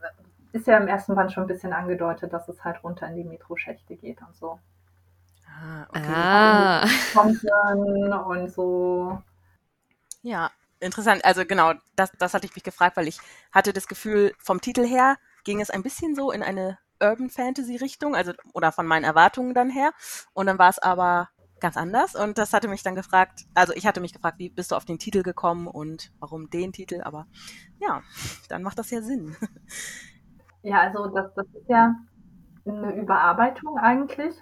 ist 0.52 0.66
ja 0.66 0.76
im 0.76 0.88
ersten 0.88 1.14
Band 1.14 1.32
schon 1.32 1.44
ein 1.44 1.48
bisschen 1.48 1.72
angedeutet, 1.72 2.32
dass 2.32 2.48
es 2.48 2.62
halt 2.62 2.82
runter 2.84 3.08
in 3.08 3.16
die 3.16 3.24
Metroschächte 3.24 3.96
geht 3.96 4.20
und 4.20 4.36
so. 4.36 4.58
Ah, 5.46 5.86
okay. 5.88 6.12
Ah. 6.14 6.86
Kommt 7.14 7.44
dann 7.44 8.12
und 8.12 8.50
so. 8.50 9.22
Ja, 10.22 10.50
interessant. 10.82 11.24
Also 11.24 11.44
genau, 11.44 11.72
das, 11.96 12.12
das 12.18 12.34
hatte 12.34 12.46
ich 12.46 12.54
mich 12.54 12.64
gefragt, 12.64 12.96
weil 12.96 13.08
ich 13.08 13.18
hatte 13.52 13.72
das 13.72 13.88
Gefühl, 13.88 14.32
vom 14.38 14.60
Titel 14.60 14.84
her 14.86 15.16
ging 15.44 15.60
es 15.60 15.70
ein 15.70 15.82
bisschen 15.82 16.14
so 16.14 16.30
in 16.30 16.42
eine 16.42 16.78
Urban 17.00 17.30
Fantasy 17.30 17.76
Richtung, 17.76 18.14
also 18.14 18.32
oder 18.54 18.72
von 18.72 18.86
meinen 18.86 19.04
Erwartungen 19.04 19.54
dann 19.54 19.70
her. 19.70 19.92
Und 20.34 20.46
dann 20.46 20.58
war 20.58 20.70
es 20.70 20.78
aber 20.78 21.30
ganz 21.60 21.76
anders. 21.76 22.14
Und 22.14 22.38
das 22.38 22.52
hatte 22.52 22.68
mich 22.68 22.82
dann 22.82 22.94
gefragt, 22.94 23.44
also 23.54 23.72
ich 23.72 23.86
hatte 23.86 24.00
mich 24.00 24.12
gefragt, 24.12 24.38
wie 24.38 24.50
bist 24.50 24.72
du 24.72 24.76
auf 24.76 24.84
den 24.84 24.98
Titel 24.98 25.22
gekommen 25.22 25.66
und 25.66 26.12
warum 26.18 26.50
den 26.50 26.72
Titel? 26.72 27.00
Aber 27.02 27.26
ja, 27.80 28.02
dann 28.48 28.62
macht 28.62 28.78
das 28.78 28.90
ja 28.90 29.00
Sinn. 29.00 29.36
Ja, 30.64 30.80
also 30.80 31.08
das, 31.08 31.34
das 31.34 31.46
ist 31.54 31.68
ja 31.68 31.92
eine 32.64 32.94
Überarbeitung 32.94 33.78
eigentlich. 33.78 34.34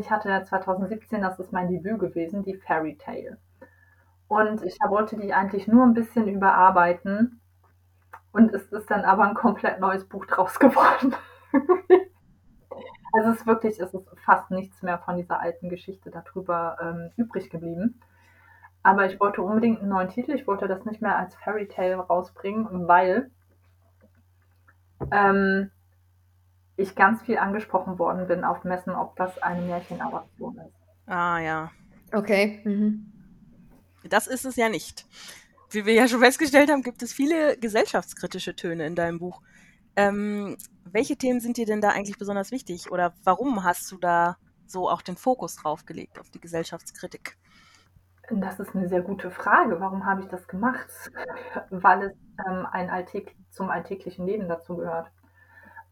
Ich 0.00 0.10
hatte 0.10 0.30
ja 0.30 0.42
2017, 0.42 1.20
das 1.20 1.38
ist 1.38 1.52
mein 1.52 1.68
Debüt 1.68 2.00
gewesen, 2.00 2.42
die 2.42 2.56
Fairy 2.56 2.96
Tale. 2.96 3.38
Und 4.28 4.62
ich 4.62 4.76
wollte 4.88 5.16
die 5.16 5.32
eigentlich 5.32 5.68
nur 5.68 5.84
ein 5.84 5.94
bisschen 5.94 6.26
überarbeiten. 6.28 7.40
Und 8.32 8.52
es 8.52 8.70
ist 8.72 8.90
dann 8.90 9.04
aber 9.04 9.24
ein 9.26 9.34
komplett 9.34 9.80
neues 9.80 10.04
Buch 10.08 10.26
draus 10.26 10.58
geworden. 10.58 11.14
also 13.12 13.30
es 13.30 13.40
ist 13.40 13.46
wirklich, 13.46 13.80
es 13.80 13.94
ist 13.94 14.06
fast 14.24 14.50
nichts 14.50 14.82
mehr 14.82 14.98
von 14.98 15.16
dieser 15.16 15.40
alten 15.40 15.68
Geschichte 15.68 16.10
darüber 16.10 16.76
ähm, 16.80 17.10
übrig 17.16 17.50
geblieben. 17.50 18.00
Aber 18.82 19.06
ich 19.06 19.18
wollte 19.18 19.42
unbedingt 19.42 19.80
einen 19.80 19.88
neuen 19.88 20.08
Titel. 20.08 20.32
Ich 20.32 20.46
wollte 20.46 20.68
das 20.68 20.84
nicht 20.84 21.02
mehr 21.02 21.16
als 21.16 21.34
Fairy 21.36 21.66
Tale 21.66 21.96
rausbringen, 21.96 22.86
weil 22.86 23.30
ähm, 25.10 25.70
ich 26.76 26.94
ganz 26.94 27.22
viel 27.22 27.38
angesprochen 27.38 27.98
worden 27.98 28.26
bin 28.26 28.44
auf 28.44 28.64
Messen, 28.64 28.94
ob 28.94 29.16
das 29.16 29.42
eine 29.42 29.62
Märchenadaption 29.62 30.58
ist. 30.58 31.08
Ah 31.08 31.38
ja. 31.38 31.70
Okay. 32.12 32.60
Mhm. 32.64 33.12
Das 34.08 34.26
ist 34.26 34.44
es 34.44 34.56
ja 34.56 34.68
nicht. 34.68 35.06
Wie 35.70 35.84
wir 35.84 35.94
ja 35.94 36.08
schon 36.08 36.20
festgestellt 36.20 36.70
haben, 36.70 36.82
gibt 36.82 37.02
es 37.02 37.12
viele 37.12 37.56
gesellschaftskritische 37.58 38.54
Töne 38.54 38.86
in 38.86 38.94
deinem 38.94 39.18
Buch. 39.18 39.42
Ähm, 39.96 40.56
welche 40.84 41.16
Themen 41.16 41.40
sind 41.40 41.56
dir 41.56 41.66
denn 41.66 41.80
da 41.80 41.90
eigentlich 41.90 42.18
besonders 42.18 42.50
wichtig? 42.50 42.90
Oder 42.92 43.14
warum 43.24 43.64
hast 43.64 43.90
du 43.90 43.96
da 43.96 44.36
so 44.66 44.88
auch 44.88 45.02
den 45.02 45.16
Fokus 45.16 45.56
drauf 45.56 45.86
gelegt, 45.86 46.18
auf 46.18 46.30
die 46.30 46.40
Gesellschaftskritik? 46.40 47.36
Das 48.30 48.58
ist 48.58 48.74
eine 48.74 48.88
sehr 48.88 49.02
gute 49.02 49.30
Frage. 49.30 49.80
Warum 49.80 50.04
habe 50.04 50.20
ich 50.20 50.28
das 50.28 50.48
gemacht? 50.48 50.88
Weil 51.70 52.02
es 52.04 52.12
ähm, 52.46 52.66
ein 52.70 52.90
Alltäg 52.90 53.36
zum 53.50 53.70
alltäglichen 53.70 54.26
Leben 54.26 54.48
dazu 54.48 54.76
gehört. 54.76 55.10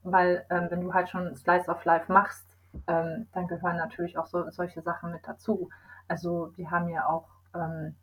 Weil 0.03 0.45
ähm, 0.51 0.67
wenn 0.71 0.81
du 0.81 0.93
halt 0.93 1.09
schon 1.09 1.37
Slice 1.37 1.69
of 1.69 1.85
Life 1.85 2.13
machst, 2.13 2.45
ähm, 2.89 3.29
dann 3.33 3.47
gehören 3.47 3.77
natürlich 3.77 4.19
auch 4.19 4.27
so, 4.27 4.51
solche 4.51 4.83
Sachen 4.83 5.13
mit 5.13 5.27
dazu. 5.27 5.71
Also 6.09 6.53
wir 6.57 6.71
haben 6.71 6.89
ja 6.89 7.07
auch 7.07 7.29
ähm, 7.55 7.95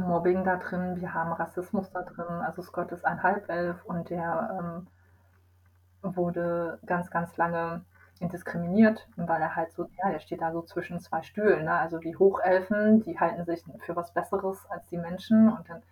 Mobbing 0.00 0.44
da 0.44 0.56
drin, 0.56 1.00
wir 1.00 1.14
haben 1.14 1.32
Rassismus 1.32 1.90
da 1.90 2.02
drin. 2.02 2.26
Also 2.26 2.62
Scott 2.62 2.92
ist 2.92 3.04
ein 3.04 3.22
Halbelf 3.22 3.84
und 3.84 4.10
der 4.10 4.58
ähm, 4.60 6.14
wurde 6.14 6.78
ganz, 6.86 7.10
ganz 7.10 7.36
lange 7.36 7.82
diskriminiert, 8.20 9.06
weil 9.16 9.42
er 9.42 9.56
halt 9.56 9.72
so, 9.72 9.88
ja, 9.98 10.10
er 10.10 10.20
steht 10.20 10.40
da 10.40 10.52
so 10.52 10.62
zwischen 10.62 11.00
zwei 11.00 11.22
Stühlen. 11.22 11.64
Ne? 11.64 11.72
Also 11.72 11.98
die 11.98 12.16
Hochelfen, 12.16 13.02
die 13.02 13.18
halten 13.18 13.44
sich 13.44 13.62
für 13.80 13.96
was 13.96 14.12
Besseres 14.12 14.64
als 14.70 14.88
die 14.88 14.98
Menschen 14.98 15.52
und 15.52 15.68
dann 15.68 15.82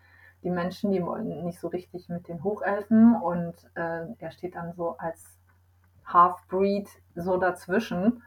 die 0.43 0.51
Menschen, 0.51 0.91
die 0.93 1.05
wollen 1.05 1.45
nicht 1.45 1.61
so 1.61 1.69
richtig 1.69 2.09
mit 2.09 2.29
den 2.29 2.43
Hochelfen 2.43 3.15
und 3.15 3.55
äh, 3.75 4.07
er 4.19 4.31
steht 4.33 4.57
dann 4.57 4.73
so 4.73 4.97
als 4.99 5.39
Half-Breed 6.05 6.89
so 7.15 7.37
dazwischen 7.37 8.23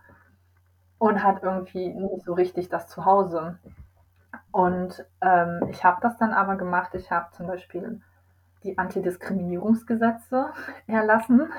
und 0.98 1.24
hat 1.24 1.44
irgendwie 1.44 1.90
nicht 1.90 2.24
so 2.24 2.34
richtig 2.34 2.70
das 2.70 2.88
Zuhause. 2.88 3.58
Und 4.56 5.06
ähm, 5.20 5.68
ich 5.70 5.84
habe 5.84 6.00
das 6.00 6.16
dann 6.16 6.32
aber 6.32 6.56
gemacht. 6.56 6.94
Ich 6.94 7.12
habe 7.12 7.30
zum 7.32 7.46
Beispiel 7.46 8.00
die 8.64 8.78
Antidiskriminierungsgesetze 8.78 10.54
erlassen 10.88 11.52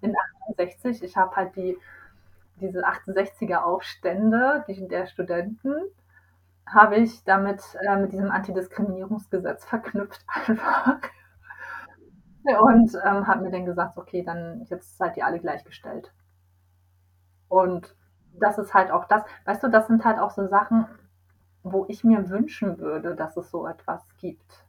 in 0.00 0.14
68. 0.46 1.02
Ich 1.02 1.14
habe 1.18 1.36
halt 1.36 1.56
die, 1.56 1.76
diese 2.56 2.86
68er 2.86 3.58
Aufstände 3.58 4.64
die, 4.66 4.88
der 4.88 5.04
Studenten, 5.04 5.74
habe 6.66 6.96
ich 6.96 7.22
damit 7.24 7.60
äh, 7.86 7.96
mit 7.96 8.12
diesem 8.12 8.30
Antidiskriminierungsgesetz 8.30 9.66
verknüpft 9.66 10.24
einfach. 10.46 11.00
Und 12.44 12.94
ähm, 13.04 13.26
habe 13.26 13.42
mir 13.42 13.50
dann 13.50 13.66
gesagt, 13.66 13.98
okay, 13.98 14.22
dann 14.22 14.64
jetzt 14.70 14.96
seid 14.96 15.18
ihr 15.18 15.26
alle 15.26 15.38
gleichgestellt. 15.38 16.14
Und 17.48 17.94
das 18.40 18.56
ist 18.56 18.72
halt 18.72 18.90
auch 18.90 19.04
das, 19.04 19.22
weißt 19.44 19.64
du, 19.64 19.68
das 19.68 19.86
sind 19.86 20.06
halt 20.06 20.18
auch 20.18 20.30
so 20.30 20.46
Sachen, 20.48 20.86
wo 21.62 21.86
ich 21.88 22.04
mir 22.04 22.28
wünschen 22.30 22.78
würde, 22.78 23.14
dass 23.14 23.36
es 23.36 23.50
so 23.50 23.66
etwas 23.66 24.02
gibt. 24.20 24.64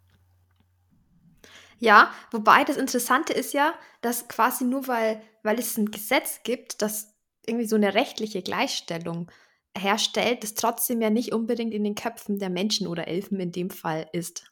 Ja, 1.79 2.11
wobei 2.31 2.65
das 2.65 2.77
Interessante 2.77 3.33
ist 3.33 3.53
ja, 3.53 3.73
dass 4.01 4.27
quasi 4.27 4.65
nur 4.65 4.87
weil, 4.87 5.21
weil 5.43 5.59
es 5.59 5.77
ein 5.77 5.91
Gesetz 5.91 6.41
gibt, 6.43 6.81
das 6.81 7.15
irgendwie 7.45 7.67
so 7.67 7.77
eine 7.77 7.93
rechtliche 7.93 8.41
Gleichstellung 8.41 9.31
herstellt, 9.77 10.43
das 10.43 10.55
trotzdem 10.55 11.01
ja 11.01 11.09
nicht 11.09 11.33
unbedingt 11.33 11.73
in 11.73 11.83
den 11.83 11.95
Köpfen 11.95 12.37
der 12.37 12.49
Menschen 12.49 12.87
oder 12.87 13.07
Elfen 13.07 13.39
in 13.39 13.51
dem 13.51 13.69
Fall 13.69 14.09
ist. 14.11 14.51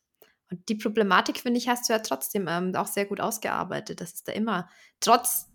Und 0.50 0.70
die 0.70 0.76
Problematik, 0.76 1.40
finde 1.40 1.58
ich, 1.58 1.68
hast 1.68 1.90
du 1.90 1.94
ja 1.94 2.00
trotzdem 2.00 2.48
ähm, 2.48 2.74
auch 2.76 2.88
sehr 2.88 3.06
gut 3.06 3.20
ausgearbeitet, 3.20 4.00
dass 4.00 4.14
es 4.14 4.24
da 4.24 4.32
immer 4.32 4.70
trotz 5.02 5.48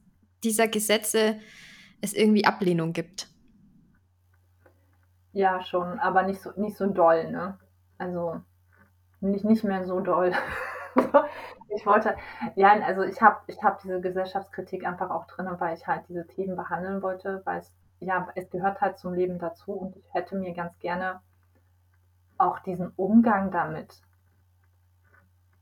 dieser 0.44 0.68
Gesetze 0.68 1.40
es 2.02 2.12
irgendwie 2.12 2.44
Ablehnung 2.44 2.92
gibt. 2.92 3.31
Ja, 5.32 5.62
schon, 5.62 5.98
aber 5.98 6.22
nicht 6.22 6.40
so, 6.42 6.52
nicht 6.56 6.76
so 6.76 6.86
doll, 6.86 7.30
ne? 7.30 7.58
Also 7.98 8.40
nicht, 9.20 9.44
nicht 9.44 9.64
mehr 9.64 9.84
so 9.84 10.00
doll. 10.00 10.32
ich 11.74 11.86
wollte, 11.86 12.16
ja, 12.56 12.72
also 12.82 13.02
ich 13.02 13.20
habe 13.22 13.40
ich 13.46 13.62
hab 13.62 13.80
diese 13.82 14.00
Gesellschaftskritik 14.00 14.86
einfach 14.86 15.10
auch 15.10 15.26
drin, 15.26 15.48
weil 15.58 15.76
ich 15.76 15.86
halt 15.86 16.08
diese 16.08 16.26
Themen 16.26 16.56
behandeln 16.56 17.02
wollte, 17.02 17.42
weil 17.44 17.60
es, 17.60 17.72
ja, 18.00 18.28
es 18.34 18.50
gehört 18.50 18.80
halt 18.80 18.98
zum 18.98 19.14
Leben 19.14 19.38
dazu 19.38 19.72
und 19.72 19.96
ich 19.96 20.14
hätte 20.14 20.36
mir 20.36 20.52
ganz 20.54 20.78
gerne 20.80 21.20
auch 22.38 22.58
diesen 22.60 22.92
Umgang 22.96 23.50
damit 23.50 24.02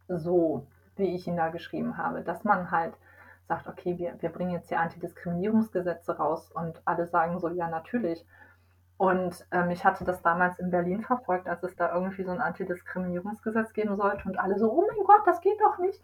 so, 0.08 0.66
wie 0.96 1.14
ich 1.14 1.26
ihn 1.26 1.36
da 1.36 1.48
geschrieben 1.48 1.96
habe, 1.96 2.22
dass 2.22 2.44
man 2.44 2.70
halt 2.70 2.94
sagt, 3.48 3.68
okay, 3.68 3.98
wir, 3.98 4.14
wir 4.20 4.30
bringen 4.30 4.52
jetzt 4.52 4.68
hier 4.68 4.80
Antidiskriminierungsgesetze 4.80 6.16
raus 6.16 6.50
und 6.52 6.80
alle 6.84 7.06
sagen 7.06 7.38
so, 7.38 7.48
ja, 7.48 7.68
natürlich. 7.68 8.24
Und 9.00 9.46
ähm, 9.50 9.70
ich 9.70 9.82
hatte 9.82 10.04
das 10.04 10.20
damals 10.20 10.58
in 10.58 10.70
Berlin 10.70 11.00
verfolgt, 11.00 11.48
als 11.48 11.62
es 11.62 11.74
da 11.74 11.90
irgendwie 11.94 12.22
so 12.22 12.32
ein 12.32 12.40
Antidiskriminierungsgesetz 12.42 13.72
geben 13.72 13.96
sollte 13.96 14.28
und 14.28 14.38
alle 14.38 14.58
so, 14.58 14.70
oh 14.70 14.84
mein 14.86 15.06
Gott, 15.06 15.22
das 15.24 15.40
geht 15.40 15.58
doch 15.58 15.78
nicht. 15.78 16.02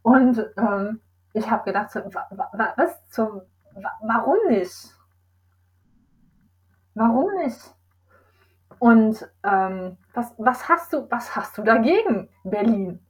Und 0.00 0.46
ähm, 0.56 1.02
ich 1.34 1.50
habe 1.50 1.64
gedacht, 1.64 1.90
so, 1.90 2.00
wa, 2.00 2.26
wa, 2.30 2.72
was 2.78 3.06
zum, 3.10 3.42
wa, 3.74 3.90
warum 4.00 4.38
nicht? 4.48 4.72
Warum 6.94 7.30
nicht? 7.42 7.74
Und 8.78 9.30
ähm, 9.42 9.98
was, 10.14 10.32
was 10.38 10.66
hast 10.66 10.94
du, 10.94 11.10
was 11.10 11.36
hast 11.36 11.58
du 11.58 11.62
dagegen, 11.62 12.30
Berlin? 12.42 13.04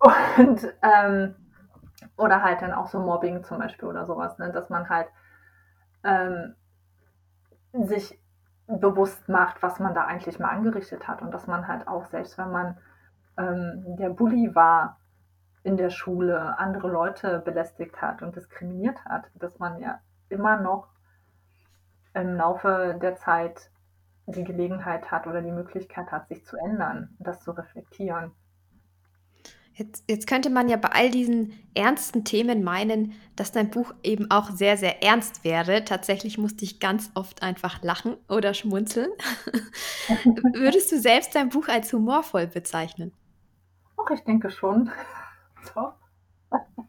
Und 0.00 0.74
ähm, 0.82 1.36
oder 2.16 2.42
halt 2.42 2.62
dann 2.62 2.72
auch 2.72 2.88
so 2.88 2.98
Mobbing 2.98 3.44
zum 3.44 3.60
Beispiel 3.60 3.88
oder 3.88 4.06
sowas, 4.06 4.36
ne? 4.38 4.50
dass 4.50 4.70
man 4.70 4.88
halt 4.88 5.06
ähm, 6.02 6.56
sich 7.72 8.20
bewusst 8.66 9.28
macht, 9.28 9.62
was 9.62 9.78
man 9.78 9.94
da 9.94 10.04
eigentlich 10.04 10.38
mal 10.38 10.48
angerichtet 10.48 11.06
hat 11.06 11.22
und 11.22 11.32
dass 11.32 11.46
man 11.46 11.68
halt 11.68 11.86
auch, 11.86 12.06
selbst 12.06 12.38
wenn 12.38 12.50
man 12.50 12.78
ähm, 13.36 13.96
der 13.96 14.10
Bully 14.10 14.54
war 14.54 14.98
in 15.62 15.76
der 15.76 15.90
Schule, 15.90 16.58
andere 16.58 16.88
Leute 16.88 17.40
belästigt 17.40 18.00
hat 18.00 18.22
und 18.22 18.36
diskriminiert 18.36 19.04
hat, 19.04 19.24
dass 19.34 19.58
man 19.58 19.78
ja 19.80 19.98
immer 20.28 20.60
noch 20.60 20.88
im 22.14 22.36
Laufe 22.36 22.98
der 23.00 23.16
Zeit 23.16 23.70
die 24.26 24.44
Gelegenheit 24.44 25.10
hat 25.10 25.26
oder 25.26 25.42
die 25.42 25.50
Möglichkeit 25.50 26.10
hat, 26.10 26.28
sich 26.28 26.44
zu 26.44 26.56
ändern, 26.56 27.16
das 27.18 27.40
zu 27.40 27.50
reflektieren. 27.50 28.32
Jetzt, 29.76 30.04
jetzt 30.08 30.28
könnte 30.28 30.50
man 30.50 30.68
ja 30.68 30.76
bei 30.76 30.90
all 30.90 31.10
diesen 31.10 31.52
ernsten 31.74 32.24
Themen 32.24 32.62
meinen, 32.62 33.12
dass 33.34 33.50
dein 33.50 33.70
Buch 33.70 33.92
eben 34.04 34.30
auch 34.30 34.50
sehr, 34.50 34.76
sehr 34.76 35.02
ernst 35.02 35.42
wäre. 35.42 35.84
Tatsächlich 35.84 36.38
musste 36.38 36.64
ich 36.64 36.78
ganz 36.78 37.10
oft 37.14 37.42
einfach 37.42 37.82
lachen 37.82 38.16
oder 38.28 38.54
schmunzeln. 38.54 39.10
Würdest 40.54 40.92
du 40.92 41.00
selbst 41.00 41.34
dein 41.34 41.48
Buch 41.48 41.66
als 41.66 41.92
humorvoll 41.92 42.46
bezeichnen? 42.46 43.12
Ach, 43.96 44.10
ich 44.10 44.22
denke 44.24 44.50
schon. 44.50 44.90
So. 45.74 45.94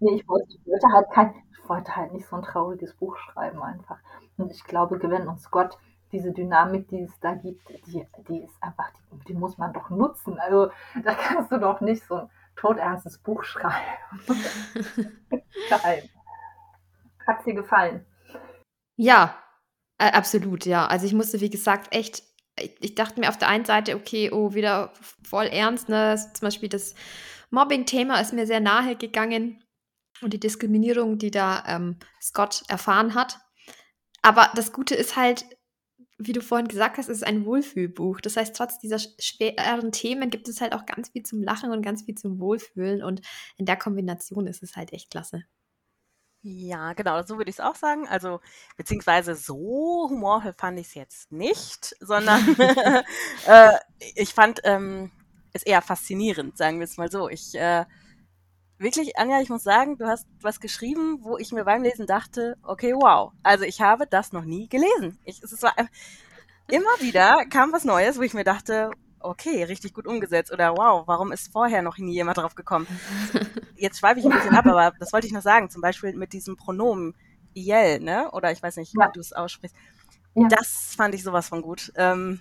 nee, 0.00 0.14
ich 0.14 0.26
wollte, 0.26 0.46
ich 0.48 0.66
wollte 0.66 0.86
halt 0.90 1.10
kein, 1.10 1.34
ich 1.52 1.68
wollte 1.68 1.94
halt 1.94 2.14
nicht 2.14 2.26
so 2.26 2.36
ein 2.36 2.42
trauriges 2.42 2.94
Buch 2.94 3.18
schreiben 3.18 3.62
einfach. 3.62 3.98
Und 4.38 4.50
ich 4.50 4.64
glaube, 4.64 4.98
wenn 5.02 5.28
uns 5.28 5.50
Gott 5.50 5.76
diese 6.12 6.32
Dynamik, 6.32 6.88
die 6.88 7.02
es 7.02 7.12
da 7.20 7.34
gibt, 7.34 7.68
die, 7.86 8.06
die 8.28 8.38
ist 8.42 8.54
einfach, 8.60 8.90
die, 8.90 9.24
die 9.28 9.34
muss 9.34 9.58
man 9.58 9.72
doch 9.72 9.90
nutzen. 9.90 10.38
Also 10.38 10.70
da 11.04 11.14
kannst 11.14 11.52
du 11.52 11.58
doch 11.58 11.80
nicht 11.80 12.04
so 12.06 12.14
ein 12.16 12.30
todernstes 12.56 13.18
Buch 13.18 13.44
schreiben. 13.44 13.76
Geil. 15.70 16.08
Hat 17.26 17.44
dir 17.44 17.54
gefallen? 17.54 18.06
Ja, 18.96 19.36
äh, 19.98 20.10
absolut, 20.12 20.64
ja. 20.64 20.86
Also 20.86 21.06
ich 21.06 21.12
musste, 21.12 21.40
wie 21.40 21.50
gesagt, 21.50 21.94
echt, 21.94 22.22
ich, 22.58 22.74
ich, 22.80 22.94
dachte 22.94 23.20
mir 23.20 23.28
auf 23.28 23.38
der 23.38 23.48
einen 23.48 23.64
Seite, 23.64 23.96
okay, 23.96 24.30
oh, 24.32 24.54
wieder 24.54 24.92
voll 25.22 25.46
ernst, 25.46 25.88
ne? 25.88 26.16
Zum 26.16 26.46
Beispiel 26.46 26.68
das 26.68 26.94
Mobbing-Thema 27.50 28.20
ist 28.20 28.32
mir 28.32 28.46
sehr 28.46 28.60
nahe 28.60 28.96
gegangen 28.96 29.62
und 30.22 30.32
die 30.32 30.40
Diskriminierung, 30.40 31.18
die 31.18 31.30
da 31.30 31.64
ähm, 31.66 31.98
Scott 32.20 32.62
erfahren 32.68 33.14
hat. 33.14 33.38
Aber 34.22 34.50
das 34.54 34.72
Gute 34.72 34.94
ist 34.94 35.16
halt, 35.16 35.44
wie 36.18 36.32
du 36.32 36.42
vorhin 36.42 36.66
gesagt 36.66 36.98
hast, 36.98 37.08
ist 37.08 37.18
es 37.18 37.22
ein 37.22 37.44
Wohlfühlbuch. 37.44 38.20
Das 38.20 38.36
heißt, 38.36 38.54
trotz 38.54 38.78
dieser 38.80 38.98
schweren 38.98 39.92
Themen 39.92 40.30
gibt 40.30 40.48
es 40.48 40.60
halt 40.60 40.72
auch 40.72 40.84
ganz 40.84 41.10
viel 41.10 41.22
zum 41.22 41.42
Lachen 41.42 41.70
und 41.70 41.82
ganz 41.82 42.02
viel 42.02 42.16
zum 42.16 42.40
Wohlfühlen. 42.40 43.04
Und 43.04 43.22
in 43.56 43.66
der 43.66 43.76
Kombination 43.76 44.48
ist 44.48 44.62
es 44.62 44.76
halt 44.76 44.92
echt 44.92 45.10
klasse. 45.10 45.44
Ja, 46.42 46.92
genau, 46.92 47.22
so 47.22 47.36
würde 47.36 47.50
ich 47.50 47.56
es 47.56 47.60
auch 47.60 47.76
sagen. 47.76 48.08
Also, 48.08 48.40
beziehungsweise 48.76 49.36
so 49.36 50.08
humorvoll 50.10 50.54
fand 50.54 50.78
ich 50.80 50.88
es 50.88 50.94
jetzt 50.94 51.32
nicht, 51.32 51.94
sondern 52.00 52.40
äh, 53.46 53.72
ich 54.14 54.34
fand 54.34 54.60
ähm, 54.64 55.12
es 55.52 55.62
eher 55.62 55.82
faszinierend, 55.82 56.56
sagen 56.56 56.78
wir 56.78 56.84
es 56.84 56.96
mal 56.96 57.10
so. 57.10 57.28
Ich 57.28 57.54
äh, 57.54 57.84
wirklich, 58.78 59.16
Anja, 59.18 59.40
ich 59.40 59.48
muss 59.48 59.62
sagen, 59.62 59.98
du 59.98 60.06
hast 60.06 60.26
was 60.40 60.60
geschrieben, 60.60 61.18
wo 61.22 61.36
ich 61.38 61.52
mir 61.52 61.64
beim 61.64 61.82
Lesen 61.82 62.06
dachte, 62.06 62.56
okay, 62.62 62.94
wow. 62.94 63.32
Also 63.42 63.64
ich 63.64 63.80
habe 63.80 64.06
das 64.06 64.32
noch 64.32 64.44
nie 64.44 64.68
gelesen. 64.68 65.18
Ich, 65.24 65.42
es 65.42 65.62
war 65.62 65.74
immer 66.68 67.00
wieder 67.00 67.44
kam 67.46 67.72
was 67.72 67.84
Neues, 67.84 68.18
wo 68.18 68.22
ich 68.22 68.34
mir 68.34 68.44
dachte, 68.44 68.90
okay, 69.20 69.64
richtig 69.64 69.94
gut 69.94 70.06
umgesetzt 70.06 70.52
oder 70.52 70.76
wow, 70.76 71.06
warum 71.06 71.32
ist 71.32 71.52
vorher 71.52 71.82
noch 71.82 71.98
nie 71.98 72.12
jemand 72.12 72.38
drauf 72.38 72.54
gekommen? 72.54 72.86
Jetzt 73.76 73.98
schweife 73.98 74.20
ich 74.20 74.26
ein 74.26 74.32
bisschen 74.32 74.54
ab, 74.54 74.66
aber 74.66 74.92
das 74.98 75.12
wollte 75.12 75.26
ich 75.26 75.32
noch 75.32 75.42
sagen, 75.42 75.70
zum 75.70 75.82
Beispiel 75.82 76.14
mit 76.14 76.32
diesem 76.32 76.56
Pronomen 76.56 77.14
Iel, 77.54 78.00
ne? 78.00 78.30
Oder 78.32 78.52
ich 78.52 78.62
weiß 78.62 78.76
nicht, 78.76 78.94
ja. 78.94 79.06
wie 79.06 79.12
du 79.12 79.20
es 79.20 79.32
aussprichst. 79.32 79.76
Ja. 80.34 80.48
Das 80.48 80.94
fand 80.96 81.14
ich 81.14 81.22
sowas 81.22 81.48
von 81.48 81.62
gut. 81.62 81.92
Ähm, 81.96 82.40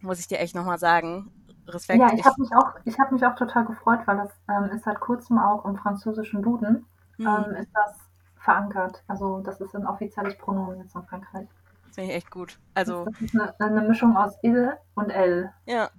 muss 0.00 0.20
ich 0.20 0.28
dir 0.28 0.38
echt 0.40 0.54
nochmal 0.54 0.78
sagen. 0.78 1.32
Respekt. 1.66 2.00
Ja, 2.00 2.12
ich 2.12 2.24
habe 2.24 2.40
mich, 2.40 2.50
auch, 2.54 2.98
hab 2.98 3.12
mich 3.12 3.24
auch 3.24 3.34
total 3.34 3.64
gefreut, 3.64 4.00
weil 4.06 4.16
das 4.16 4.30
ähm, 4.48 4.70
ist 4.70 4.84
seit 4.84 5.00
kurzem 5.00 5.38
auch 5.38 5.64
im 5.64 5.76
französischen 5.76 6.42
Duden 6.42 6.86
mhm. 7.18 7.26
ähm, 7.26 7.54
ist 7.56 7.70
das 7.74 7.96
verankert. 8.36 9.02
Also 9.08 9.40
das 9.40 9.60
ist 9.60 9.74
ein 9.74 9.86
offizielles 9.86 10.36
Pronomen 10.38 10.78
jetzt 10.78 10.94
in 10.94 11.02
Frankreich. 11.04 11.48
Das 11.86 11.94
finde 11.94 12.10
ich 12.10 12.16
echt 12.16 12.30
gut. 12.30 12.58
Also, 12.74 13.04
das 13.04 13.20
ist 13.20 13.34
eine, 13.34 13.54
eine 13.60 13.88
Mischung 13.88 14.16
aus 14.16 14.34
Il 14.42 14.76
und 14.94 15.10
L. 15.10 15.52
Ja, 15.66 15.90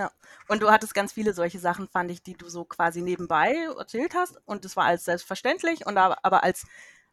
ja. 0.00 0.10
Und 0.48 0.62
du 0.62 0.70
hattest 0.70 0.94
ganz 0.94 1.12
viele 1.12 1.34
solche 1.34 1.58
Sachen, 1.58 1.86
fand 1.86 2.10
ich, 2.10 2.22
die 2.22 2.32
du 2.32 2.48
so 2.48 2.64
quasi 2.64 3.02
nebenbei 3.02 3.54
erzählt 3.78 4.14
hast. 4.14 4.40
Und 4.46 4.64
das 4.64 4.74
war 4.74 4.84
alles 4.84 5.04
selbstverständlich. 5.04 5.86
Und 5.86 5.98
aber, 5.98 6.18
aber 6.22 6.42
als, 6.42 6.66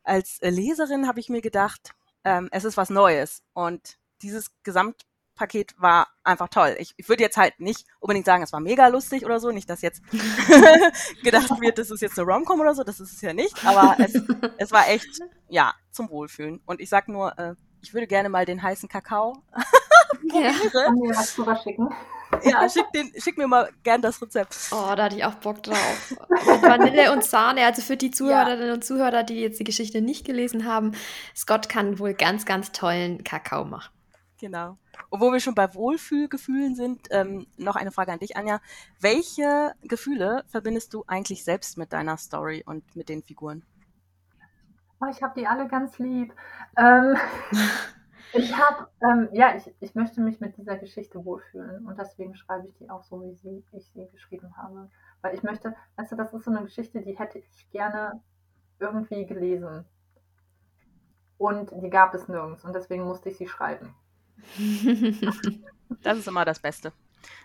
als 0.03 0.39
Leserin 0.41 1.05
habe 1.05 1.19
ich 1.19 1.27
mir 1.27 1.41
gedacht, 1.41 1.93
ähm, 2.23 2.47
es 2.51 2.63
ist 2.63 2.77
was 2.77 2.89
Neues. 2.89 3.43
Und 3.51 3.97
dieses 4.21 4.51
Gesamt 4.63 5.05
Paket 5.37 5.75
war 5.77 6.07
einfach 6.23 6.49
toll. 6.49 6.75
Ich, 6.79 6.93
ich 6.97 7.07
würde 7.07 7.23
jetzt 7.23 7.37
halt 7.37 7.59
nicht 7.59 7.85
unbedingt 7.99 8.25
sagen, 8.25 8.43
es 8.43 8.51
war 8.51 8.59
mega 8.59 8.87
lustig 8.87 9.23
oder 9.23 9.39
so, 9.39 9.51
nicht, 9.51 9.69
dass 9.69 9.81
jetzt 9.81 10.01
gedacht 11.23 11.49
wird, 11.61 11.77
das 11.77 11.91
ist 11.91 12.01
jetzt 12.01 12.19
eine 12.19 12.27
Romcom 12.27 12.59
oder 12.59 12.75
so, 12.75 12.83
das 12.83 12.99
ist 12.99 13.13
es 13.13 13.21
ja 13.21 13.33
nicht, 13.33 13.65
aber 13.65 13.95
es, 13.99 14.13
es 14.57 14.71
war 14.71 14.89
echt, 14.89 15.19
ja, 15.47 15.73
zum 15.91 16.09
Wohlfühlen. 16.09 16.61
Und 16.65 16.81
ich 16.81 16.89
sag 16.89 17.07
nur, 17.07 17.37
äh, 17.39 17.55
ich 17.81 17.93
würde 17.93 18.07
gerne 18.07 18.29
mal 18.29 18.45
den 18.45 18.61
heißen 18.61 18.89
Kakao 18.89 19.43
ja. 20.23 20.51
mir 20.91 21.15
was 21.15 21.35
drüber 21.35 21.55
schicken. 21.55 21.89
Ja, 22.43 22.67
schick, 22.69 22.91
den, 22.93 23.11
schick 23.17 23.37
mir 23.37 23.47
mal 23.47 23.69
gern 23.83 24.01
das 24.01 24.21
Rezept. 24.21 24.55
Oh, 24.71 24.93
da 24.95 25.05
hatte 25.05 25.15
ich 25.15 25.23
auch 25.23 25.35
Bock 25.35 25.63
drauf. 25.63 26.13
Mit 26.29 26.61
Vanille 26.61 27.13
und 27.13 27.23
Sahne, 27.23 27.65
also 27.65 27.81
für 27.81 27.95
die 27.95 28.11
Zuhörerinnen 28.11 28.67
ja. 28.67 28.73
und 28.73 28.83
Zuhörer, 28.83 29.23
die 29.23 29.39
jetzt 29.39 29.59
die 29.59 29.63
Geschichte 29.63 30.01
nicht 30.01 30.25
gelesen 30.25 30.65
haben, 30.65 30.91
Scott 31.35 31.69
kann 31.69 31.99
wohl 31.99 32.13
ganz, 32.13 32.45
ganz 32.45 32.73
tollen 32.73 33.23
Kakao 33.23 33.63
machen. 33.63 33.93
Genau. 34.39 34.77
Und 35.09 35.21
wo 35.21 35.31
wir 35.31 35.39
schon 35.39 35.55
bei 35.55 35.73
Wohlfühlgefühlen 35.73 36.75
sind, 36.75 37.07
ähm, 37.11 37.47
noch 37.57 37.75
eine 37.75 37.91
Frage 37.91 38.11
an 38.11 38.19
dich, 38.19 38.35
Anja. 38.35 38.59
Welche 38.99 39.73
Gefühle 39.83 40.43
verbindest 40.47 40.93
du 40.93 41.03
eigentlich 41.07 41.43
selbst 41.43 41.77
mit 41.77 41.93
deiner 41.93 42.17
Story 42.17 42.63
und 42.65 42.95
mit 42.95 43.09
den 43.09 43.23
Figuren? 43.23 43.63
Oh, 44.99 45.05
ich 45.09 45.21
habe 45.21 45.39
die 45.39 45.47
alle 45.47 45.67
ganz 45.67 45.99
lieb. 45.99 46.33
Ähm, 46.75 47.15
ich 48.33 48.57
habe, 48.57 48.87
ähm, 49.01 49.29
ja, 49.31 49.55
ich, 49.55 49.71
ich 49.79 49.95
möchte 49.95 50.21
mich 50.21 50.39
mit 50.39 50.57
dieser 50.57 50.75
Geschichte 50.77 51.23
wohlfühlen 51.23 51.85
und 51.85 51.99
deswegen 51.99 52.35
schreibe 52.35 52.67
ich 52.67 52.75
die 52.77 52.89
auch 52.89 53.03
so, 53.03 53.21
wie 53.21 53.35
sie, 53.35 53.63
ich 53.71 53.87
sie 53.93 54.07
geschrieben 54.11 54.57
habe. 54.57 54.89
Weil 55.21 55.35
ich 55.35 55.43
möchte, 55.43 55.75
weißt 55.97 56.11
du, 56.11 56.15
das 56.15 56.33
ist 56.33 56.45
so 56.45 56.51
eine 56.51 56.63
Geschichte, 56.63 57.01
die 57.01 57.17
hätte 57.17 57.39
ich 57.39 57.69
gerne 57.71 58.21
irgendwie 58.79 59.25
gelesen. 59.25 59.85
Und 61.37 61.71
die 61.71 61.89
gab 61.89 62.13
es 62.15 62.27
nirgends 62.27 62.65
und 62.65 62.73
deswegen 62.73 63.03
musste 63.03 63.29
ich 63.29 63.37
sie 63.37 63.47
schreiben. 63.47 63.93
das 66.03 66.19
ist 66.19 66.27
immer 66.27 66.45
das 66.45 66.59
Beste. 66.59 66.91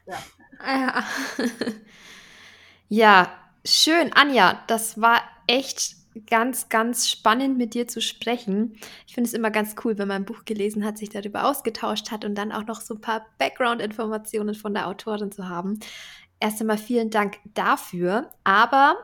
Ja. 0.07 0.18
ja. 0.66 1.05
ja, 2.88 3.32
schön, 3.64 4.12
Anja. 4.12 4.62
Das 4.66 5.01
war 5.01 5.20
echt 5.47 5.97
ganz, 6.26 6.68
ganz 6.68 7.09
spannend 7.09 7.57
mit 7.57 7.74
dir 7.74 7.88
zu 7.88 8.01
sprechen. 8.01 8.78
Ich 9.07 9.14
finde 9.14 9.28
es 9.28 9.34
immer 9.34 9.51
ganz 9.51 9.74
cool, 9.84 9.97
wenn 9.99 10.09
man 10.09 10.22
ein 10.22 10.26
Buch 10.26 10.45
gelesen 10.45 10.84
hat, 10.84 10.99
sich 10.99 11.09
darüber 11.09 11.49
ausgetauscht 11.49 12.11
hat 12.11 12.24
und 12.24 12.34
dann 12.34 12.53
auch 12.53 12.66
noch 12.66 12.80
so 12.80 12.95
ein 12.95 13.01
paar 13.01 13.26
Background-Informationen 13.38 14.55
von 14.55 14.74
der 14.74 14.88
Autorin 14.88 15.32
zu 15.32 15.49
haben. 15.49 15.80
Erst 16.38 16.61
einmal 16.61 16.78
vielen 16.78 17.11
Dank 17.11 17.38
dafür. 17.55 18.30
Aber 18.45 18.97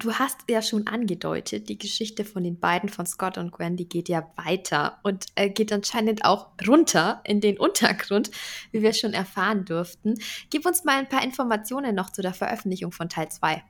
Du 0.00 0.14
hast 0.14 0.48
ja 0.48 0.62
schon 0.62 0.86
angedeutet, 0.86 1.68
die 1.68 1.76
Geschichte 1.76 2.24
von 2.24 2.42
den 2.42 2.58
beiden, 2.58 2.88
von 2.88 3.04
Scott 3.04 3.36
und 3.36 3.52
Gwen, 3.52 3.76
die 3.76 3.86
geht 3.86 4.08
ja 4.08 4.22
weiter 4.34 4.96
und 5.02 5.26
äh, 5.34 5.50
geht 5.50 5.70
anscheinend 5.74 6.24
auch 6.24 6.52
runter 6.66 7.20
in 7.24 7.42
den 7.42 7.58
Untergrund, 7.58 8.30
wie 8.72 8.80
wir 8.80 8.94
schon 8.94 9.12
erfahren 9.12 9.66
durften. 9.66 10.14
Gib 10.48 10.64
uns 10.64 10.84
mal 10.86 10.96
ein 10.96 11.08
paar 11.08 11.22
Informationen 11.22 11.94
noch 11.94 12.08
zu 12.08 12.22
der 12.22 12.32
Veröffentlichung 12.32 12.92
von 12.92 13.10
Teil 13.10 13.28
2. 13.28 13.62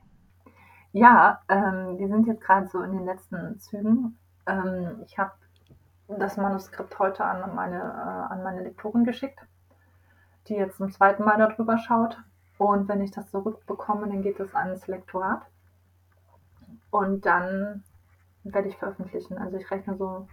Ja, 0.93 1.41
ähm, 1.49 1.97
wir 1.97 2.07
sind 2.07 2.25
jetzt 2.25 2.41
gerade 2.41 2.65
so 2.67 2.81
in 2.81 2.93
den 2.93 3.05
letzten 3.05 3.59
Zügen. 3.59 4.17
Ähm, 4.47 5.03
ich 5.05 5.17
habe 5.17 5.33
das 6.07 6.37
Manuskript 6.37 6.97
heute 6.97 7.25
an 7.25 7.53
meine, 7.53 7.77
äh, 7.77 8.33
an 8.33 8.41
meine 8.41 8.63
Lektorin 8.63 9.03
geschickt, 9.03 9.39
die 10.47 10.53
jetzt 10.53 10.77
zum 10.77 10.93
zweiten 10.93 11.25
Mal 11.25 11.37
darüber 11.37 11.77
schaut. 11.77 12.17
Und 12.57 12.87
wenn 12.87 13.01
ich 13.01 13.11
das 13.11 13.29
zurückbekomme, 13.31 14.07
dann 14.07 14.21
geht 14.21 14.39
es 14.39 14.55
ans 14.55 14.87
Lektorat. 14.87 15.41
Und 16.91 17.25
dann 17.25 17.83
werde 18.43 18.67
ich 18.67 18.77
veröffentlichen. 18.77 19.37
Also 19.37 19.57
ich 19.57 19.69
rechne 19.71 19.95
so 19.97 20.27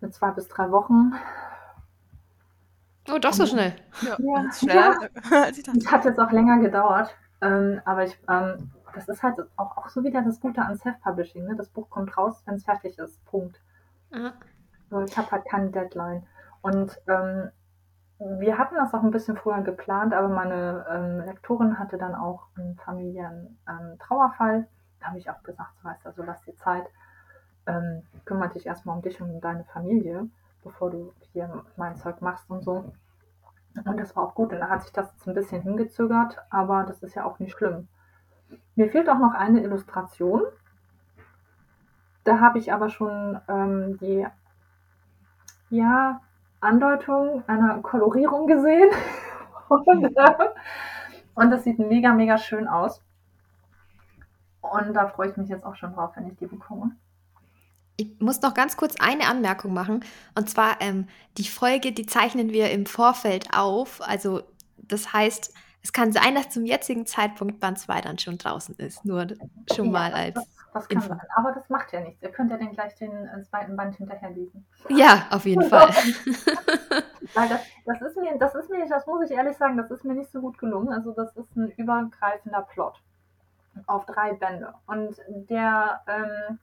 mit 0.00 0.14
zwei 0.14 0.30
bis 0.30 0.48
drei 0.48 0.70
Wochen. 0.70 1.12
Oh, 3.12 3.18
doch 3.18 3.32
so 3.32 3.44
schnell. 3.44 3.74
Ja, 4.02 4.16
ja. 4.18 4.52
schneller. 4.52 4.96
Ja. 5.30 5.46
Es 5.76 5.90
hat 5.90 6.04
jetzt 6.04 6.18
auch 6.18 6.30
länger 6.30 6.58
gedauert. 6.58 7.14
Ähm, 7.42 7.80
aber 7.84 8.04
ich, 8.04 8.18
ähm, 8.28 8.70
das 8.94 9.08
ist 9.08 9.22
halt 9.22 9.38
auch, 9.56 9.76
auch 9.76 9.88
so 9.88 10.04
wieder 10.04 10.22
das 10.22 10.40
Gute 10.40 10.62
an 10.62 10.76
Self-Publishing. 10.76 11.44
Ne? 11.44 11.56
Das 11.56 11.68
Buch 11.68 11.88
kommt 11.90 12.16
raus, 12.16 12.42
wenn 12.46 12.54
es 12.54 12.64
fertig 12.64 12.98
ist. 12.98 13.24
Punkt. 13.26 13.60
So, 14.90 15.02
ich 15.02 15.16
habe 15.16 15.30
halt 15.30 15.44
keine 15.46 15.70
Deadline. 15.70 16.26
Und 16.62 17.00
ähm, 17.06 17.50
wir 18.18 18.58
hatten 18.58 18.74
das 18.74 18.92
auch 18.92 19.02
ein 19.02 19.12
bisschen 19.12 19.36
früher 19.36 19.62
geplant, 19.62 20.12
aber 20.12 20.28
meine 20.28 20.84
ähm, 20.90 21.26
Lektorin 21.26 21.78
hatte 21.78 21.96
dann 21.96 22.14
auch 22.14 22.48
einen 22.56 22.76
familiären 22.76 23.58
ähm, 23.68 23.98
Trauerfall 23.98 24.68
da 25.00 25.08
habe 25.08 25.18
ich 25.18 25.30
auch 25.30 25.42
gesagt, 25.42 25.70
so 25.82 25.88
weißt 25.88 26.04
du, 26.04 26.08
also 26.08 26.22
lass 26.22 26.42
dir 26.42 26.54
Zeit, 26.56 26.86
ähm, 27.66 28.02
kümmere 28.24 28.50
dich 28.50 28.66
erstmal 28.66 28.96
um 28.96 29.02
dich 29.02 29.20
und 29.20 29.30
um 29.30 29.40
deine 29.40 29.64
Familie, 29.64 30.28
bevor 30.62 30.90
du 30.90 31.12
hier 31.32 31.64
mein 31.76 31.96
Zeug 31.96 32.20
machst 32.20 32.48
und 32.50 32.62
so. 32.62 32.92
Und 33.84 34.00
das 34.00 34.16
war 34.16 34.24
auch 34.24 34.34
gut. 34.34 34.52
Und 34.52 34.60
da 34.60 34.68
hat 34.68 34.82
sich 34.82 34.92
das 34.92 35.12
jetzt 35.12 35.26
ein 35.26 35.34
bisschen 35.34 35.62
hingezögert, 35.62 36.38
aber 36.50 36.84
das 36.84 37.02
ist 37.02 37.14
ja 37.14 37.24
auch 37.24 37.38
nicht 37.38 37.56
schlimm. 37.56 37.88
Mir 38.74 38.90
fehlt 38.90 39.08
auch 39.08 39.18
noch 39.18 39.34
eine 39.34 39.62
Illustration. 39.62 40.42
Da 42.24 42.40
habe 42.40 42.58
ich 42.58 42.72
aber 42.72 42.90
schon 42.90 43.40
ähm, 43.48 43.96
die 43.98 44.26
ja, 45.70 46.20
Andeutung 46.60 47.44
einer 47.46 47.78
Kolorierung 47.78 48.46
gesehen. 48.46 48.90
und, 49.68 50.04
äh, 50.04 50.48
und 51.34 51.50
das 51.50 51.64
sieht 51.64 51.78
mega, 51.78 52.12
mega 52.12 52.36
schön 52.38 52.66
aus. 52.66 53.02
Und 54.70 54.94
da 54.94 55.08
freue 55.08 55.30
ich 55.30 55.36
mich 55.36 55.48
jetzt 55.48 55.64
auch 55.64 55.74
schon 55.74 55.94
drauf, 55.94 56.12
wenn 56.14 56.28
ich 56.28 56.36
die 56.36 56.46
bekomme. 56.46 56.92
Ich 57.96 58.18
muss 58.20 58.40
noch 58.40 58.54
ganz 58.54 58.76
kurz 58.76 58.94
eine 59.00 59.26
Anmerkung 59.26 59.74
machen. 59.74 60.04
Und 60.34 60.48
zwar, 60.48 60.80
ähm, 60.80 61.08
die 61.36 61.44
Folge, 61.44 61.92
die 61.92 62.06
zeichnen 62.06 62.50
wir 62.50 62.70
im 62.70 62.86
Vorfeld 62.86 63.48
auf. 63.52 64.00
Also, 64.02 64.42
das 64.76 65.12
heißt, 65.12 65.52
es 65.82 65.92
kann 65.92 66.12
sein, 66.12 66.34
dass 66.34 66.50
zum 66.50 66.64
jetzigen 66.64 67.04
Zeitpunkt 67.04 67.60
Band 67.60 67.78
2 67.78 68.00
dann 68.00 68.18
schon 68.18 68.38
draußen 68.38 68.76
ist. 68.76 69.04
Nur 69.04 69.26
schon 69.74 69.86
ja, 69.86 69.90
mal 69.90 70.12
als. 70.12 70.34
Das, 70.34 70.46
das 70.72 70.88
kann 70.88 71.02
Info. 71.02 71.08
sein. 71.08 71.20
Aber 71.36 71.52
das 71.52 71.68
macht 71.68 71.92
ja 71.92 72.00
nichts. 72.00 72.22
Ihr 72.22 72.30
könnt 72.30 72.50
ja 72.50 72.56
dann 72.56 72.72
gleich 72.72 72.94
den 72.94 73.10
äh, 73.10 73.42
zweiten 73.42 73.76
Band 73.76 73.96
hinterher 73.96 74.30
lesen. 74.30 74.64
Ja, 74.88 75.26
auf 75.30 75.44
jeden 75.44 75.62
Fall. 75.68 75.88
Weil 77.34 77.48
das, 77.48 77.60
das 77.84 78.02
ist 78.02 78.16
mir, 78.16 78.38
das 78.38 78.54
ist 78.54 78.70
mir, 78.70 78.88
das 78.88 79.06
muss 79.06 79.28
ich 79.28 79.36
ehrlich 79.36 79.56
sagen, 79.56 79.76
das 79.76 79.90
ist 79.90 80.04
mir 80.04 80.14
nicht 80.14 80.30
so 80.30 80.40
gut 80.40 80.58
gelungen. 80.58 80.92
Also, 80.92 81.12
das 81.12 81.36
ist 81.36 81.56
ein 81.56 81.70
übergreifender 81.72 82.62
Plot 82.62 83.00
auf 83.86 84.06
drei 84.06 84.34
Bände. 84.34 84.74
Und 84.86 85.16
der, 85.28 86.00
ähm, 86.06 86.58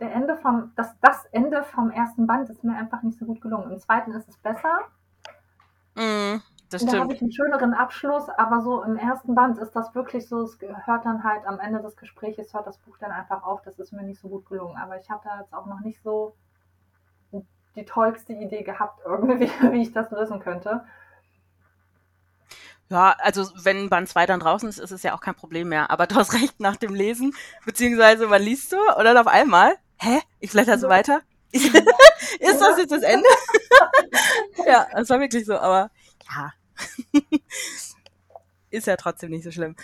der 0.00 0.12
Ende 0.12 0.36
vom, 0.36 0.72
das, 0.76 0.94
das 1.00 1.24
Ende 1.26 1.62
vom 1.62 1.90
ersten 1.90 2.26
Band 2.26 2.48
ist 2.50 2.64
mir 2.64 2.76
einfach 2.76 3.02
nicht 3.02 3.18
so 3.18 3.26
gut 3.26 3.40
gelungen. 3.40 3.70
Im 3.70 3.78
zweiten 3.78 4.12
ist 4.12 4.28
es 4.28 4.36
besser. 4.38 4.80
Mm, 5.94 6.40
das 6.70 6.84
da 6.84 6.98
habe 6.98 7.14
ich 7.14 7.22
einen 7.22 7.32
schöneren 7.32 7.74
Abschluss, 7.74 8.28
aber 8.28 8.60
so 8.60 8.82
im 8.82 8.96
ersten 8.96 9.34
Band 9.34 9.58
ist 9.58 9.72
das 9.72 9.94
wirklich 9.94 10.28
so, 10.28 10.42
es 10.42 10.58
hört 10.84 11.04
dann 11.04 11.22
halt 11.22 11.46
am 11.46 11.60
Ende 11.60 11.80
des 11.80 11.96
Gesprächs, 11.96 12.52
hört 12.52 12.66
das 12.66 12.78
Buch 12.78 12.96
dann 12.98 13.12
einfach 13.12 13.44
auf. 13.44 13.62
Das 13.62 13.78
ist 13.78 13.92
mir 13.92 14.02
nicht 14.02 14.20
so 14.20 14.28
gut 14.28 14.46
gelungen. 14.46 14.76
Aber 14.76 14.98
ich 14.98 15.08
habe 15.10 15.22
da 15.24 15.40
jetzt 15.40 15.54
auch 15.54 15.66
noch 15.66 15.80
nicht 15.80 16.02
so 16.02 16.34
die 17.76 17.84
tollste 17.84 18.32
Idee 18.32 18.62
gehabt, 18.62 19.00
irgendwie, 19.04 19.50
wie 19.70 19.82
ich 19.82 19.92
das 19.92 20.10
lösen 20.10 20.40
könnte. 20.40 20.84
Ja, 22.94 23.16
also 23.18 23.50
wenn 23.56 23.90
Band 23.90 24.08
2 24.08 24.24
dann 24.26 24.38
draußen 24.38 24.68
ist, 24.68 24.78
ist 24.78 24.92
es 24.92 25.02
ja 25.02 25.16
auch 25.16 25.20
kein 25.20 25.34
Problem 25.34 25.68
mehr. 25.68 25.90
Aber 25.90 26.06
du 26.06 26.14
hast 26.14 26.32
recht 26.32 26.60
nach 26.60 26.76
dem 26.76 26.94
Lesen, 26.94 27.34
beziehungsweise 27.66 28.30
wann 28.30 28.42
liest 28.42 28.70
du? 28.72 28.76
Und 28.76 29.04
dann 29.04 29.16
auf 29.16 29.26
einmal, 29.26 29.76
hä? 29.96 30.20
Ich 30.38 30.52
blätter 30.52 30.78
so 30.78 30.88
weiter. 30.88 31.22
ist 31.50 31.74
das 31.74 32.78
jetzt 32.78 32.92
das 32.92 33.02
Ende? 33.02 33.26
ja, 34.66 34.86
das 34.92 35.08
war 35.08 35.18
wirklich 35.18 35.44
so, 35.44 35.58
aber 35.58 35.90
ja. 36.32 36.52
ist 38.70 38.86
ja 38.86 38.96
trotzdem 38.96 39.30
nicht 39.30 39.42
so 39.42 39.50
schlimm. 39.50 39.74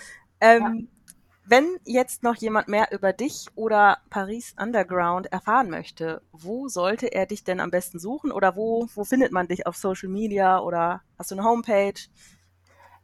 Ähm, 0.40 0.62
ja. 0.62 1.14
Wenn 1.46 1.80
jetzt 1.84 2.22
noch 2.22 2.36
jemand 2.36 2.68
mehr 2.68 2.92
über 2.92 3.12
dich 3.12 3.46
oder 3.56 3.98
Paris 4.08 4.54
Underground 4.56 5.32
erfahren 5.32 5.68
möchte, 5.68 6.22
wo 6.30 6.68
sollte 6.68 7.08
er 7.08 7.26
dich 7.26 7.42
denn 7.42 7.58
am 7.58 7.72
besten 7.72 7.98
suchen 7.98 8.30
oder 8.30 8.54
wo, 8.54 8.88
wo 8.94 9.02
findet 9.02 9.32
man 9.32 9.48
dich 9.48 9.66
auf 9.66 9.76
Social 9.76 10.08
Media 10.08 10.61
oder 10.61 11.02
hast 11.18 11.32
du 11.32 11.34
eine 11.34 11.44
Homepage? 11.44 11.98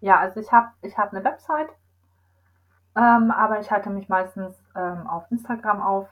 Ja, 0.00 0.18
also 0.18 0.40
ich 0.40 0.52
habe 0.52 0.68
ich 0.82 0.98
hab 0.98 1.12
eine 1.12 1.24
Website, 1.24 1.70
ähm, 2.96 3.30
aber 3.30 3.60
ich 3.60 3.70
halte 3.70 3.90
mich 3.90 4.08
meistens 4.08 4.54
ähm, 4.74 5.06
auf 5.06 5.30
Instagram 5.30 5.80
auf 5.80 6.08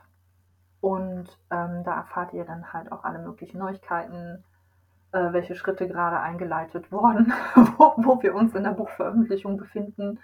und 0.80 1.26
ähm, 1.50 1.82
da 1.84 1.96
erfahrt 1.96 2.32
ihr 2.34 2.44
dann 2.44 2.72
halt 2.72 2.92
auch 2.92 3.04
alle 3.04 3.18
möglichen 3.18 3.58
Neuigkeiten, 3.58 4.44
äh, 5.12 5.32
welche 5.32 5.54
Schritte 5.54 5.88
gerade 5.88 6.20
eingeleitet 6.20 6.92
wurden, 6.92 7.32
wo, 7.78 7.94
wo, 7.96 8.22
wir 8.22 8.34
uns 8.34 8.54
in 8.54 8.64
der 8.64 8.72
Buchveröffentlichung 8.72 9.56
befinden. 9.56 10.18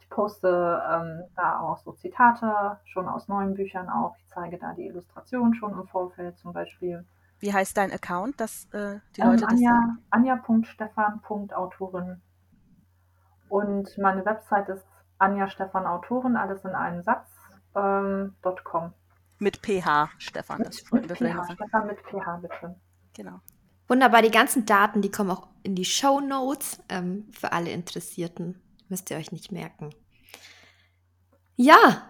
Ich 0.00 0.08
poste 0.08 0.82
ähm, 0.88 1.24
da 1.34 1.60
auch 1.60 1.78
so 1.78 1.92
Zitate, 1.92 2.78
schon 2.84 3.08
aus 3.08 3.26
neuen 3.26 3.54
Büchern 3.54 3.88
auch. 3.88 4.14
Ich 4.18 4.28
zeige 4.28 4.58
da 4.58 4.72
die 4.72 4.86
Illustration 4.86 5.54
schon 5.54 5.72
im 5.72 5.86
Vorfeld 5.88 6.38
zum 6.38 6.52
Beispiel. 6.52 7.04
Wie 7.40 7.52
heißt 7.52 7.76
dein 7.76 7.92
Account, 7.92 8.40
dass 8.40 8.66
äh, 8.72 9.00
die 9.16 9.22
Leute 9.22 9.44
ähm, 9.44 9.50
Anja, 9.50 9.96
Anja.stefan.autorin. 10.10 12.20
Und 13.48 13.96
meine 13.98 14.24
Website 14.24 14.68
ist 14.68 14.86
Anja 15.18 15.48
Stefan 15.48 15.86
Autorin, 15.86 16.36
alles 16.36 16.64
in 16.64 16.70
einem 16.70 17.02
Satz, 17.02 17.28
ähm, 17.74 18.34
.com. 18.64 18.92
Mit 19.38 19.58
PH, 19.58 20.10
Stefan. 20.18 20.58
Mit, 20.58 20.92
mit 20.92 21.18
PH, 21.18 21.52
Stefan 21.52 21.86
mit 21.86 21.98
PH, 22.00 22.36
bitte. 22.42 22.76
Genau. 23.14 23.40
Wunderbar, 23.88 24.22
die 24.22 24.30
ganzen 24.30 24.66
Daten, 24.66 25.00
die 25.00 25.10
kommen 25.10 25.30
auch 25.30 25.48
in 25.62 25.74
die 25.74 25.84
Show 25.84 26.20
Notes 26.20 26.82
ähm, 26.88 27.26
für 27.32 27.52
alle 27.52 27.70
Interessierten. 27.70 28.60
Müsst 28.88 29.10
ihr 29.10 29.16
euch 29.16 29.32
nicht 29.32 29.50
merken. 29.52 29.90
Ja, 31.56 32.02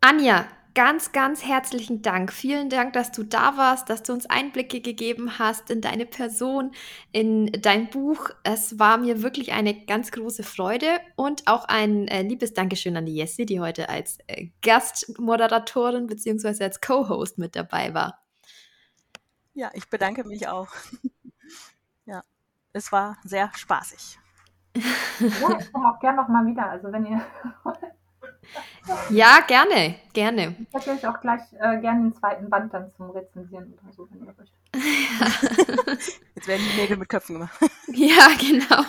Anja, 0.00 0.44
ganz, 0.74 1.12
ganz 1.12 1.44
herzlichen 1.44 2.02
Dank. 2.02 2.32
Vielen 2.32 2.68
Dank, 2.68 2.92
dass 2.92 3.12
du 3.12 3.22
da 3.22 3.56
warst, 3.56 3.88
dass 3.88 4.02
du 4.02 4.12
uns 4.12 4.26
Einblicke 4.26 4.80
gegeben 4.80 5.38
hast 5.38 5.70
in 5.70 5.80
deine 5.80 6.04
Person, 6.04 6.72
in 7.12 7.50
dein 7.52 7.88
Buch. 7.88 8.30
Es 8.42 8.78
war 8.78 8.98
mir 8.98 9.22
wirklich 9.22 9.52
eine 9.52 9.86
ganz 9.86 10.10
große 10.10 10.42
Freude 10.42 10.98
und 11.16 11.46
auch 11.46 11.64
ein 11.66 12.08
äh, 12.08 12.22
liebes 12.22 12.54
Dankeschön 12.54 12.96
an 12.96 13.06
die 13.06 13.14
Jessie, 13.14 13.46
die 13.46 13.60
heute 13.60 13.88
als 13.88 14.18
äh, 14.26 14.48
Gastmoderatorin 14.62 16.08
bzw. 16.08 16.64
als 16.64 16.80
Co-Host 16.80 17.38
mit 17.38 17.54
dabei 17.54 17.94
war. 17.94 18.18
Ja, 19.54 19.70
ich 19.74 19.88
bedanke 19.88 20.24
mich 20.24 20.48
auch. 20.48 20.68
ja, 22.04 22.24
es 22.72 22.90
war 22.90 23.16
sehr 23.22 23.50
spaßig. 23.54 24.18
ja, 24.76 25.58
ich 25.60 25.72
komme 25.72 25.88
auch 25.88 26.00
gerne 26.00 26.20
noch 26.20 26.28
mal 26.28 26.44
wieder. 26.44 26.68
Also 26.68 26.90
wenn 26.90 27.06
ihr 27.06 27.24
ja, 29.10 29.40
gerne, 29.46 29.96
gerne. 30.12 30.54
Ich 30.68 30.74
hätte 30.74 30.90
euch 30.92 31.06
auch 31.06 31.20
gleich 31.20 31.40
äh, 31.60 31.80
gerne 31.80 32.02
den 32.02 32.14
zweiten 32.14 32.48
Band 32.50 32.72
dann 32.72 32.90
zum 32.96 33.10
Rezensieren 33.10 33.74
oder 33.82 33.92
so, 33.92 34.08
wenn 34.10 34.20
ihr 34.20 34.34
möchtet. 34.36 34.52
Jetzt 36.34 36.48
werden 36.48 36.62
die 36.72 36.80
Nägel 36.80 36.96
mit 36.96 37.08
Köpfen 37.08 37.34
gemacht. 37.34 37.58
Ja, 37.88 38.28
genau. 38.38 38.84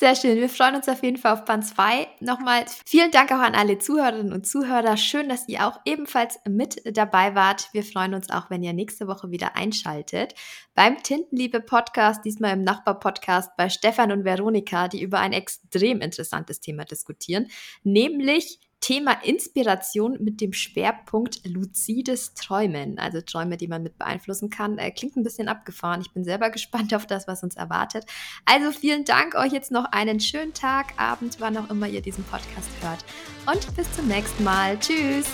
Sehr 0.00 0.16
schön. 0.16 0.38
Wir 0.38 0.48
freuen 0.48 0.76
uns 0.76 0.88
auf 0.88 1.02
jeden 1.02 1.18
Fall 1.18 1.34
auf 1.34 1.44
Band 1.44 1.66
2. 1.66 2.08
Nochmal 2.20 2.64
vielen 2.86 3.10
Dank 3.10 3.30
auch 3.32 3.40
an 3.40 3.54
alle 3.54 3.76
Zuhörerinnen 3.76 4.32
und 4.32 4.46
Zuhörer. 4.46 4.96
Schön, 4.96 5.28
dass 5.28 5.46
ihr 5.46 5.66
auch 5.66 5.78
ebenfalls 5.84 6.40
mit 6.48 6.80
dabei 6.96 7.34
wart. 7.34 7.68
Wir 7.74 7.84
freuen 7.84 8.14
uns 8.14 8.30
auch, 8.30 8.48
wenn 8.48 8.62
ihr 8.62 8.72
nächste 8.72 9.08
Woche 9.08 9.30
wieder 9.30 9.56
einschaltet. 9.56 10.34
Beim 10.74 11.02
Tintenliebe 11.02 11.60
Podcast, 11.60 12.24
diesmal 12.24 12.54
im 12.54 12.64
Nachbar-Podcast 12.64 13.50
bei 13.58 13.68
Stefan 13.68 14.10
und 14.10 14.24
Veronika, 14.24 14.88
die 14.88 15.02
über 15.02 15.18
ein 15.18 15.34
extrem 15.34 16.00
interessantes 16.00 16.60
Thema 16.60 16.86
diskutieren, 16.86 17.48
nämlich 17.82 18.58
Thema 18.80 19.22
Inspiration 19.22 20.16
mit 20.20 20.40
dem 20.40 20.52
Schwerpunkt 20.52 21.46
luzides 21.46 22.34
Träumen, 22.34 22.98
also 22.98 23.20
Träume, 23.20 23.56
die 23.56 23.68
man 23.68 23.82
mit 23.82 23.98
beeinflussen 23.98 24.48
kann. 24.48 24.78
Äh, 24.78 24.90
klingt 24.90 25.16
ein 25.16 25.22
bisschen 25.22 25.48
abgefahren. 25.48 26.00
Ich 26.00 26.12
bin 26.12 26.24
selber 26.24 26.50
gespannt 26.50 26.94
auf 26.94 27.06
das, 27.06 27.28
was 27.28 27.42
uns 27.42 27.56
erwartet. 27.56 28.04
Also 28.46 28.72
vielen 28.72 29.04
Dank 29.04 29.34
euch 29.34 29.52
jetzt 29.52 29.70
noch 29.70 29.84
einen 29.92 30.20
schönen 30.20 30.54
Tag, 30.54 30.94
Abend, 30.96 31.36
wann 31.40 31.56
auch 31.56 31.70
immer 31.70 31.88
ihr 31.88 32.00
diesen 32.00 32.24
Podcast 32.24 32.70
hört. 32.80 33.04
Und 33.46 33.76
bis 33.76 33.90
zum 33.92 34.08
nächsten 34.08 34.44
Mal. 34.44 34.78
Tschüss. 34.78 35.26